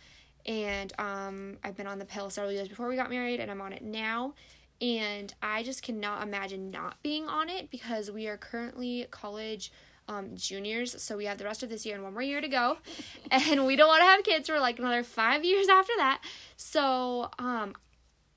and 0.46 0.92
um, 0.98 1.58
I've 1.62 1.76
been 1.76 1.86
on 1.86 1.98
the 1.98 2.04
pill 2.04 2.30
several 2.30 2.52
years 2.52 2.68
before 2.68 2.88
we 2.88 2.96
got 2.96 3.10
married, 3.10 3.40
and 3.40 3.50
I'm 3.50 3.60
on 3.60 3.72
it 3.72 3.82
now. 3.82 4.34
And 4.80 5.34
I 5.42 5.64
just 5.64 5.82
cannot 5.82 6.22
imagine 6.22 6.70
not 6.70 7.02
being 7.02 7.26
on 7.26 7.48
it 7.48 7.68
because 7.68 8.12
we 8.12 8.28
are 8.28 8.36
currently 8.36 9.06
college 9.10 9.72
um, 10.08 10.36
juniors, 10.36 11.00
so 11.02 11.16
we 11.16 11.26
have 11.26 11.38
the 11.38 11.44
rest 11.44 11.62
of 11.62 11.68
this 11.68 11.84
year 11.84 11.94
and 11.94 12.02
one 12.02 12.14
more 12.14 12.22
year 12.22 12.40
to 12.40 12.48
go, 12.48 12.78
and 13.30 13.66
we 13.66 13.76
don't 13.76 13.88
want 13.88 14.00
to 14.00 14.06
have 14.06 14.24
kids 14.24 14.48
for 14.48 14.58
like 14.58 14.78
another 14.78 15.02
five 15.02 15.44
years 15.44 15.68
after 15.68 15.92
that. 15.98 16.22
So, 16.56 17.30
um, 17.38 17.74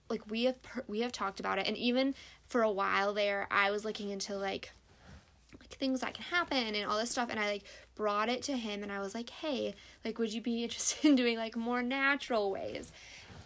like 0.10 0.30
we 0.30 0.44
have 0.44 0.62
per- 0.62 0.84
we 0.88 1.02
have 1.02 1.12
talked 1.12 1.40
about 1.40 1.58
it, 1.58 1.68
and 1.68 1.78
even 1.78 2.14
for 2.48 2.62
a 2.62 2.72
while 2.72 3.14
there, 3.14 3.48
I 3.50 3.72
was 3.72 3.86
looking 3.86 4.10
into 4.10 4.36
like 4.36 4.72
like 5.60 5.70
things 5.70 6.02
that 6.02 6.14
can 6.14 6.24
happen 6.26 6.76
and 6.76 6.86
all 6.86 6.98
this 6.98 7.12
stuff 7.12 7.30
and 7.30 7.40
I 7.40 7.50
like 7.52 7.64
brought 7.96 8.30
it 8.30 8.42
to 8.44 8.58
him 8.58 8.84
and 8.84 8.92
I 8.92 9.00
was 9.00 9.14
like, 9.14 9.30
"Hey, 9.30 9.76
like 10.04 10.20
would 10.20 10.34
you 10.34 10.42
be 10.42 10.64
interested 10.64 11.06
in 11.08 11.16
doing 11.16 11.38
like 11.38 11.56
more 11.56 11.82
natural 11.82 12.52
ways?" 12.52 12.92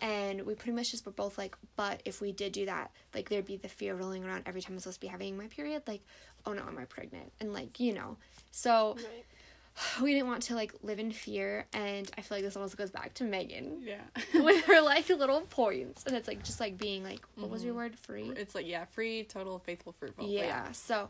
And 0.06 0.42
we 0.46 0.54
pretty 0.54 0.74
much 0.76 0.92
just 0.92 1.06
were 1.06 1.12
both 1.12 1.38
like, 1.38 1.56
"But 1.76 2.02
if 2.06 2.22
we 2.22 2.32
did 2.32 2.52
do 2.52 2.66
that, 2.68 2.92
like 3.14 3.30
there'd 3.30 3.46
be 3.46 3.58
the 3.58 3.68
fear 3.70 3.96
rolling 3.96 4.24
around 4.24 4.44
every 4.46 4.62
time 4.62 4.74
I'm 4.74 4.80
supposed 4.80 4.98
to 4.98 5.02
be 5.02 5.08
having 5.08 5.38
my 5.38 5.48
period, 5.48 5.84
like, 5.88 6.02
oh 6.46 6.54
no, 6.54 6.62
am 6.62 6.78
I 6.78 6.86
pregnant?" 6.86 7.32
And 7.40 7.54
like, 7.54 7.80
you 7.80 7.94
know. 7.94 8.18
So 8.52 8.98
we 10.02 10.14
didn't 10.14 10.28
want 10.28 10.44
to 10.44 10.56
like 10.56 10.74
live 10.84 11.00
in 11.00 11.12
fear 11.12 11.66
and 11.74 12.10
I 12.18 12.22
feel 12.22 12.38
like 12.38 12.46
this 12.46 12.56
almost 12.56 12.78
goes 12.78 12.92
back 12.92 13.14
to 13.16 13.26
Megan 13.26 13.82
Yeah. 13.84 13.98
with 14.42 14.64
her 14.66 14.80
like 14.94 15.10
little 15.10 15.42
points 15.42 16.06
and 16.06 16.16
it's 16.16 16.30
like 16.30 16.44
just 16.44 16.62
like 16.62 16.78
being 16.78 17.04
like 17.04 17.20
what 17.36 17.50
was 17.50 17.62
your 17.62 17.74
word 17.74 18.00
free 18.00 18.32
it's 18.38 18.56
like 18.56 18.66
yeah, 18.66 18.86
free, 18.86 19.24
total, 19.26 19.60
faithful, 19.60 19.92
fruitful. 19.92 20.28
yeah. 20.30 20.72
So, 20.72 21.10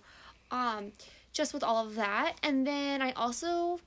um, 0.50 0.94
just 1.32 1.54
with 1.54 1.64
all 1.64 1.86
of 1.86 1.94
that, 1.96 2.38
and 2.44 2.66
then 2.66 3.02
I 3.04 3.12
also, 3.12 3.80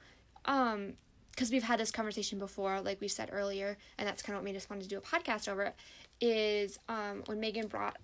um, 0.45 0.93
because 1.39 1.53
we've 1.53 1.63
had 1.63 1.79
this 1.79 1.93
conversation 1.93 2.41
before, 2.41 2.81
like 2.81 3.01
we 3.01 3.07
said 3.07 3.31
earlier, 3.33 3.79
and 3.97 4.09
that's 4.09 4.23
kind 4.23 4.35
of 4.37 4.43
what 4.43 4.45
made 4.45 4.57
us 4.57 4.69
want 4.69 4.83
to 4.83 4.89
do 4.89 4.99
a 4.99 5.01
podcast 5.01 5.49
over 5.49 5.63
it. 5.63 5.75
Is 6.21 6.81
um 6.89 7.23
when 7.27 7.39
Megan 7.39 7.69
brought 7.69 7.97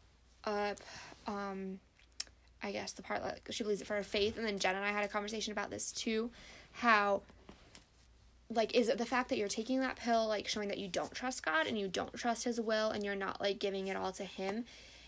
up, 0.45 0.79
um, 1.27 1.81
I 2.63 2.71
guess 2.71 2.93
the 2.93 3.03
part 3.03 3.23
like 3.25 3.49
she 3.51 3.65
believes 3.65 3.81
it 3.81 3.89
for 3.89 3.95
her 3.97 4.05
faith, 4.05 4.37
and 4.39 4.47
then 4.47 4.61
Jen 4.61 4.77
and 4.77 4.85
I 4.85 4.91
had 4.93 5.05
a 5.05 5.09
conversation 5.09 5.51
about 5.53 5.71
this 5.71 5.91
too, 5.91 6.31
how. 6.73 7.23
Like, 8.51 8.75
is 8.75 8.89
it 8.89 8.99
the 8.99 9.07
fact 9.07 9.31
that 9.31 9.39
you're 9.39 9.49
taking 9.49 9.81
that 9.81 9.97
pill, 9.97 10.29
like 10.29 10.47
showing 10.47 10.69
that 10.69 10.79
you 10.79 10.87
don't 10.87 11.13
trust 11.13 11.45
God 11.45 11.67
and 11.67 11.77
you 11.79 11.89
don't 11.89 12.13
trust 12.15 12.45
His 12.45 12.61
will 12.61 12.91
and 12.91 13.03
you're 13.03 13.17
not 13.17 13.41
like 13.41 13.59
giving 13.59 13.89
it 13.89 13.97
all 13.97 14.13
to 14.13 14.25
Him? 14.25 14.65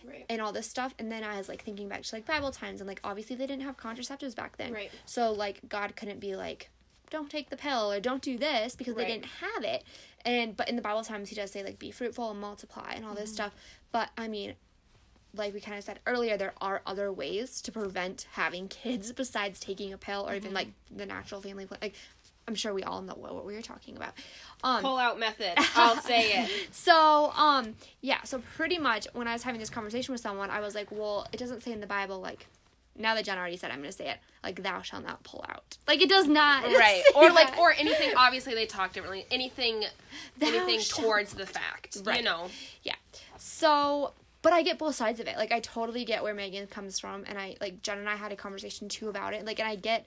Right. 0.07 0.24
and 0.29 0.41
all 0.41 0.53
this 0.53 0.68
stuff 0.70 0.95
and 1.01 1.11
then 1.11 1.24
i 1.24 1.37
was 1.37 1.49
like 1.49 1.62
thinking 1.64 1.89
back 1.89 2.03
to 2.03 2.14
like 2.14 2.24
bible 2.27 2.53
times 2.53 2.81
and 2.81 2.87
like 2.87 3.01
obviously 3.03 3.35
they 3.35 3.47
didn't 3.47 3.64
have 3.64 3.77
contraceptives 3.77 4.37
back 4.37 4.57
then 4.57 4.72
Right. 4.72 4.93
so 5.05 5.33
like 5.33 5.59
god 5.68 5.97
couldn't 5.97 6.20
be 6.20 6.37
like 6.37 6.70
don't 7.11 7.31
take 7.31 7.51
the 7.51 7.57
pill 7.57 7.91
or 7.93 8.01
don't 8.01 8.23
do 8.23 8.37
this 8.39 8.75
because 8.75 8.95
Right. 8.95 9.07
they 9.07 9.13
didn't 9.15 9.27
have 9.27 9.65
it 9.65 9.85
and 10.25 10.57
but 10.57 10.69
in 10.69 10.77
the 10.77 10.83
bible 10.83 11.03
times 11.05 11.29
he 11.29 11.35
does 11.37 11.51
say 11.53 11.63
like 11.63 11.79
be 11.79 11.91
fruitful 11.91 12.31
and 12.31 12.41
multiply 12.41 12.93
and 12.95 13.05
all 13.05 13.15
this 13.15 13.33
stuff 13.33 13.55
but 13.93 14.11
i 14.19 14.27
mean 14.29 14.55
like 15.35 15.53
we 15.53 15.61
kind 15.61 15.77
of 15.77 15.85
said 15.85 15.99
earlier, 16.07 16.39
there 16.39 16.55
are 16.63 16.81
other 16.87 17.13
ways 17.13 17.61
to 17.61 17.71
prevent 17.71 18.27
having 18.33 18.69
kids 18.69 19.13
besides 19.17 19.61
taking 19.61 19.93
a 19.93 19.99
pill 19.99 20.27
or 20.27 20.35
even 20.35 20.55
like 20.55 20.69
the 20.91 21.05
natural 21.05 21.43
family 21.43 21.67
plan. 21.67 21.79
Like, 21.83 21.93
I'm 22.49 22.55
sure 22.55 22.73
we 22.73 22.83
all 22.85 23.03
know 23.03 23.13
what 23.17 23.45
we 23.45 23.53
were 23.55 23.61
talking 23.61 23.99
about. 23.99 24.15
Um, 24.65 24.81
Pull 24.81 24.97
out 24.97 25.19
method. 25.19 25.53
I'll 25.77 26.01
say 26.01 26.43
it. 26.45 26.69
so, 26.75 27.33
um, 27.37 27.75
yeah, 28.01 28.23
so 28.23 28.41
pretty 28.57 28.79
much 28.79 29.09
when 29.13 29.29
I 29.29 29.35
was 29.35 29.43
having 29.43 29.61
this 29.61 29.69
conversation 29.69 30.13
with 30.13 30.23
someone, 30.23 30.49
I 30.49 30.61
was 30.61 30.75
like, 30.75 30.91
well, 30.91 31.27
it 31.35 31.37
doesn't 31.37 31.63
say 31.63 31.73
in 31.73 31.81
the 31.83 31.87
Bible, 31.87 32.19
like, 32.19 32.47
now 32.99 33.15
that 33.15 33.25
Jen 33.25 33.39
already 33.39 33.57
said, 33.57 33.71
I'm 33.71 33.79
going 33.79 33.91
to 33.91 33.97
say 33.97 34.09
it, 34.11 34.19
like, 34.43 34.63
thou 34.63 34.83
shalt 34.83 35.05
not 35.05 35.23
pull 35.23 35.45
out. 35.49 35.77
Like, 35.87 36.01
it 36.01 36.09
does 36.09 36.27
not. 36.27 36.65
Right. 36.65 37.03
Or 37.15 37.31
like 37.31 37.51
that. 37.51 37.59
or 37.59 37.73
anything 37.73 38.13
obviously 38.17 38.55
they 38.55 38.67
talk 38.67 38.93
differently. 38.93 39.27
Anything 39.31 39.85
Thou 40.39 40.49
anything 40.49 40.81
towards 40.81 41.35
the 41.35 41.47
fact. 41.47 41.99
Right. 42.05 42.19
You 42.19 42.25
know. 42.25 42.49
Yeah. 42.83 42.95
So, 43.39 44.13
but 44.43 44.53
I 44.53 44.63
get 44.63 44.79
both 44.79 44.95
sides 44.95 45.19
of 45.21 45.27
it. 45.27 45.37
Like, 45.37 45.53
I 45.53 45.61
totally 45.61 46.05
get 46.05 46.23
where 46.23 46.35
Megan 46.35 46.67
comes 46.67 46.99
from, 46.99 47.25
and 47.27 47.39
I 47.39 47.57
like 47.61 47.83
Jen 47.83 47.99
and 47.99 48.09
I 48.09 48.17
had 48.17 48.33
a 48.33 48.37
conversation 48.37 48.89
too 48.89 49.09
about 49.09 49.35
it. 49.35 49.45
Like, 49.45 49.59
and 49.59 49.69
I 49.69 49.77
get, 49.77 50.07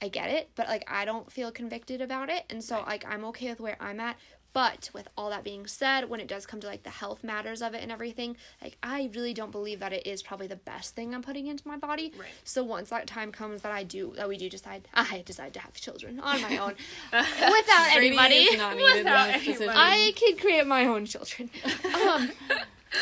I 0.00 0.08
get 0.08 0.30
it, 0.30 0.50
but 0.54 0.68
like 0.68 0.84
I 0.90 1.04
don't 1.04 1.30
feel 1.32 1.50
convicted 1.50 2.00
about 2.00 2.28
it, 2.28 2.44
and 2.50 2.62
so 2.62 2.82
like 2.86 3.04
I'm 3.08 3.24
okay 3.26 3.48
with 3.50 3.60
where 3.60 3.76
I'm 3.80 3.98
at. 4.00 4.16
But 4.56 4.88
with 4.94 5.06
all 5.18 5.28
that 5.28 5.44
being 5.44 5.66
said, 5.66 6.08
when 6.08 6.18
it 6.18 6.28
does 6.28 6.46
come 6.46 6.60
to 6.60 6.66
like 6.66 6.82
the 6.82 6.88
health 6.88 7.22
matters 7.22 7.60
of 7.60 7.74
it 7.74 7.82
and 7.82 7.92
everything, 7.92 8.38
like 8.62 8.78
I 8.82 9.10
really 9.14 9.34
don't 9.34 9.52
believe 9.52 9.80
that 9.80 9.92
it 9.92 10.06
is 10.06 10.22
probably 10.22 10.46
the 10.46 10.56
best 10.56 10.94
thing 10.94 11.14
I'm 11.14 11.20
putting 11.20 11.46
into 11.46 11.68
my 11.68 11.76
body. 11.76 12.14
Right. 12.16 12.30
So 12.42 12.64
once 12.64 12.88
that 12.88 13.06
time 13.06 13.32
comes 13.32 13.60
that 13.60 13.72
I 13.72 13.82
do 13.82 14.14
that 14.16 14.30
we 14.30 14.38
do 14.38 14.48
decide 14.48 14.88
I 14.94 15.22
decide 15.26 15.52
to 15.52 15.60
have 15.60 15.74
children 15.74 16.20
on 16.20 16.40
my 16.40 16.56
own 16.56 16.74
without 17.12 17.96
anybody. 17.96 18.36
is 18.36 18.58
not 18.58 18.78
needed 18.78 18.92
in 18.92 19.04
Without 19.04 19.28
anybody. 19.28 19.68
I 19.68 20.12
can 20.16 20.38
create 20.38 20.66
my 20.66 20.86
own 20.86 21.04
children. 21.04 21.50
Um, 22.06 22.30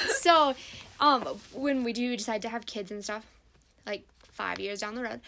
so, 0.08 0.54
um, 0.98 1.22
when 1.52 1.84
we 1.84 1.92
do 1.92 2.16
decide 2.16 2.42
to 2.42 2.48
have 2.48 2.66
kids 2.66 2.90
and 2.90 3.04
stuff, 3.04 3.24
like 3.86 4.04
five 4.22 4.58
years 4.58 4.80
down 4.80 4.96
the 4.96 5.02
road, 5.02 5.20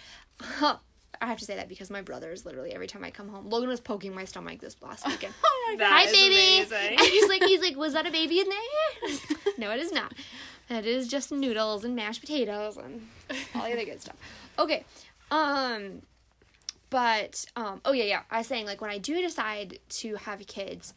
I 1.20 1.26
have 1.26 1.38
to 1.38 1.44
say 1.44 1.56
that 1.56 1.68
because 1.68 1.90
my 1.90 2.02
brother 2.02 2.30
is 2.32 2.44
literally 2.44 2.72
every 2.72 2.86
time 2.86 3.04
I 3.04 3.10
come 3.10 3.28
home. 3.28 3.48
Logan 3.48 3.68
was 3.68 3.80
poking 3.80 4.14
my 4.14 4.24
stomach 4.24 4.60
this 4.60 4.76
last 4.82 5.06
weekend. 5.08 5.34
That 5.78 5.90
Hi, 5.90 6.02
is 6.04 6.12
baby. 6.12 6.34
amazing. 6.34 6.98
And 6.98 7.00
he's 7.00 7.28
like, 7.28 7.42
he's 7.44 7.60
like, 7.60 7.76
was 7.76 7.92
that 7.94 8.06
a 8.06 8.10
baby 8.10 8.40
in 8.40 8.46
there? 8.48 9.16
no, 9.58 9.70
it 9.72 9.80
is 9.80 9.92
not. 9.92 10.12
That 10.68 10.84
is 10.86 11.08
just 11.08 11.30
noodles 11.32 11.84
and 11.84 11.94
mashed 11.94 12.20
potatoes 12.20 12.76
and 12.76 13.06
all 13.54 13.62
the 13.62 13.72
other 13.72 13.84
good 13.84 14.00
stuff. 14.00 14.16
Okay. 14.58 14.84
Um, 15.30 16.02
but 16.90 17.44
um, 17.56 17.80
oh 17.84 17.92
yeah, 17.92 18.04
yeah. 18.04 18.20
I 18.30 18.38
was 18.38 18.46
saying 18.46 18.66
like 18.66 18.80
when 18.80 18.90
I 18.90 18.98
do 18.98 19.20
decide 19.20 19.78
to 19.88 20.14
have 20.16 20.44
kids, 20.46 20.94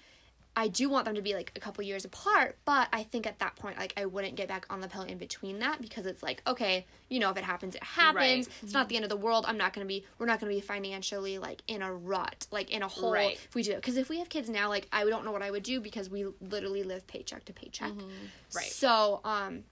I 0.60 0.68
do 0.68 0.89
want 0.89 1.05
them 1.05 1.16
to 1.16 1.22
be 1.22 1.34
like 1.36 1.53
a 1.55 1.60
couple 1.62 1.86
years 1.86 2.03
apart. 2.03 2.57
But 2.66 2.89
I 2.91 3.03
think 3.03 3.26
at 3.26 3.39
that 3.39 3.55
point, 3.55 3.78
like 3.78 3.93
I 3.95 4.05
wouldn't 4.05 4.36
get 4.36 4.49
back 4.49 4.66
on 4.70 4.82
the 4.82 4.89
pill 4.89 5.03
in 5.03 5.18
between 5.18 5.60
that 5.60 5.82
because 5.82 6.05
it's 6.05 6.22
like 6.22 6.41
okay, 6.45 6.86
you 7.07 7.20
know, 7.20 7.30
if 7.30 7.38
it 7.38 7.45
happens, 7.45 7.76
it 7.76 7.84
happens. 7.84 8.47
Right. 8.47 8.57
It's 8.62 8.74
not 8.74 8.89
the 8.89 8.97
end 8.97 9.05
of 9.05 9.10
the 9.10 9.16
world. 9.16 9.45
I'm 9.47 9.57
not 9.57 9.72
gonna 9.72 9.86
be. 9.86 10.05
We're 10.18 10.26
not 10.26 10.41
gonna 10.41 10.51
be 10.51 10.60
financially 10.60 11.38
like 11.38 11.64
in 11.68 11.82
a 11.82 11.93
rut, 11.93 12.45
like 12.51 12.72
in 12.72 12.84
a 12.84 12.89
hole 12.89 13.14
Right. 13.14 13.36
if 13.36 13.55
we 13.55 13.64
do 13.64 13.72
it. 13.72 13.78
Because 13.78 13.95
if 13.95 14.10
we 14.10 14.20
have 14.20 14.28
kids 14.28 14.49
now, 14.49 14.68
like 14.68 14.89
I 14.91 15.05
don't 15.05 15.24
know 15.24 15.32
what 15.32 15.41
I 15.43 15.49
would 15.49 15.64
do 15.64 15.80
because 15.80 16.10
we 16.10 16.26
literally 16.41 16.84
live 16.84 17.07
paycheck 17.07 17.45
to 17.45 17.53
paycheck. 17.53 17.93
Right. 18.53 18.66
So 18.66 19.22
um, 19.24 19.64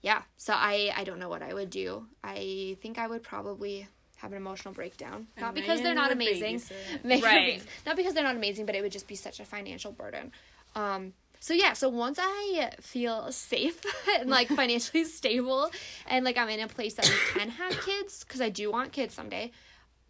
yeah. 0.00 0.22
So 0.36 0.52
I 0.54 0.92
I 0.96 1.02
don't 1.02 1.18
know 1.18 1.28
what 1.28 1.42
I 1.42 1.52
would 1.54 1.70
do. 1.70 2.06
I 2.22 2.76
think 2.80 2.98
I 2.98 3.08
would 3.08 3.24
probably 3.24 3.88
have 4.24 4.32
an 4.32 4.38
emotional 4.38 4.72
breakdown. 4.72 5.26
And 5.36 5.44
Not 5.44 5.54
because 5.54 5.82
they're 5.82 5.94
not 5.94 6.10
amazing. 6.10 6.56
babysit. 6.56 7.04
Megan 7.04 7.20
would 7.20 7.22
Right. 7.22 7.62
Not 7.86 7.96
because 7.96 8.14
they're 8.14 8.24
not 8.24 8.36
amazing, 8.36 8.64
but 8.66 8.74
it 8.74 8.80
would 8.82 8.90
just 8.92 9.06
be 9.06 9.14
such 9.16 9.38
a 9.38 9.44
financial 9.44 9.92
burden. 9.92 10.32
Um, 10.74 11.12
so 11.40 11.52
yeah, 11.52 11.74
so 11.74 11.90
once 11.90 12.18
I 12.20 12.70
feel 12.80 13.30
safe 13.30 13.80
and 14.18 14.30
like 14.30 14.48
financially 14.62 15.04
stable 15.04 15.70
and 16.06 16.24
like 16.24 16.38
I'm 16.38 16.48
in 16.48 16.60
a 16.60 16.68
place 16.68 16.94
that 16.94 17.06
we 17.06 17.38
can 17.38 17.50
have 17.50 17.78
kids 17.84 18.24
because 18.24 18.40
I 18.40 18.48
do 18.48 18.72
want 18.72 18.92
kids 18.92 19.14
someday, 19.14 19.52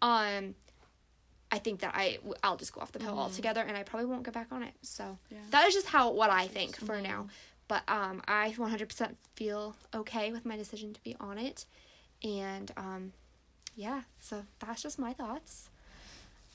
um, 0.01 0.55
I 1.51 1.59
think 1.59 1.81
that 1.81 1.93
I 1.93 2.19
I'll 2.41 2.55
just 2.57 2.73
go 2.73 2.79
off 2.81 2.93
the 2.93 2.99
pill 2.99 3.19
altogether 3.19 3.61
and 3.61 3.75
I 3.77 3.83
probably 3.83 4.07
won't 4.07 4.23
get 4.23 4.33
back 4.33 4.47
on 4.51 4.63
it. 4.63 4.73
So 4.81 5.17
Yeah. 5.29 5.39
that 5.51 5.67
is 5.67 5.73
just 5.73 5.87
how 5.87 6.11
what 6.11 6.29
I 6.29 6.47
think 6.47 6.77
for 6.77 7.01
now. 7.01 7.27
But 7.67 7.83
um, 7.89 8.21
I 8.27 8.53
100% 8.57 9.15
feel 9.35 9.75
okay 9.93 10.31
with 10.31 10.45
my 10.45 10.55
decision 10.55 10.93
to 10.93 11.01
be 11.03 11.15
on 11.19 11.37
it, 11.39 11.65
and 12.23 12.71
um, 12.77 13.11
yeah. 13.75 14.01
So 14.19 14.43
that's 14.59 14.81
just 14.81 14.99
my 14.99 15.13
thoughts. 15.13 15.69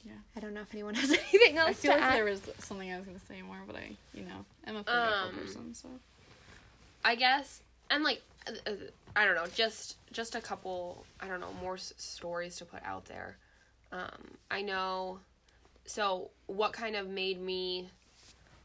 Yeah. 0.05 0.13
I 0.37 0.41
don't 0.41 0.55
know 0.55 0.63
if 0.63 0.73
anyone 0.73 0.95
has 0.97 1.11
anything 1.11 1.59
else 1.59 1.71
I 1.71 1.73
feel 1.75 1.93
to 1.93 1.99
like 1.99 2.07
add. 2.07 2.17
there 2.17 2.25
was 2.25 2.41
something 2.59 2.91
I 2.93 2.97
was 2.97 3.07
gonna 3.07 3.19
say 3.29 3.43
more, 3.43 3.59
but 3.67 3.77
I, 3.77 3.91
you 4.15 4.23
know, 4.25 4.45
I'm 4.67 4.77
a 4.77 4.85
forgetful 4.85 5.29
Um, 5.29 5.35
person, 5.37 5.75
so. 5.75 5.89
I 7.05 7.15
guess 7.15 7.63
and 7.91 8.05
like 8.05 8.23
uh, 8.47 8.53
uh, 8.71 8.73
I 9.17 9.25
don't 9.25 9.35
know, 9.35 9.47
just 9.55 9.97
just 10.13 10.35
a 10.35 10.41
couple 10.41 11.05
I 11.21 11.29
don't 11.29 11.41
know 11.41 11.53
more 11.61 11.75
s- 11.75 11.93
stories 11.99 12.57
to 12.57 12.65
put 12.65 12.83
out 12.85 13.05
there. 13.07 13.37
Um, 13.93 14.37
I 14.51 14.63
know. 14.63 15.19
So 15.87 16.31
what 16.47 16.73
kind 16.73 16.95
of 16.97 17.09
made 17.09 17.41
me 17.41 17.89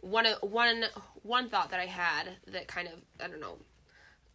one 0.01 0.26
of 0.26 0.38
one 0.43 0.86
one 1.24 1.49
thought 1.49 1.72
that 1.72 1.80
I 1.80 1.86
had 1.88 2.30
that 2.47 2.68
kind 2.68 2.88
of 2.88 2.93
I 3.24 3.28
don't 3.28 3.39
know. 3.41 3.58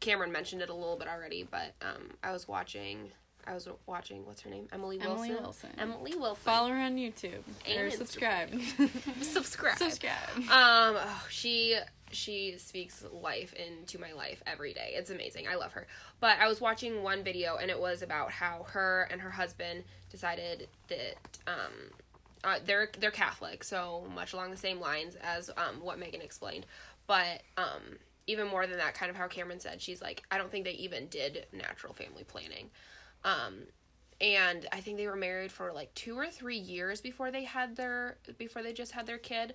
Cameron 0.00 0.32
mentioned 0.32 0.62
it 0.62 0.70
a 0.70 0.74
little 0.74 0.96
bit 0.96 1.08
already, 1.08 1.44
but 1.50 1.74
um, 1.82 2.10
I 2.24 2.32
was 2.32 2.48
watching. 2.48 3.10
I 3.46 3.54
was 3.54 3.68
watching. 3.86 4.24
What's 4.26 4.42
her 4.42 4.50
name? 4.50 4.68
Emily 4.72 4.98
Wilson. 4.98 5.12
Emily 5.30 5.40
Wilson. 5.40 5.70
Emily 5.78 6.14
Wilson. 6.16 6.42
Follow 6.42 6.68
her 6.70 6.78
on 6.78 6.96
YouTube 6.96 7.42
or 7.68 7.84
And 7.84 7.92
subscribe. 7.92 8.50
Subscribe. 9.22 9.78
subscribe. 9.78 10.36
Um, 10.36 10.96
oh, 10.98 11.26
she 11.30 11.78
she 12.12 12.56
speaks 12.58 13.04
life 13.12 13.54
into 13.54 13.98
my 14.00 14.12
life 14.12 14.42
every 14.46 14.72
day. 14.72 14.92
It's 14.94 15.10
amazing. 15.10 15.46
I 15.48 15.54
love 15.56 15.72
her. 15.72 15.86
But 16.18 16.38
I 16.40 16.48
was 16.48 16.60
watching 16.60 17.02
one 17.02 17.22
video 17.22 17.56
and 17.56 17.70
it 17.70 17.78
was 17.78 18.02
about 18.02 18.30
how 18.32 18.66
her 18.70 19.06
and 19.10 19.20
her 19.20 19.30
husband 19.30 19.84
decided 20.10 20.68
that 20.88 21.14
um 21.46 21.72
uh, 22.42 22.58
they're 22.64 22.88
they're 22.98 23.10
Catholic, 23.10 23.62
so 23.62 24.06
much 24.14 24.32
along 24.32 24.50
the 24.50 24.56
same 24.56 24.80
lines 24.80 25.16
as 25.22 25.50
um 25.56 25.80
what 25.82 25.98
Megan 25.98 26.20
explained. 26.22 26.66
But 27.06 27.42
um 27.56 27.98
even 28.26 28.46
more 28.46 28.66
than 28.66 28.78
that, 28.78 28.94
kind 28.94 29.10
of 29.10 29.16
how 29.16 29.26
Cameron 29.26 29.58
said, 29.60 29.80
she's 29.82 30.00
like, 30.00 30.22
I 30.30 30.38
don't 30.38 30.50
think 30.52 30.64
they 30.64 30.72
even 30.72 31.08
did 31.08 31.46
natural 31.52 31.92
family 31.92 32.22
planning. 32.22 32.70
Um 33.24 33.64
and 34.20 34.66
I 34.70 34.80
think 34.80 34.98
they 34.98 35.06
were 35.06 35.16
married 35.16 35.50
for 35.50 35.72
like 35.72 35.94
two 35.94 36.18
or 36.18 36.26
three 36.26 36.58
years 36.58 37.00
before 37.00 37.30
they 37.30 37.44
had 37.44 37.76
their 37.76 38.18
before 38.38 38.62
they 38.62 38.72
just 38.72 38.92
had 38.92 39.06
their 39.06 39.18
kid. 39.18 39.54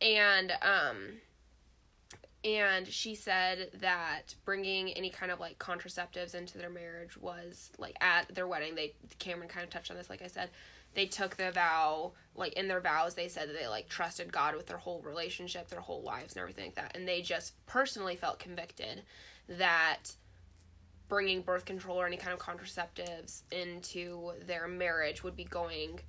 And 0.00 0.52
um 0.62 1.20
and 2.42 2.88
she 2.88 3.14
said 3.14 3.70
that 3.80 4.34
bringing 4.46 4.90
any 4.92 5.10
kind 5.10 5.30
of 5.30 5.40
like 5.40 5.58
contraceptives 5.58 6.34
into 6.34 6.56
their 6.56 6.70
marriage 6.70 7.18
was 7.18 7.70
like 7.76 7.96
at 8.00 8.34
their 8.34 8.46
wedding. 8.46 8.74
They 8.74 8.94
cameron 9.18 9.48
kind 9.48 9.64
of 9.64 9.70
touched 9.70 9.90
on 9.90 9.96
this 9.96 10.08
like 10.08 10.22
i 10.22 10.28
said. 10.28 10.50
They 10.94 11.06
took 11.06 11.36
the 11.36 11.50
vow 11.52 12.12
like 12.34 12.54
in 12.54 12.68
their 12.68 12.80
vows 12.80 13.14
they 13.14 13.28
said 13.28 13.48
that 13.48 13.58
they 13.58 13.68
like 13.68 13.88
trusted 13.88 14.32
god 14.32 14.56
with 14.56 14.66
their 14.66 14.78
whole 14.78 15.02
relationship 15.02 15.68
their 15.68 15.80
whole 15.80 16.02
lives 16.02 16.32
and 16.32 16.40
everything 16.40 16.66
like 16.66 16.76
that. 16.76 16.96
And 16.96 17.06
they 17.06 17.20
just 17.20 17.54
personally 17.66 18.16
felt 18.16 18.38
convicted 18.38 19.02
that 19.46 20.14
bringing 21.10 21.42
birth 21.42 21.66
control 21.66 22.00
or 22.00 22.06
any 22.06 22.16
kind 22.16 22.32
of 22.32 22.38
contraceptives 22.38 23.42
into 23.52 24.32
their 24.46 24.66
marriage 24.66 25.22
would 25.22 25.36
be 25.36 25.44
going 25.44 26.00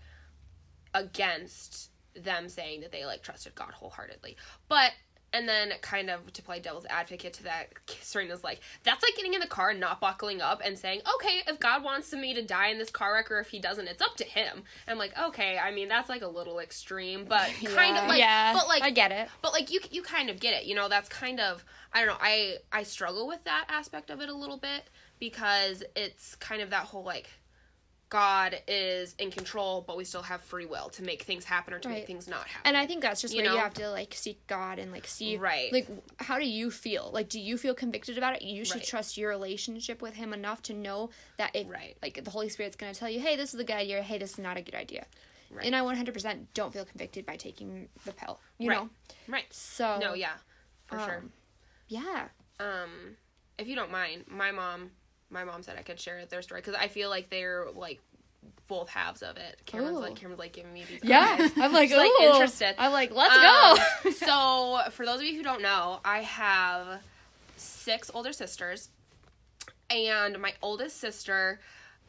against 0.94 1.90
them 2.16 2.48
saying 2.48 2.82
that 2.82 2.92
they 2.94 3.06
like 3.06 3.22
trusted 3.22 3.54
God 3.56 3.72
wholeheartedly. 3.74 4.38
But 4.70 4.92
and 5.34 5.48
then 5.48 5.72
kind 5.82 6.10
of 6.10 6.32
to 6.34 6.42
play 6.42 6.60
devil's 6.60 6.86
advocate 6.90 7.34
to 7.34 7.44
that, 7.44 7.68
Serena's 8.02 8.44
like, 8.44 8.60
that's 8.84 9.02
like 9.04 9.16
getting 9.16 9.34
in 9.34 9.40
the 9.40 9.48
car 9.48 9.70
and 9.70 9.80
not 9.80 10.00
buckling 10.02 10.42
up 10.42 10.62
and 10.64 10.78
saying, 10.78 11.02
okay, 11.16 11.42
if 11.48 11.60
God 11.60 11.84
wants 11.84 12.12
me 12.14 12.34
to 12.34 12.42
die 12.42 12.68
in 12.68 12.78
this 12.78 12.90
car 12.90 13.14
wreck 13.14 13.32
or 13.32 13.40
if 13.40 13.50
he 13.50 13.60
doesn't, 13.60 13.88
it's 13.88 14.02
up 14.02 14.16
to 14.18 14.24
him. 14.26 14.64
I'm 14.88 14.98
like, 14.98 15.18
okay, 15.18 15.58
I 15.58 15.72
mean 15.72 15.88
that's 15.88 16.10
like 16.10 16.22
a 16.22 16.28
little 16.28 16.60
extreme, 16.60 17.26
but 17.26 17.50
kind 17.76 17.98
of 17.98 18.08
like, 18.08 18.20
yeah, 18.20 18.54
but 18.54 18.68
like 18.68 18.84
I 18.84 18.90
get 18.90 19.12
it. 19.12 19.30
but 19.42 19.54
like 19.54 19.72
you 19.72 19.80
you 19.90 20.02
kind 20.02 20.30
of 20.30 20.40
get 20.40 20.54
it 20.54 20.66
you 20.66 20.76
know 20.76 20.88
that's 20.90 21.10
kind 21.10 21.40
of 21.40 21.64
i 21.94 22.00
don't 22.00 22.08
know 22.08 22.18
i 22.22 22.56
i 22.72 22.84
struggle 22.84 23.28
with 23.28 23.44
that 23.46 23.66
aspect 23.70 24.10
of 24.10 24.22
it 24.22 24.30
a 24.30 24.34
little 24.34 24.58
bit 24.58 24.90
because 25.20 25.84
it's 25.96 26.36
kind 26.36 26.62
of 26.62 26.70
that 26.72 26.84
whole 26.84 27.04
like 27.04 27.30
god 28.12 28.62
is 28.68 29.16
in 29.18 29.32
control 29.32 29.82
but 29.88 29.96
we 29.98 30.04
still 30.04 30.22
have 30.22 30.42
free 30.42 30.66
will 30.66 30.90
to 30.90 31.02
make 31.02 31.24
things 31.24 31.46
happen 31.46 31.74
or 31.74 31.80
to 31.80 31.88
make 31.90 32.06
things 32.06 32.28
not 32.28 32.46
happen 32.46 32.68
And 32.68 32.78
I 32.78 32.86
think 32.86 33.02
that's 33.02 33.22
just 33.22 33.34
You 33.34 33.42
where 33.42 33.52
you 33.54 33.58
have 33.58 33.74
to 33.76 33.90
like 33.90 34.14
seek 34.14 34.46
God 34.48 34.78
and 34.80 34.92
like 34.92 35.08
see 35.08 35.38
Right. 35.38 35.72
like 35.72 35.88
how 36.20 36.38
do 36.38 36.48
you 36.48 36.70
feel? 36.70 37.10
Like 37.14 37.30
do 37.30 37.40
you 37.40 37.58
feel 37.58 37.74
convicted 37.74 38.18
about 38.18 38.36
it? 38.36 38.42
You 38.44 38.66
should 38.66 38.76
Right. 38.82 38.86
trust 38.86 39.18
your 39.18 39.30
relationship 39.30 40.02
with 40.02 40.14
him 40.16 40.34
enough 40.34 40.62
to 40.64 40.74
know 40.74 41.10
that 41.38 41.56
if 41.56 41.68
Right. 41.70 41.98
like 42.04 42.24
the 42.24 42.30
Holy 42.32 42.50
Spirit's 42.50 42.76
going 42.76 42.94
to 42.94 43.00
tell 43.00 43.10
you, 43.10 43.20
"Hey, 43.22 43.36
this 43.38 43.54
is 43.54 43.60
a 43.60 43.64
good 43.64 43.78
idea. 43.78 44.04
Hey, 44.04 44.18
this 44.20 44.34
is 44.34 44.38
not 44.40 44.58
a 44.58 44.62
good 44.62 44.76
idea." 44.76 45.06
Right. 45.50 45.66
And 45.66 45.76
I 45.76 45.82
100% 45.82 46.54
don't 46.54 46.72
feel 46.74 46.86
convicted 46.86 47.26
by 47.26 47.38
taking 47.38 47.88
the 48.06 48.12
pill. 48.14 48.40
You 48.60 48.70
Right. 48.70 48.78
know. 48.80 48.90
right 49.28 49.46
So 49.54 49.98
no 50.00 50.14
yeah 50.14 50.36
for 50.88 51.00
sure 51.00 51.18
um, 51.20 51.32
Yeah. 51.88 52.28
um 52.60 53.16
if 53.58 53.68
you 53.68 53.76
don't 53.76 53.92
mind 53.92 54.26
my 54.28 54.52
mom 54.52 54.92
my 55.32 55.44
mom 55.44 55.64
said 55.64 55.76
i 55.78 55.82
could 55.82 56.00
share 56.00 56.24
their 56.28 56.42
story 56.42 56.62
because 56.62 56.76
i 56.76 56.88
feel 56.88 57.10
like 57.10 57.30
they're 57.30 57.66
like 57.74 58.00
both 58.68 58.90
halves 58.90 59.22
of 59.22 59.38
it 59.38 59.60
cameron's 59.66 59.98
Ooh. 59.98 60.02
like 60.02 60.16
cameron's 60.16 60.40
like 60.40 60.54
giving 60.54 60.72
me 60.74 60.84
these 60.90 61.00
Yeah. 61.04 61.38
eyes. 61.40 61.52
I'm 61.58 61.74
like, 61.74 61.90
She's, 61.90 61.98
like, 61.98 62.12
interested. 62.22 62.76
I'm 62.78 62.92
like, 62.94 63.12
"Let's 63.12 63.36
Um, 63.36 63.86
go." 64.04 64.12
so, 64.86 64.92
for 64.92 65.06
those 65.06 65.20
of 65.20 65.26
you 65.26 65.36
who 65.36 65.44
don't 65.44 65.62
know, 65.62 66.00
I 66.06 66.20
have 66.22 67.02
six 67.58 68.10
older 68.14 68.32
sisters, 68.32 68.88
and 69.90 70.40
my 70.40 70.54
oldest 70.62 70.98
sister 70.98 71.60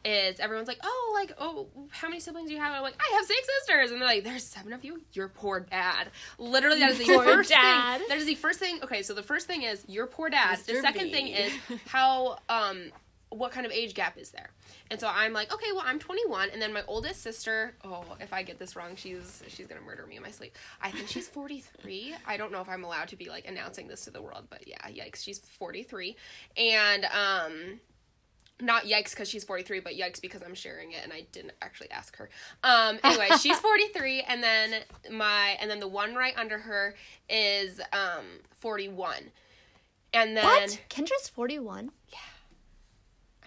is 0.05 0.41
everyone's 0.41 0.67
like, 0.69 0.79
oh, 0.83 1.13
like, 1.15 1.33
oh, 1.39 1.69
how 1.91 2.09
many 2.09 2.21
siblings 2.21 2.49
do 2.49 2.55
you 2.55 2.61
have? 2.61 2.73
I'm 2.73 2.83
like, 2.83 2.95
I 2.99 3.15
have 3.17 3.25
six 3.25 3.41
sisters, 3.61 3.91
and 3.93 4.01
they're 4.01 4.09
like, 4.09 4.25
there's 4.25 4.45
seven 4.45 4.73
of 4.73 4.85
you. 4.85 5.01
You're 5.13 5.29
poor 5.29 5.61
dad. 5.61 6.09
Literally, 6.39 6.81
that 6.81 6.91
is 6.91 6.99
the 6.99 7.05
Poor 7.07 7.25
first 7.25 7.51
dad. 7.51 7.99
thing. 7.99 8.09
That 8.09 8.19
is 8.19 8.27
the 8.27 8.35
first 8.35 8.59
thing. 8.59 8.81
Okay, 8.83 9.03
so 9.03 9.15
the 9.15 9.23
first 9.23 9.47
thing 9.47 9.63
is 9.63 9.85
you're 9.89 10.07
poor 10.07 10.29
dad. 10.29 10.59
The 10.67 10.81
second 10.81 11.05
B. 11.07 11.13
thing 11.13 11.29
is 11.29 11.53
how 11.87 12.39
um 12.49 12.91
what 13.33 13.53
kind 13.53 13.67
of 13.67 13.73
age 13.73 13.95
gap 13.95 14.19
is 14.19 14.31
there? 14.31 14.51
And 14.91 15.01
so 15.01 15.09
I'm 15.09 15.33
like, 15.33 15.53
okay, 15.53 15.73
well, 15.73 15.85
I'm 15.85 15.99
21, 15.99 16.51
and 16.53 16.61
then 16.61 16.73
my 16.73 16.83
oldest 16.87 17.23
sister. 17.23 17.75
Oh, 17.85 18.05
if 18.21 18.33
I 18.33 18.43
get 18.43 18.59
this 18.59 18.77
wrong, 18.77 18.97
she's 18.97 19.43
she's 19.49 19.67
gonna 19.67 19.81
murder 19.81 20.07
me 20.07 20.17
in 20.17 20.23
my 20.23 20.31
sleep. 20.31 20.57
I 20.81 20.91
think 20.91 21.09
she's 21.09 21.29
43. 21.29 22.15
I 22.27 22.37
don't 22.37 22.53
know 22.53 22.61
if 22.61 22.69
I'm 22.69 22.85
allowed 22.85 23.09
to 23.09 23.17
be 23.17 23.29
like 23.29 23.47
announcing 23.49 23.89
this 23.89 24.05
to 24.05 24.11
the 24.11 24.23
world, 24.23 24.45
but 24.51 24.67
yeah, 24.69 24.79
yikes, 24.89 25.23
she's 25.23 25.39
43, 25.39 26.17
and 26.57 27.05
um 27.07 27.81
not 28.61 28.85
yikes 28.85 29.11
because 29.11 29.29
she's 29.29 29.43
43 29.43 29.81
but 29.81 29.95
yikes 29.95 30.21
because 30.21 30.41
i'm 30.43 30.55
sharing 30.55 30.93
it 30.93 31.01
and 31.03 31.13
i 31.13 31.27
didn't 31.33 31.53
actually 31.63 31.91
ask 31.91 32.17
her 32.17 32.31
um 32.63 32.97
anyway 33.03 33.29
she's 33.41 33.59
43 33.59 34.21
and 34.21 34.41
then 34.41 34.75
my 35.11 35.57
and 35.61 35.69
then 35.69 35.81
the 35.81 35.89
one 35.89 36.15
right 36.15 36.35
under 36.37 36.59
her 36.59 36.95
is 37.29 37.81
um 37.93 38.25
41 38.59 39.33
and 40.15 40.37
then 40.37 40.45
What? 40.45 40.81
Kendra's 40.91 41.29
41? 41.29 41.91
Yeah. 42.13 42.19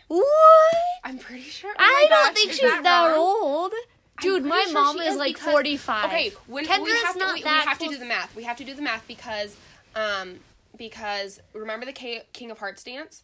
What? 0.07 0.75
i'm 1.03 1.17
pretty 1.17 1.43
sure 1.43 1.71
oh 1.71 1.75
I 1.79 2.07
don't 2.09 2.25
gosh, 2.25 2.33
think 2.35 2.51
she's 2.51 2.61
that, 2.61 3.11
wrong? 3.11 3.17
old. 3.17 3.73
Dude, 4.21 4.45
my 4.45 4.61
sure 4.65 4.73
mom 4.73 4.97
she 4.97 5.03
is, 5.07 5.17
like 5.17 5.35
because- 5.35 5.51
45. 5.51 6.05
Okay, 6.05 6.31
when 6.47 6.63
we 6.63 6.69
Kendra's 6.69 7.03
have 7.03 7.13
to, 7.13 7.19
not 7.19 7.33
we, 7.33 7.39
we 7.39 7.43
that 7.43 7.65
have 7.67 7.79
to 7.79 7.87
do 7.89 7.97
the 7.97 8.05
math. 8.05 8.35
We 8.35 8.43
have 8.43 8.57
to 8.57 8.63
do 8.63 8.73
the 8.73 8.81
math 8.81 9.05
because, 9.07 9.57
um, 9.95 10.35
because 10.77 11.41
remember 11.53 11.85
the 11.85 11.91
K- 11.91 12.23
King 12.31 12.49
of 12.49 12.59
Hearts 12.59 12.83
dance, 12.83 13.23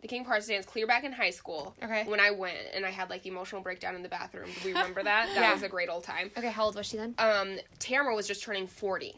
the 0.00 0.08
King 0.08 0.22
of 0.22 0.26
Hearts 0.28 0.46
dance 0.46 0.64
clear 0.64 0.86
back 0.86 1.04
in 1.04 1.12
high 1.12 1.28
school. 1.30 1.74
Okay. 1.82 2.04
When 2.06 2.20
I 2.20 2.30
went 2.30 2.56
and 2.74 2.86
I 2.86 2.90
had 2.90 3.10
like 3.10 3.22
the 3.22 3.28
emotional 3.28 3.60
breakdown 3.60 3.94
in 3.94 4.02
the 4.02 4.08
bathroom. 4.08 4.48
Do 4.62 4.68
we 4.68 4.72
remember 4.74 5.02
that? 5.02 5.26
That 5.34 5.40
Yeah. 5.40 5.52
was 5.52 5.62
a 5.62 5.68
great 5.68 5.90
old 5.90 6.04
time. 6.04 6.30
Okay, 6.36 6.48
how 6.50 6.64
old 6.64 6.74
was 6.74 6.86
she 6.86 6.96
then? 6.96 7.14
Um, 7.18 7.58
Tamara 7.78 8.14
was 8.14 8.26
just 8.26 8.42
turning 8.42 8.66
forty. 8.66 9.16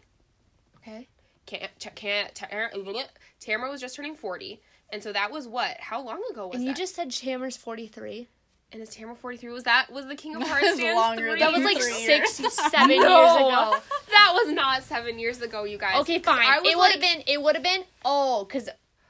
Okay. 0.78 1.08
Can't, 1.46 1.70
can't, 1.96 2.34
Tamara 3.40 3.70
was 3.70 3.80
just 3.80 3.94
turning 3.96 4.14
forty, 4.16 4.60
and 4.92 5.02
so 5.02 5.12
that 5.12 5.30
was 5.32 5.48
what? 5.48 5.78
How 5.80 6.00
long 6.02 6.22
ago 6.30 6.48
was 6.48 6.56
And 6.56 6.64
that? 6.66 6.70
you 6.70 6.74
just 6.76 6.94
said 6.94 7.10
Chandler's 7.10 7.56
43. 7.56 8.28
and 8.72 8.80
is 8.82 8.90
Tamara 8.90 9.14
forty 9.16 9.36
three? 9.36 9.50
Was 9.52 9.64
that 9.64 9.90
was 9.92 10.06
the 10.06 10.14
King 10.14 10.36
of 10.36 10.42
Hearts 10.48 10.64
was 10.66 10.78
dance? 10.78 10.96
longer 10.96 11.30
three? 11.30 11.40
That 11.40 11.52
was 11.52 11.62
like 11.64 11.76
Three 11.78 11.92
six, 11.92 12.40
years. 12.40 12.52
seven 12.54 12.90
years 12.96 13.04
ago. 13.04 13.76
that 14.10 14.30
was 14.34 14.52
not 14.54 14.82
seven 14.82 15.18
years 15.18 15.42
ago, 15.42 15.64
you 15.64 15.78
guys. 15.78 16.00
Okay, 16.02 16.18
fine. 16.20 16.38
I 16.46 16.60
was 16.60 16.72
It 16.72 16.76
would 16.76 16.80
like- 16.82 16.92
have 16.92 17.00
been. 17.00 17.22
It 17.26 17.42
would 17.42 17.54
have 17.56 17.64
been. 17.64 17.84
Oh, 18.04 18.44
because 18.44 18.68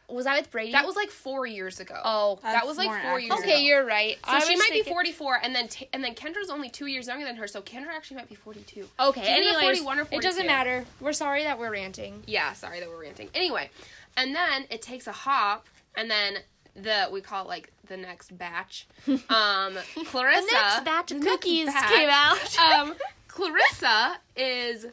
was 0.09 0.27
I 0.27 0.37
with 0.37 0.51
Brady? 0.51 0.73
That 0.73 0.85
was 0.85 0.95
like 0.95 1.09
four 1.11 1.47
years 1.47 1.81
ago. 1.81 1.95
Oh. 2.05 2.39
that 2.43 2.67
was 2.67 2.77
like 2.77 2.89
more 2.91 3.01
four 3.01 3.19
years 3.21 3.33
accurate. 3.33 3.49
ago. 3.49 3.55
Okay, 3.57 3.65
you're 3.65 3.87
right. 3.87 4.17
So 4.27 4.33
I 4.33 4.41
she 4.41 4.57
might 4.57 4.65
thinking- 4.69 4.83
be 4.85 4.91
44, 4.91 5.39
and 5.43 5.55
then 5.55 5.69
t- 5.69 5.89
and 5.95 6.05
then 6.05 6.15
Kendra's 6.15 6.51
only 6.51 6.69
two 6.69 6.85
years 6.87 7.07
younger 7.07 7.25
than 7.25 7.37
her, 7.37 7.47
so 7.47 7.63
Kendra 7.63 7.87
actually 7.97 8.17
might 8.19 8.29
be 8.29 8.35
42. 8.35 8.89
Okay, 9.01 9.21
She's 9.21 9.29
anyways, 9.31 9.79
41 9.81 10.01
or 10.01 10.07
it 10.11 10.21
doesn't 10.21 10.47
matter. 10.47 10.85
We're 11.01 11.15
sorry 11.15 11.45
that 11.45 11.59
we're 11.59 11.71
ranting. 11.73 12.25
Yeah, 12.27 12.53
sorry 12.53 12.81
that 12.81 12.89
we're 12.91 13.01
ranting. 13.01 13.31
Anyway, 13.35 13.71
and 14.17 14.35
then 14.35 14.67
it 14.71 14.83
takes 14.83 15.07
a 15.07 15.13
hop, 15.13 15.67
and 15.95 16.11
then 16.11 16.39
the 16.75 17.09
we 17.13 17.21
call 17.21 17.45
it 17.45 17.49
like 17.49 17.73
the 17.87 17.97
next 17.97 18.37
batch. 18.37 18.87
Um, 19.09 19.77
Clarissa. 20.07 20.47
The 20.47 20.53
next 20.53 20.85
batch 20.85 21.13
of 21.13 21.21
cookies 21.21 21.67
batch, 21.67 21.89
came 21.89 22.09
out. 22.11 22.59
um, 22.59 22.95
Clarissa 23.29 24.19
is. 24.37 24.87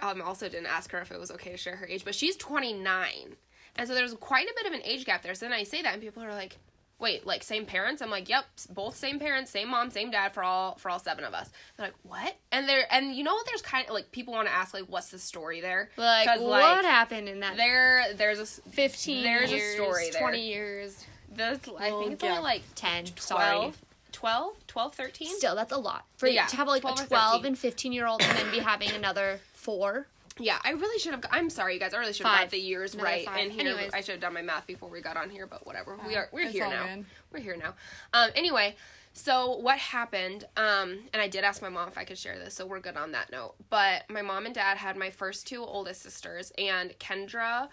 Um, 0.00 0.22
also 0.22 0.48
didn't 0.48 0.66
ask 0.66 0.92
her 0.92 1.00
if 1.00 1.10
it 1.10 1.18
was 1.18 1.30
okay 1.32 1.50
to 1.50 1.56
share 1.56 1.74
her 1.76 1.86
age, 1.86 2.04
but 2.04 2.14
she's 2.14 2.36
29, 2.36 3.34
and 3.74 3.88
so 3.88 3.94
there's 3.94 4.14
quite 4.14 4.46
a 4.46 4.54
bit 4.56 4.66
of 4.66 4.72
an 4.72 4.80
age 4.84 5.04
gap 5.04 5.22
there. 5.22 5.34
So 5.34 5.46
then 5.46 5.52
I 5.52 5.64
say 5.64 5.82
that, 5.82 5.92
and 5.92 6.00
people 6.00 6.22
are 6.22 6.32
like, 6.32 6.56
"Wait, 6.98 7.26
like 7.26 7.42
same 7.42 7.64
parents?" 7.66 8.02
I'm 8.02 8.10
like, 8.10 8.28
"Yep, 8.28 8.44
both 8.70 8.96
same 8.96 9.18
parents, 9.18 9.50
same 9.50 9.68
mom, 9.68 9.90
same 9.90 10.10
dad 10.10 10.32
for 10.34 10.42
all 10.42 10.76
for 10.76 10.90
all 10.90 10.98
seven 10.98 11.24
of 11.24 11.34
us." 11.34 11.50
They're 11.76 11.86
like, 11.86 11.94
"What?" 12.02 12.36
And 12.52 12.68
they're 12.68 12.86
and 12.92 13.14
you 13.14 13.24
know 13.24 13.34
what? 13.34 13.46
There's 13.46 13.62
kind 13.62 13.86
of 13.86 13.94
like 13.94 14.10
people 14.12 14.34
want 14.34 14.48
to 14.48 14.54
ask 14.54 14.74
like, 14.74 14.84
"What's 14.84 15.10
the 15.10 15.18
story 15.18 15.60
there?" 15.60 15.90
Like, 15.96 16.40
what 16.40 16.84
happened 16.84 17.28
in 17.28 17.40
that 17.40 17.56
There, 17.56 18.14
there's 18.14 18.38
a 18.38 18.46
15 18.46 19.22
there's 19.24 19.50
a 19.52 19.56
years, 19.56 19.74
story 19.74 20.10
there. 20.10 20.20
20 20.22 20.40
years, 20.40 21.04
the, 21.34 21.60
I 21.78 21.90
Well, 21.90 22.00
think 22.00 22.12
it's 22.12 22.24
yeah. 22.24 22.30
only 22.30 22.42
like 22.42 22.62
10. 22.74 23.04
12, 23.06 23.20
Sorry. 23.20 23.72
12, 24.12 24.66
12, 24.66 24.94
13? 24.94 25.36
Still, 25.36 25.54
that's 25.54 25.72
a 25.72 25.76
lot. 25.78 26.04
For 26.16 26.26
Yeah, 26.26 26.46
to 26.46 26.56
have 26.56 26.66
like 26.66 26.82
12 26.82 27.00
a 27.00 27.06
12 27.06 27.44
and 27.44 27.58
15 27.58 27.92
year 27.92 28.06
old 28.06 28.22
and 28.22 28.36
then 28.36 28.50
be 28.50 28.58
having 28.58 28.90
another 28.90 29.40
four. 29.52 30.06
Yeah, 30.38 30.58
I 30.64 30.70
really 30.70 30.98
should 30.98 31.12
have. 31.12 31.24
I'm 31.30 31.50
sorry, 31.50 31.74
you 31.74 31.80
guys. 31.80 31.94
I 31.94 31.98
really 31.98 32.12
should 32.12 32.26
have 32.26 32.40
got 32.42 32.50
the 32.50 32.58
years 32.58 32.94
Another 32.94 33.08
right. 33.10 33.26
five. 33.26 33.38
And 33.38 33.52
here, 33.52 33.72
Anyways. 33.72 33.92
I 33.94 34.00
should 34.00 34.12
have 34.12 34.20
done 34.20 34.34
my 34.34 34.42
math 34.42 34.66
before 34.66 34.88
we 34.88 35.00
got 35.00 35.16
on 35.16 35.30
here, 35.30 35.46
but 35.46 35.66
whatever. 35.66 35.98
We 36.06 36.16
are. 36.16 36.28
We're 36.32 36.42
It's 36.42 36.52
here 36.52 36.68
now. 36.68 36.86
good. 36.94 37.04
We're 37.32 37.40
here 37.40 37.56
now. 37.56 37.74
Um. 38.12 38.30
Anyway, 38.36 38.76
so 39.12 39.56
what 39.56 39.78
happened? 39.78 40.44
Um. 40.56 40.98
And 41.12 41.20
I 41.20 41.28
did 41.28 41.44
ask 41.44 41.60
my 41.62 41.68
mom 41.68 41.88
if 41.88 41.98
I 41.98 42.04
could 42.04 42.18
share 42.18 42.38
this, 42.38 42.54
so 42.54 42.66
we're 42.66 42.80
good 42.80 42.96
on 42.96 43.12
that 43.12 43.30
note. 43.32 43.54
But 43.70 44.04
my 44.10 44.22
mom 44.22 44.46
and 44.46 44.54
dad 44.54 44.76
had 44.76 44.96
my 44.96 45.10
first 45.10 45.46
two 45.46 45.64
oldest 45.64 46.02
sisters, 46.02 46.52
and 46.58 46.90
Kendra, 46.98 47.68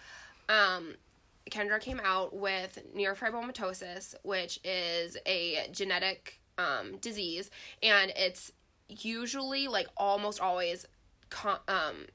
um, 0.48 0.94
Kendra 1.50 1.80
came 1.80 2.00
out 2.02 2.34
with 2.34 2.78
neurofibromatosis, 2.96 4.14
which 4.22 4.58
is 4.64 5.16
a 5.26 5.68
genetic 5.70 6.40
um, 6.58 6.96
disease, 6.98 7.50
and 7.82 8.12
it's 8.16 8.50
usually 8.88 9.68
like 9.68 9.86
almost 9.96 10.40
always 10.40 10.86
con- 11.30 11.58
um, 11.68 12.06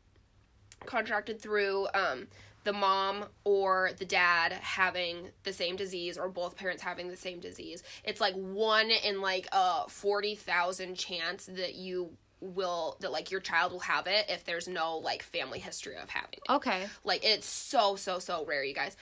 contracted 0.85 1.41
through 1.41 1.87
um, 1.93 2.27
the 2.63 2.73
mom 2.73 3.25
or 3.43 3.91
the 3.97 4.05
dad 4.05 4.53
having 4.53 5.29
the 5.43 5.53
same 5.53 5.75
disease 5.75 6.17
or 6.17 6.29
both 6.29 6.55
parents 6.55 6.83
having 6.83 7.07
the 7.09 7.17
same 7.17 7.39
disease. 7.39 7.83
It's 8.03 8.21
like 8.21 8.35
one 8.35 8.91
in 8.91 9.21
like 9.21 9.47
a 9.51 9.87
40,000 9.89 10.95
chance 10.95 11.45
that 11.47 11.75
you 11.75 12.17
will 12.39 12.97
that 13.01 13.11
like 13.11 13.29
your 13.29 13.39
child 13.39 13.71
will 13.71 13.79
have 13.81 14.07
it 14.07 14.25
if 14.27 14.43
there's 14.45 14.67
no 14.67 14.97
like 14.97 15.21
family 15.21 15.59
history 15.59 15.95
of 15.95 16.09
having 16.09 16.33
it. 16.33 16.51
Okay. 16.51 16.87
Like 17.03 17.23
it's 17.23 17.47
so 17.47 17.95
so 17.95 18.19
so 18.19 18.45
rare, 18.45 18.63
you 18.63 18.73
guys. 18.73 18.97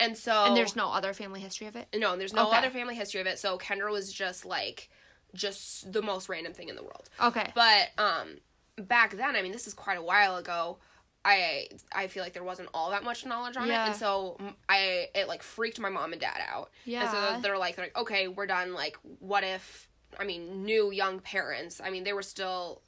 And 0.00 0.16
so 0.16 0.44
And 0.46 0.56
there's 0.56 0.76
no 0.76 0.90
other 0.90 1.12
family 1.14 1.40
history 1.40 1.66
of 1.66 1.76
it? 1.76 1.86
no, 1.96 2.12
and 2.12 2.20
there's 2.20 2.32
no 2.34 2.48
Okay. 2.48 2.56
other 2.56 2.70
family 2.70 2.94
history 2.94 3.20
of 3.20 3.26
it. 3.26 3.38
So 3.38 3.56
Kendra 3.56 3.90
was 3.90 4.12
just 4.12 4.44
like 4.44 4.90
just 5.34 5.90
the 5.92 6.02
most 6.02 6.28
random 6.28 6.52
thing 6.52 6.68
in 6.68 6.76
the 6.76 6.82
world. 6.82 7.08
Okay. 7.22 7.50
But 7.54 7.90
um 7.98 8.38
back 8.76 9.16
then, 9.16 9.36
I 9.36 9.42
mean 9.42 9.52
this 9.52 9.66
is 9.66 9.74
quite 9.74 9.98
a 9.98 10.02
while 10.02 10.36
ago. 10.36 10.78
I 11.24 11.68
I 11.94 12.06
feel 12.08 12.22
like 12.22 12.32
there 12.32 12.44
wasn't 12.44 12.68
all 12.74 12.90
that 12.90 13.04
much 13.04 13.24
knowledge 13.24 13.56
on 13.56 13.68
Yeah. 13.68 13.84
it, 13.84 13.88
and 13.88 13.96
so 13.96 14.36
I 14.68 15.08
it 15.14 15.28
like 15.28 15.42
freaked 15.42 15.78
my 15.80 15.88
mom 15.88 16.12
and 16.12 16.20
dad 16.20 16.40
out. 16.48 16.70
Yeah, 16.84 17.02
and 17.02 17.10
so 17.10 17.40
they're 17.42 17.58
like 17.58 17.76
they're 17.76 17.86
like 17.86 17.96
okay, 17.96 18.28
we're 18.28 18.46
done. 18.46 18.74
Like, 18.74 18.96
what 19.20 19.44
if? 19.44 19.88
I 20.18 20.24
mean, 20.24 20.64
new 20.64 20.90
young 20.90 21.20
parents. 21.20 21.80
I 21.82 21.90
mean, 21.90 22.04
they 22.04 22.12
were 22.12 22.22
still. 22.22 22.82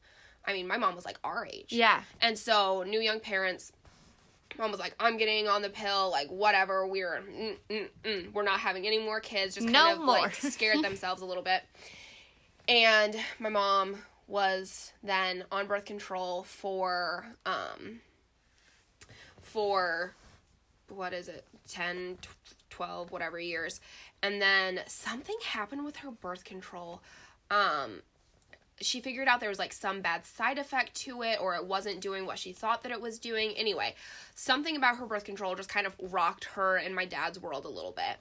I 0.47 0.53
mean, 0.53 0.67
my 0.67 0.77
mom 0.77 0.95
was 0.95 1.07
like 1.07 1.17
our 1.25 1.47
age. 1.47 1.73
yeah. 1.73 2.03
And 2.21 2.37
so, 2.39 2.85
new 2.87 3.01
young 3.01 3.19
parents, 3.19 3.73
mom 4.59 4.71
was 4.71 4.79
like, 4.79 4.95
I'm 5.01 5.17
getting 5.17 5.49
on 5.49 5.63
the 5.63 5.71
pill, 5.71 6.11
like, 6.11 6.29
whatever. 6.29 6.87
We're, 6.87 7.23
mm, 7.23 7.57
mm, 7.71 7.89
mm. 8.05 8.33
we're 8.35 8.43
not 8.43 8.61
having 8.61 8.87
any 8.87 8.99
more 8.99 9.21
kids. 9.21 9.55
Just 9.55 9.69
kind 9.69 9.73
No 9.73 9.93
of, 9.95 9.99
more. 10.01 10.19
like, 10.19 10.35
scared 10.35 10.85
themselves 10.85 11.23
a 11.23 11.25
little 11.25 11.43
bit. 11.43 11.63
And 12.69 13.17
my 13.39 13.49
mom 13.49 13.97
was 14.27 14.93
then 15.03 15.45
on 15.51 15.67
birth 15.67 15.87
control 15.87 16.43
for, 16.43 17.25
um, 17.47 18.01
for, 19.55 20.17
what 20.89 21.13
is 21.13 21.29
it, 21.29 21.45
10, 21.69 22.19
12, 22.71 23.13
whatever 23.13 23.39
years. 23.39 23.81
And 24.21 24.43
then 24.43 24.81
something 24.89 25.37
happened 25.45 25.85
with 25.85 25.99
her 25.99 26.11
birth 26.11 26.43
control. 26.43 27.03
Um, 27.53 28.03
she 28.81 29.01
figured 29.01 29.29
out 29.29 29.39
there 29.39 29.49
was 29.49 29.61
like 29.61 29.73
some 29.73 30.01
bad 30.01 30.27
side 30.27 30.59
effect 30.59 30.97
to 30.97 31.23
it 31.23 31.39
or 31.41 31.55
it 31.55 31.65
wasn't 31.67 32.01
doing 32.01 32.27
what 32.27 32.37
she 32.37 32.53
thought 32.53 32.83
that 32.83 32.91
it 32.91 33.01
was 33.01 33.21
doing. 33.21 33.53
Anyway, 33.53 33.95
something 34.35 34.75
about 34.75 34.97
her 34.97 35.07
birth 35.07 35.23
control 35.23 35.55
just 35.55 35.69
kind 35.69 35.87
of 35.87 35.95
rocked 36.03 36.47
her 36.47 36.77
and 36.77 36.93
my 36.93 37.05
dad's 37.05 37.39
world 37.39 37.65
a 37.65 37.69
little 37.69 37.93
bit. 37.93 38.17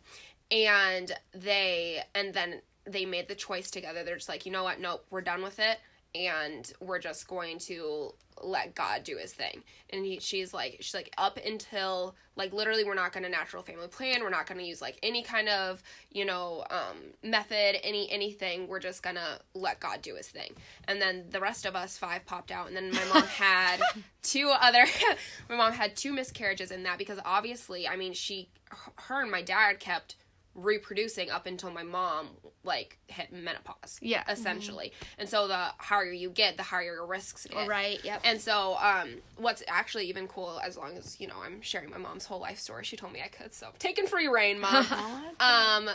And 0.56 1.12
they 1.34 2.04
and 2.14 2.32
then 2.36 2.62
they 2.86 3.06
made 3.06 3.28
the 3.28 3.34
choice 3.34 3.72
together. 3.72 4.04
They're 4.04 4.18
just 4.18 4.30
like, 4.30 4.46
"You 4.46 4.52
know 4.52 4.64
what? 4.64 4.80
Nope, 4.80 5.04
we're 5.10 5.22
done 5.22 5.42
with 5.42 5.58
it 5.58 5.80
and 6.16 6.72
we're 6.80 7.00
just 7.00 7.28
going 7.28 7.60
to 7.60 8.14
let 8.42 8.76
God 8.76 9.04
do 9.04 9.18
his 9.18 9.34
thing." 9.34 9.64
And 9.90 10.06
he, 10.06 10.20
she's 10.20 10.54
like 10.54 10.78
she's 10.80 10.94
like 10.94 11.14
up 11.18 11.40
until 11.44 12.16
like 12.36 12.52
literally 12.52 12.84
we're 12.84 12.96
not 12.96 13.14
going 13.14 13.24
to 13.24 13.30
natural 13.30 13.64
family 13.64 13.88
plan. 13.88 14.22
We're 14.22 14.30
not 14.30 14.48
going 14.48 14.60
to 14.60 14.66
use 14.66 14.82
like 14.82 14.98
any 15.04 15.24
kind 15.24 15.50
of, 15.50 15.84
you 16.12 16.26
know, 16.26 16.66
um 16.70 16.98
method, 17.24 17.78
any 17.86 18.10
anything. 18.12 18.68
We're 18.68 18.80
just 18.80 19.04
going 19.04 19.16
to 19.16 19.40
let 19.54 19.80
God 19.80 20.02
do 20.02 20.16
his 20.16 20.28
thing. 20.28 20.54
And 20.88 21.02
then 21.02 21.26
the 21.30 21.40
rest 21.40 21.66
of 21.66 21.76
us 21.76 21.98
five 21.98 22.26
popped 22.26 22.52
out 22.52 22.68
and 22.68 22.76
then 22.76 22.92
my 22.92 23.06
mom 23.14 23.24
had 23.28 23.82
two 24.22 24.52
other 24.60 24.86
my 25.50 25.56
mom 25.56 25.74
had 25.74 25.96
two 25.96 26.14
miscarriages 26.14 26.72
in 26.72 26.84
that 26.84 26.98
because 26.98 27.20
obviously, 27.26 27.88
I 27.88 27.96
mean, 27.96 28.14
she 28.14 28.50
her 28.96 29.22
and 29.22 29.32
my 29.32 29.42
dad 29.42 29.80
kept 29.80 30.16
reproducing 30.56 31.32
up 31.32 31.46
until 31.46 31.72
my 31.72 31.84
mom 31.84 32.30
like 32.64 32.98
hit 33.08 33.32
menopause. 33.32 34.00
Yeah. 34.02 34.24
Essentially. 34.30 34.94
And 35.18 35.28
so 35.28 35.48
the 35.48 35.68
higher 35.78 36.12
you 36.12 36.30
get, 36.30 36.58
the 36.58 36.64
higher 36.64 36.94
your 36.96 37.06
risks 37.06 37.48
get. 37.50 37.68
Right. 37.68 38.04
Yep. 38.04 38.22
And 38.24 38.40
so, 38.40 38.78
um, 38.82 39.16
what's 39.38 39.64
actually 39.68 40.08
even 40.08 40.28
cool, 40.28 40.60
as 40.64 40.78
long 40.78 40.98
as 40.98 41.20
you 41.20 41.28
know, 41.28 41.36
I'm 41.44 41.62
sharing 41.62 41.90
my 41.90 41.98
mom's 41.98 42.26
whole 42.26 42.40
life 42.40 42.60
story. 42.60 42.84
She 42.84 42.96
told 42.96 43.14
me 43.14 43.22
I 43.24 43.28
could, 43.28 43.54
so 43.54 43.70
taking 43.80 44.08
free 44.08 44.28
reign, 44.28 44.60
mom. 44.60 44.86
um, 45.40 45.90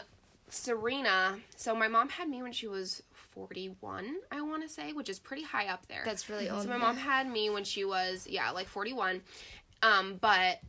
Serena. 0.50 1.38
So 1.56 1.74
my 1.74 1.88
mom 1.88 2.08
had 2.08 2.28
me 2.28 2.42
when 2.42 2.52
she 2.52 2.66
was 2.66 3.02
41, 3.34 4.16
I 4.32 4.40
want 4.40 4.62
to 4.62 4.68
say, 4.68 4.92
which 4.92 5.08
is 5.08 5.18
pretty 5.18 5.44
high 5.44 5.68
up 5.68 5.86
there. 5.86 6.02
That's 6.04 6.28
really 6.28 6.50
old. 6.50 6.62
so 6.62 6.68
my 6.68 6.76
mom 6.76 6.96
had 6.96 7.30
me 7.30 7.50
when 7.50 7.64
she 7.64 7.84
was 7.84 8.26
yeah, 8.28 8.50
like 8.50 8.66
41. 8.66 9.20
Um, 9.82 10.18
but 10.20 10.60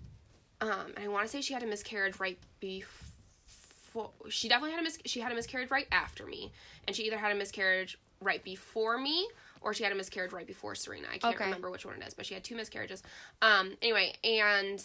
um, 0.61 0.93
I 1.01 1.07
want 1.07 1.25
to 1.25 1.29
say 1.29 1.41
she 1.41 1.53
had 1.53 1.63
a 1.63 1.67
miscarriage 1.67 2.19
right 2.19 2.37
before. 2.59 2.98
She 4.29 4.47
definitely 4.49 4.71
had 4.71 4.79
a 4.79 4.83
mis- 4.83 4.99
she 5.05 5.19
had 5.19 5.31
a 5.31 5.35
miscarriage 5.35 5.71
right 5.71 5.87
after 5.91 6.25
me, 6.25 6.51
and 6.87 6.95
she 6.95 7.03
either 7.03 7.17
had 7.17 7.31
a 7.31 7.35
miscarriage 7.35 7.97
right 8.21 8.43
before 8.43 8.97
me 8.97 9.27
or 9.61 9.73
she 9.73 9.83
had 9.83 9.91
a 9.91 9.95
miscarriage 9.95 10.31
right 10.31 10.47
before 10.47 10.75
Serena. 10.75 11.07
I 11.13 11.17
can't 11.17 11.35
Okay. 11.35 11.45
remember 11.45 11.69
which 11.71 11.85
one 11.85 12.01
it 12.01 12.07
is, 12.07 12.13
but 12.13 12.25
she 12.25 12.33
had 12.33 12.43
two 12.43 12.55
miscarriages. 12.55 13.03
Um, 13.41 13.77
anyway, 13.81 14.13
and 14.23 14.81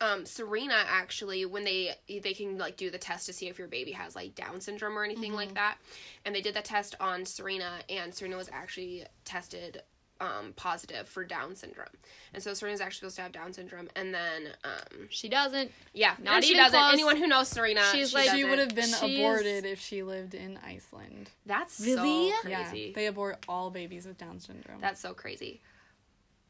um, 0.00 0.26
Serena 0.26 0.74
actually 0.86 1.46
when 1.46 1.64
they 1.64 1.94
they 2.22 2.34
can 2.34 2.58
like 2.58 2.76
do 2.76 2.90
the 2.90 2.98
test 2.98 3.26
to 3.26 3.32
see 3.32 3.48
if 3.48 3.58
your 3.58 3.68
baby 3.68 3.92
has 3.92 4.14
like 4.14 4.34
Down 4.34 4.60
syndrome 4.60 4.98
or 4.98 5.04
anything 5.04 5.32
like 5.32 5.54
that, 5.54 5.78
and 6.24 6.34
they 6.34 6.40
did 6.42 6.54
that 6.54 6.64
test 6.66 6.94
on 7.00 7.24
Serena, 7.24 7.80
and 7.88 8.14
Serena 8.14 8.36
was 8.36 8.50
actually 8.52 9.04
tested 9.24 9.82
um, 10.20 10.52
positive 10.54 11.08
for 11.08 11.24
Down 11.24 11.56
syndrome, 11.56 11.88
and 12.34 12.42
so 12.42 12.52
Serena's 12.54 12.80
actually 12.80 12.98
supposed 12.98 13.16
to 13.16 13.22
have 13.22 13.32
Down 13.32 13.52
syndrome, 13.52 13.88
and 13.96 14.12
then 14.14 14.48
um, 14.64 15.06
she 15.08 15.28
doesn't. 15.28 15.70
yeah, 15.94 16.14
Not 16.22 16.34
and 16.36 16.44
she 16.44 16.50
even 16.52 16.64
doesn't. 16.64 16.78
close. 16.78 16.92
Anyone 16.92 17.16
who 17.16 17.26
knows 17.26 17.48
Serena, 17.48 17.82
She's 17.92 18.10
she 18.10 18.16
like- 18.16 18.30
She 18.30 18.44
would 18.44 18.58
have 18.58 18.74
been 18.74 18.84
She 19.00 19.14
is- 19.14 19.18
aborted 19.20 19.64
if 19.66 19.80
she 19.80 20.02
lived 20.02 20.34
in 20.34 20.58
Iceland. 20.64 21.30
That's 21.46 21.80
Really? 21.80 22.30
so 22.42 22.48
Yeah, 22.48 22.64
crazy. 22.70 22.92
they 22.94 23.06
abort 23.06 23.44
all 23.48 23.70
babies 23.70 24.06
with 24.06 24.18
Down 24.18 24.40
syndrome. 24.40 24.80
That's 24.80 25.00
so 25.00 25.14
crazy. 25.14 25.60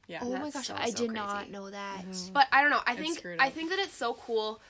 yeah. 0.08 0.18
Oh 0.22 0.30
my 0.30 0.50
gosh, 0.50 0.66
so, 0.66 0.74
I 0.76 0.90
so 0.90 0.96
did 0.96 1.12
not 1.12 1.50
know 1.50 1.70
that. 1.70 2.04
But 2.32 2.48
I 2.52 2.62
don't 2.62 2.70
know. 2.70 2.80
I 2.86 2.96
think 2.96 3.24
I 3.38 3.50
think 3.50 3.70
that 3.70 3.78
it's 3.78 3.94
so 3.94 4.14
cool 4.14 4.60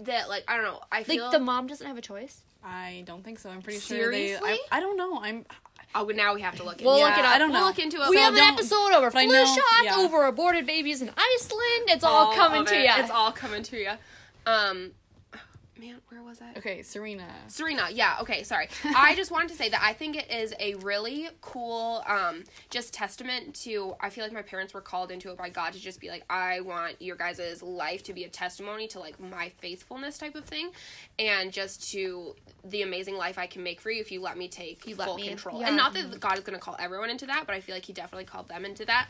that 0.00 0.28
like 0.28 0.44
I 0.48 0.56
don't 0.56 0.64
know. 0.64 0.80
I 0.90 0.98
Like 0.98 1.06
feel 1.06 1.30
the 1.30 1.38
mom 1.38 1.66
doesn't 1.66 1.86
have 1.86 1.98
a 1.98 2.02
choice. 2.02 2.42
I 2.64 3.04
don't 3.06 3.22
think 3.22 3.38
so. 3.38 3.48
I'm 3.50 3.62
pretty 3.62 3.78
sure 3.78 4.10
they. 4.10 4.26
Seriously? 4.28 4.50
I, 4.72 4.78
I 4.78 4.80
don't 4.80 4.96
know. 4.96 5.20
I'm. 5.22 5.44
Oh 5.96 6.06
now 6.14 6.34
we 6.34 6.42
have 6.42 6.56
to 6.56 6.64
look. 6.64 6.80
We'll 6.80 6.94
into 6.96 7.06
look 7.06 7.16
it. 7.16 7.20
it 7.20 7.24
up. 7.24 7.34
I 7.34 7.38
don't 7.38 7.50
We'll 7.50 7.60
know. 7.60 7.66
look 7.66 7.78
into 7.78 7.96
it. 8.02 8.08
we 8.10 8.16
So 8.16 8.22
have 8.22 8.34
an 8.34 8.40
episode 8.40 8.92
over 8.92 9.10
but 9.10 9.18
I 9.18 9.24
flu 9.24 9.32
know- 9.32 9.44
shots, 9.46 9.84
yeah. 9.84 9.96
over 9.96 10.24
aborted 10.26 10.66
babies 10.66 11.02
in 11.02 11.08
Iceland. 11.08 11.88
It's 11.88 12.04
all, 12.04 12.32
coming 12.34 12.60
of 12.62 12.66
to 12.68 12.76
you. 12.80 12.90
It's 12.96 13.10
all 13.10 13.32
coming 13.32 13.62
to 13.64 13.76
you. 13.76 13.90
Um, 14.46 14.92
man, 15.78 15.96
where 16.08 16.22
was 16.22 16.40
I? 16.40 16.56
Okay, 16.58 16.82
Serena. 16.82 17.26
Serena, 17.48 17.88
yeah, 17.92 18.16
okay, 18.22 18.42
sorry. 18.42 18.68
I 18.84 19.14
just 19.14 19.30
wanted 19.30 19.48
to 19.50 19.54
say 19.56 19.68
that 19.68 19.80
I 19.82 19.92
think 19.92 20.16
it 20.16 20.30
is 20.30 20.54
a 20.58 20.74
really 20.76 21.28
cool, 21.40 22.02
um, 22.06 22.44
just 22.70 22.92
testament 22.94 23.54
to. 23.62 23.94
I 24.00 24.10
feel 24.10 24.24
like 24.24 24.32
my 24.32 24.42
parents 24.42 24.74
were 24.74 24.80
called 24.80 25.10
into 25.10 25.30
it 25.30 25.36
by 25.38 25.48
God 25.50 25.72
to 25.74 25.80
just 25.80 26.00
be 26.00 26.08
like, 26.08 26.24
I 26.30 26.60
want 26.60 27.00
your 27.00 27.16
guys' 27.16 27.62
life 27.62 28.02
to 28.04 28.12
be 28.12 28.24
a 28.24 28.28
testimony 28.28 28.86
to 28.88 29.00
like 29.00 29.18
my 29.20 29.50
faithfulness 29.58 30.18
type 30.18 30.34
of 30.34 30.44
thing, 30.44 30.70
and 31.18 31.52
just 31.52 31.90
to 31.92 32.34
the 32.64 32.82
amazing 32.82 33.16
life 33.16 33.38
I 33.38 33.46
can 33.46 33.62
make 33.62 33.80
for 33.80 33.90
you 33.90 34.00
if 34.00 34.10
you 34.10 34.20
let 34.20 34.36
me 34.36 34.48
take 34.48 34.86
You 34.86 34.96
let 34.96 35.06
full 35.06 35.16
me- 35.16 35.28
control. 35.28 35.60
yeah. 35.60 35.68
And 35.68 35.76
not 35.76 35.94
that 35.94 36.18
God 36.20 36.38
is 36.38 36.44
going 36.44 36.58
to 36.58 36.64
call 36.64 36.76
everyone 36.78 37.10
into 37.10 37.26
that, 37.26 37.44
but 37.46 37.54
I 37.54 37.60
feel 37.60 37.74
like 37.74 37.84
He 37.84 37.92
definitely 37.92 38.24
called 38.24 38.48
them 38.48 38.64
into 38.64 38.84
that. 38.86 39.08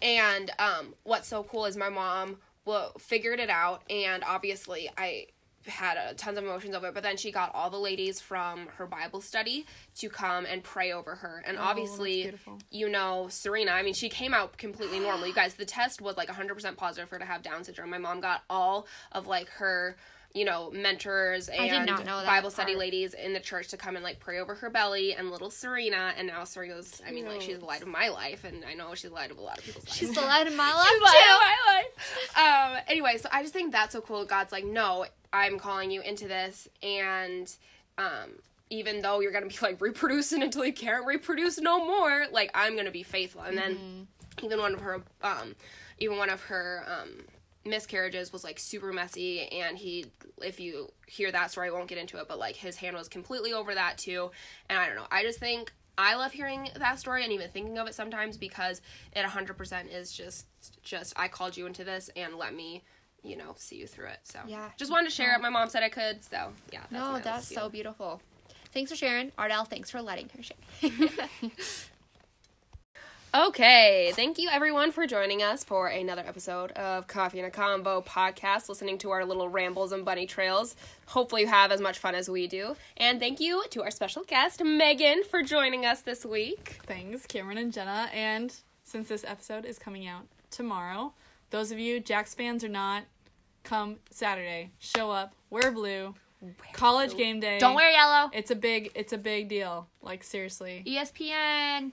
And 0.00 0.50
um, 0.58 0.94
what's 1.04 1.28
so 1.28 1.44
cool 1.44 1.64
is 1.66 1.76
my 1.76 1.88
mom 1.88 2.38
well, 2.64 2.92
figured 2.98 3.40
it 3.40 3.50
out, 3.50 3.82
and 3.90 4.22
obviously 4.24 4.88
I 4.96 5.26
had 5.66 5.96
a, 5.96 6.14
tons 6.14 6.38
of 6.38 6.44
emotions 6.44 6.74
over 6.74 6.88
it. 6.88 6.94
But 6.94 7.02
then 7.02 7.16
she 7.16 7.30
got 7.32 7.54
all 7.54 7.70
the 7.70 7.78
ladies 7.78 8.20
from 8.20 8.66
her 8.76 8.86
Bible 8.86 9.20
study 9.20 9.66
to 9.96 10.08
come 10.08 10.46
and 10.46 10.62
pray 10.62 10.92
over 10.92 11.16
her, 11.16 11.42
and 11.46 11.56
Oh, 11.58 11.62
obviously, 11.62 12.32
you 12.70 12.88
know, 12.88 13.26
Serena. 13.30 13.72
I 13.72 13.82
mean, 13.82 13.94
she 13.94 14.08
came 14.08 14.34
out 14.34 14.56
completely 14.58 14.98
normal. 14.98 15.26
You 15.26 15.34
guys, 15.34 15.54
the 15.54 15.64
test 15.64 16.00
was 16.00 16.16
like 16.16 16.28
100% 16.28 16.76
positive 16.76 17.08
for 17.08 17.16
her 17.16 17.18
to 17.20 17.24
have 17.24 17.42
Down 17.42 17.64
syndrome. 17.64 17.90
My 17.90 17.98
mom 17.98 18.20
got 18.20 18.42
all 18.48 18.86
of 19.12 19.26
like 19.26 19.48
her. 19.50 19.96
You 20.34 20.46
know, 20.46 20.70
mentors 20.70 21.48
and 21.48 21.86
Bible 22.06 22.50
study 22.50 22.72
part. 22.72 22.78
ladies 22.78 23.12
in 23.12 23.34
the 23.34 23.40
church 23.40 23.68
to 23.68 23.76
come 23.76 23.96
and 23.96 24.02
like 24.02 24.18
pray 24.18 24.38
over 24.38 24.54
her 24.54 24.70
belly 24.70 25.14
and 25.14 25.30
little 25.30 25.50
Serena. 25.50 26.14
And 26.16 26.26
now 26.26 26.44
Serena's, 26.44 27.02
I 27.06 27.12
mean, 27.12 27.26
like 27.26 27.42
she's 27.42 27.58
the 27.58 27.66
light 27.66 27.82
of 27.82 27.88
my 27.88 28.08
life, 28.08 28.44
and 28.44 28.64
I 28.64 28.72
know 28.74 28.94
she's 28.94 29.10
the 29.10 29.14
light 29.14 29.30
of 29.30 29.38
a 29.38 29.42
lot 29.42 29.58
of 29.58 29.64
people's 29.64 29.84
lives. 29.84 29.96
She's 29.96 30.14
the 30.14 30.22
light 30.22 30.46
of 30.46 30.54
my 30.56 30.72
life 30.74 30.86
She's 30.88 30.98
the 30.98 31.04
light 31.04 31.30
of 31.32 31.40
my 31.40 31.72
life. 31.74 32.76
Um. 32.76 32.82
Anyway, 32.88 33.18
so 33.18 33.28
I 33.30 33.42
just 33.42 33.52
think 33.52 33.72
that's 33.72 33.92
so 33.92 34.00
cool. 34.00 34.24
God's 34.24 34.52
like, 34.52 34.64
no, 34.64 35.04
I'm 35.32 35.58
calling 35.58 35.90
you 35.90 36.00
into 36.00 36.28
this, 36.28 36.68
and 36.82 37.54
um, 37.98 38.30
even 38.70 39.02
though 39.02 39.20
you're 39.20 39.32
gonna 39.32 39.46
be 39.46 39.56
like 39.60 39.80
reproducing 39.80 40.42
until 40.42 40.64
you 40.64 40.72
can't 40.72 41.04
reproduce 41.06 41.58
no 41.58 41.84
more, 41.84 42.24
like 42.32 42.50
I'm 42.54 42.74
gonna 42.74 42.90
be 42.90 43.02
faithful. 43.02 43.42
And 43.42 43.56
then 43.58 44.06
even 44.42 44.58
one 44.58 44.72
of 44.72 44.80
her, 44.80 45.02
um, 45.22 45.54
even 45.98 46.16
one 46.16 46.30
of 46.30 46.40
her 46.44 46.84
um 46.88 47.24
miscarriages 47.64 48.32
was 48.32 48.42
like 48.44 48.58
super 48.58 48.92
messy 48.92 49.46
and 49.48 49.78
he 49.78 50.06
if 50.42 50.58
you 50.58 50.90
hear 51.06 51.30
that 51.30 51.50
story 51.50 51.68
I 51.68 51.70
won't 51.70 51.88
get 51.88 51.98
into 51.98 52.18
it 52.18 52.26
but 52.28 52.38
like 52.38 52.56
his 52.56 52.76
hand 52.76 52.96
was 52.96 53.08
completely 53.08 53.52
over 53.52 53.74
that 53.74 53.98
too 53.98 54.30
and 54.68 54.78
I 54.78 54.86
don't 54.86 54.96
know 54.96 55.06
I 55.10 55.22
just 55.22 55.38
think 55.38 55.72
I 55.96 56.14
love 56.16 56.32
hearing 56.32 56.68
that 56.76 56.98
story 56.98 57.22
and 57.22 57.32
even 57.32 57.50
thinking 57.50 57.78
of 57.78 57.86
it 57.86 57.94
sometimes 57.94 58.36
because 58.36 58.80
it 59.14 59.24
100% 59.24 59.94
is 59.94 60.12
just 60.12 60.46
just 60.82 61.12
I 61.16 61.28
called 61.28 61.56
you 61.56 61.66
into 61.66 61.84
this 61.84 62.10
and 62.16 62.36
let 62.36 62.54
me 62.54 62.82
you 63.22 63.36
know 63.36 63.54
see 63.56 63.76
you 63.76 63.86
through 63.86 64.06
it 64.08 64.18
so 64.24 64.40
Yeah. 64.46 64.70
just 64.76 64.90
wanted 64.90 65.10
to 65.10 65.14
share 65.14 65.34
it 65.36 65.40
my 65.40 65.48
mom 65.50 65.68
said 65.68 65.82
I 65.84 65.88
could 65.88 66.24
so 66.24 66.52
yeah 66.72 66.80
that's 66.80 66.92
No, 66.92 67.20
that's 67.22 67.54
so 67.54 67.68
beautiful. 67.68 68.20
Thanks 68.72 68.90
for 68.90 68.96
sharing, 68.96 69.30
Ardell. 69.36 69.66
Thanks 69.66 69.90
for 69.90 70.00
letting 70.00 70.30
her 70.34 70.42
share. 70.42 71.28
Okay, 73.34 74.12
thank 74.14 74.38
you 74.38 74.50
everyone 74.50 74.92
for 74.92 75.06
joining 75.06 75.42
us 75.42 75.64
for 75.64 75.88
another 75.88 76.20
episode 76.20 76.70
of 76.72 77.06
Coffee 77.06 77.38
and 77.40 77.48
a 77.48 77.50
Convo 77.50 78.04
podcast, 78.04 78.68
listening 78.68 78.98
to 78.98 79.10
our 79.10 79.24
little 79.24 79.48
rambles 79.48 79.92
and 79.92 80.04
bunny 80.04 80.26
trails. 80.26 80.76
Hopefully, 81.06 81.40
you 81.40 81.48
have 81.48 81.72
as 81.72 81.80
much 81.80 81.98
fun 81.98 82.14
as 82.14 82.28
we 82.28 82.46
do. 82.46 82.76
And 82.98 83.18
thank 83.18 83.40
you 83.40 83.64
to 83.70 83.82
our 83.84 83.90
special 83.90 84.22
guest, 84.24 84.62
Megan, 84.62 85.24
for 85.24 85.42
joining 85.42 85.86
us 85.86 86.02
this 86.02 86.26
week. 86.26 86.80
Thanks, 86.84 87.24
Cameron 87.24 87.56
and 87.56 87.72
Jenna. 87.72 88.10
And 88.12 88.54
since 88.84 89.08
this 89.08 89.24
episode 89.26 89.64
is 89.64 89.78
coming 89.78 90.06
out 90.06 90.24
tomorrow, 90.50 91.14
those 91.48 91.72
of 91.72 91.78
you 91.78 92.00
Jax 92.00 92.34
fans 92.34 92.62
or 92.62 92.68
not, 92.68 93.04
come 93.62 93.96
Saturday. 94.10 94.72
Show 94.78 95.10
up. 95.10 95.32
Wear 95.48 95.72
blue. 95.72 96.14
College 96.74 97.16
game 97.16 97.40
day. 97.40 97.58
Don't 97.58 97.76
wear 97.76 97.90
yellow. 97.92 98.28
It's 98.34 98.50
a 98.50 98.56
big. 98.56 98.92
It's 98.94 99.14
a 99.14 99.18
big 99.18 99.48
deal. 99.48 99.88
Like 100.02 100.22
seriously. 100.22 100.82
ESPN. 100.86 101.92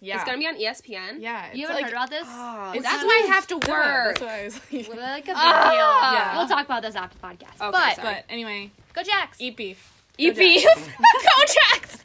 Yeah. 0.00 0.16
It's 0.16 0.24
gonna 0.24 0.38
be 0.38 0.46
on 0.46 0.54
ESPN. 0.56 1.20
Yeah. 1.20 1.46
It's 1.46 1.56
You 1.56 1.66
haven't 1.66 1.76
like, 1.82 1.84
heard 1.86 1.92
about 1.92 2.10
this? 2.10 2.26
Oh, 2.28 2.72
It's 2.74 2.82
that's 2.84 3.02
not- 3.02 3.06
why 3.06 3.22
I 3.24 3.26
have 3.34 3.46
to 3.48 3.60
Yeah, 3.66 3.70
work. 4.06 4.18
that's 4.18 4.20
why 4.20 4.40
I 4.40 4.44
was 4.44 4.60
like. 4.72 4.88
Well, 4.88 4.96
like 5.14 5.24
a 5.24 5.26
big 5.26 5.36
Ah. 5.36 6.12
Yeah. 6.32 6.38
We'll 6.38 6.48
talk 6.48 6.64
about 6.66 6.82
this 6.82 6.94
after 6.94 7.18
the 7.18 7.26
podcast. 7.26 7.60
Okay, 7.60 7.70
but 7.72 7.96
sorry. 7.96 8.02
But 8.02 8.24
anyway, 8.28 8.70
go 8.94 9.02
Jacks. 9.02 9.38
eat 9.40 9.56
beef. 9.56 9.92
Eat 10.20 10.36
beef. 10.36 10.64
Go 10.88 11.44
Jax. 11.46 11.98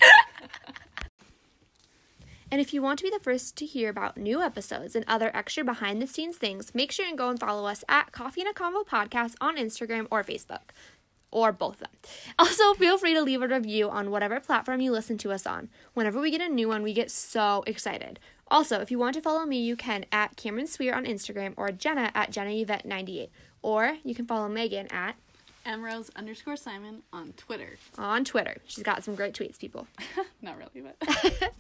And 2.52 2.62
if 2.62 2.72
you 2.72 2.84
want 2.84 3.00
to 3.00 3.04
be 3.04 3.10
the 3.10 3.18
first 3.24 3.56
to 3.58 3.66
hear 3.66 3.90
about 3.90 4.16
new 4.18 4.40
episodes 4.40 4.96
and 4.96 5.04
other 5.08 5.32
extra 5.36 5.64
behind 5.64 6.00
the 6.00 6.06
scenes 6.06 6.38
things, 6.38 6.76
make 6.76 6.92
sure 6.92 7.08
and 7.08 7.18
go 7.18 7.30
and 7.30 7.40
follow 7.40 7.66
us 7.66 7.84
at 7.90 8.12
Coffee 8.12 8.42
and 8.42 8.50
a 8.52 8.54
Convo 8.54 8.86
Podcast 8.86 9.34
on 9.42 9.58
Instagram 9.58 10.06
or 10.12 10.24
Facebook 10.24 10.70
or 11.34 11.52
both 11.52 11.74
of 11.74 11.80
them. 11.80 11.90
Also, 12.40 12.74
feel 12.74 12.98
free 12.98 13.14
to 13.14 13.22
leave 13.22 13.42
a 13.42 13.48
review 13.48 13.90
on 13.90 14.12
whatever 14.12 14.40
platform 14.40 14.82
you 14.82 14.92
listen 14.92 15.18
to 15.20 15.32
us 15.32 15.46
on. 15.46 15.70
Whenever 15.94 16.20
we 16.20 16.32
get 16.32 16.42
a 16.42 16.50
new 16.50 16.68
one, 16.68 16.84
we 16.84 16.94
get 16.94 17.12
so 17.12 17.64
excited. 17.68 18.20
Also, 18.50 18.80
if 18.80 18.92
you 18.92 18.98
want 19.00 19.14
to 19.16 19.22
follow 19.22 19.46
me, 19.46 19.60
you 19.62 19.76
can 19.76 20.06
at 20.12 20.36
Cameron 20.36 20.68
Sweer 20.68 20.96
on 20.96 21.06
Instagram 21.06 21.54
or 21.56 21.72
Jenna 21.72 22.12
at 22.14 22.32
jenna 22.32 22.66
98 22.84 23.30
Or 23.62 23.98
you 24.04 24.16
can 24.16 24.26
follow 24.26 24.50
Megan 24.50 24.88
at 24.92 25.16
Emrose 25.66 26.10
underscore 26.16 26.58
Simon 26.58 27.04
on 27.14 27.34
Twitter. 27.34 27.78
On 27.98 28.26
Twitter. 28.26 28.58
She's 28.66 28.84
got 28.84 29.04
some 29.04 29.16
great 29.16 29.34
tweets, 29.34 29.58
people. 29.58 29.88
Not 30.42 30.58
really, 30.58 30.82
but. 30.82 31.54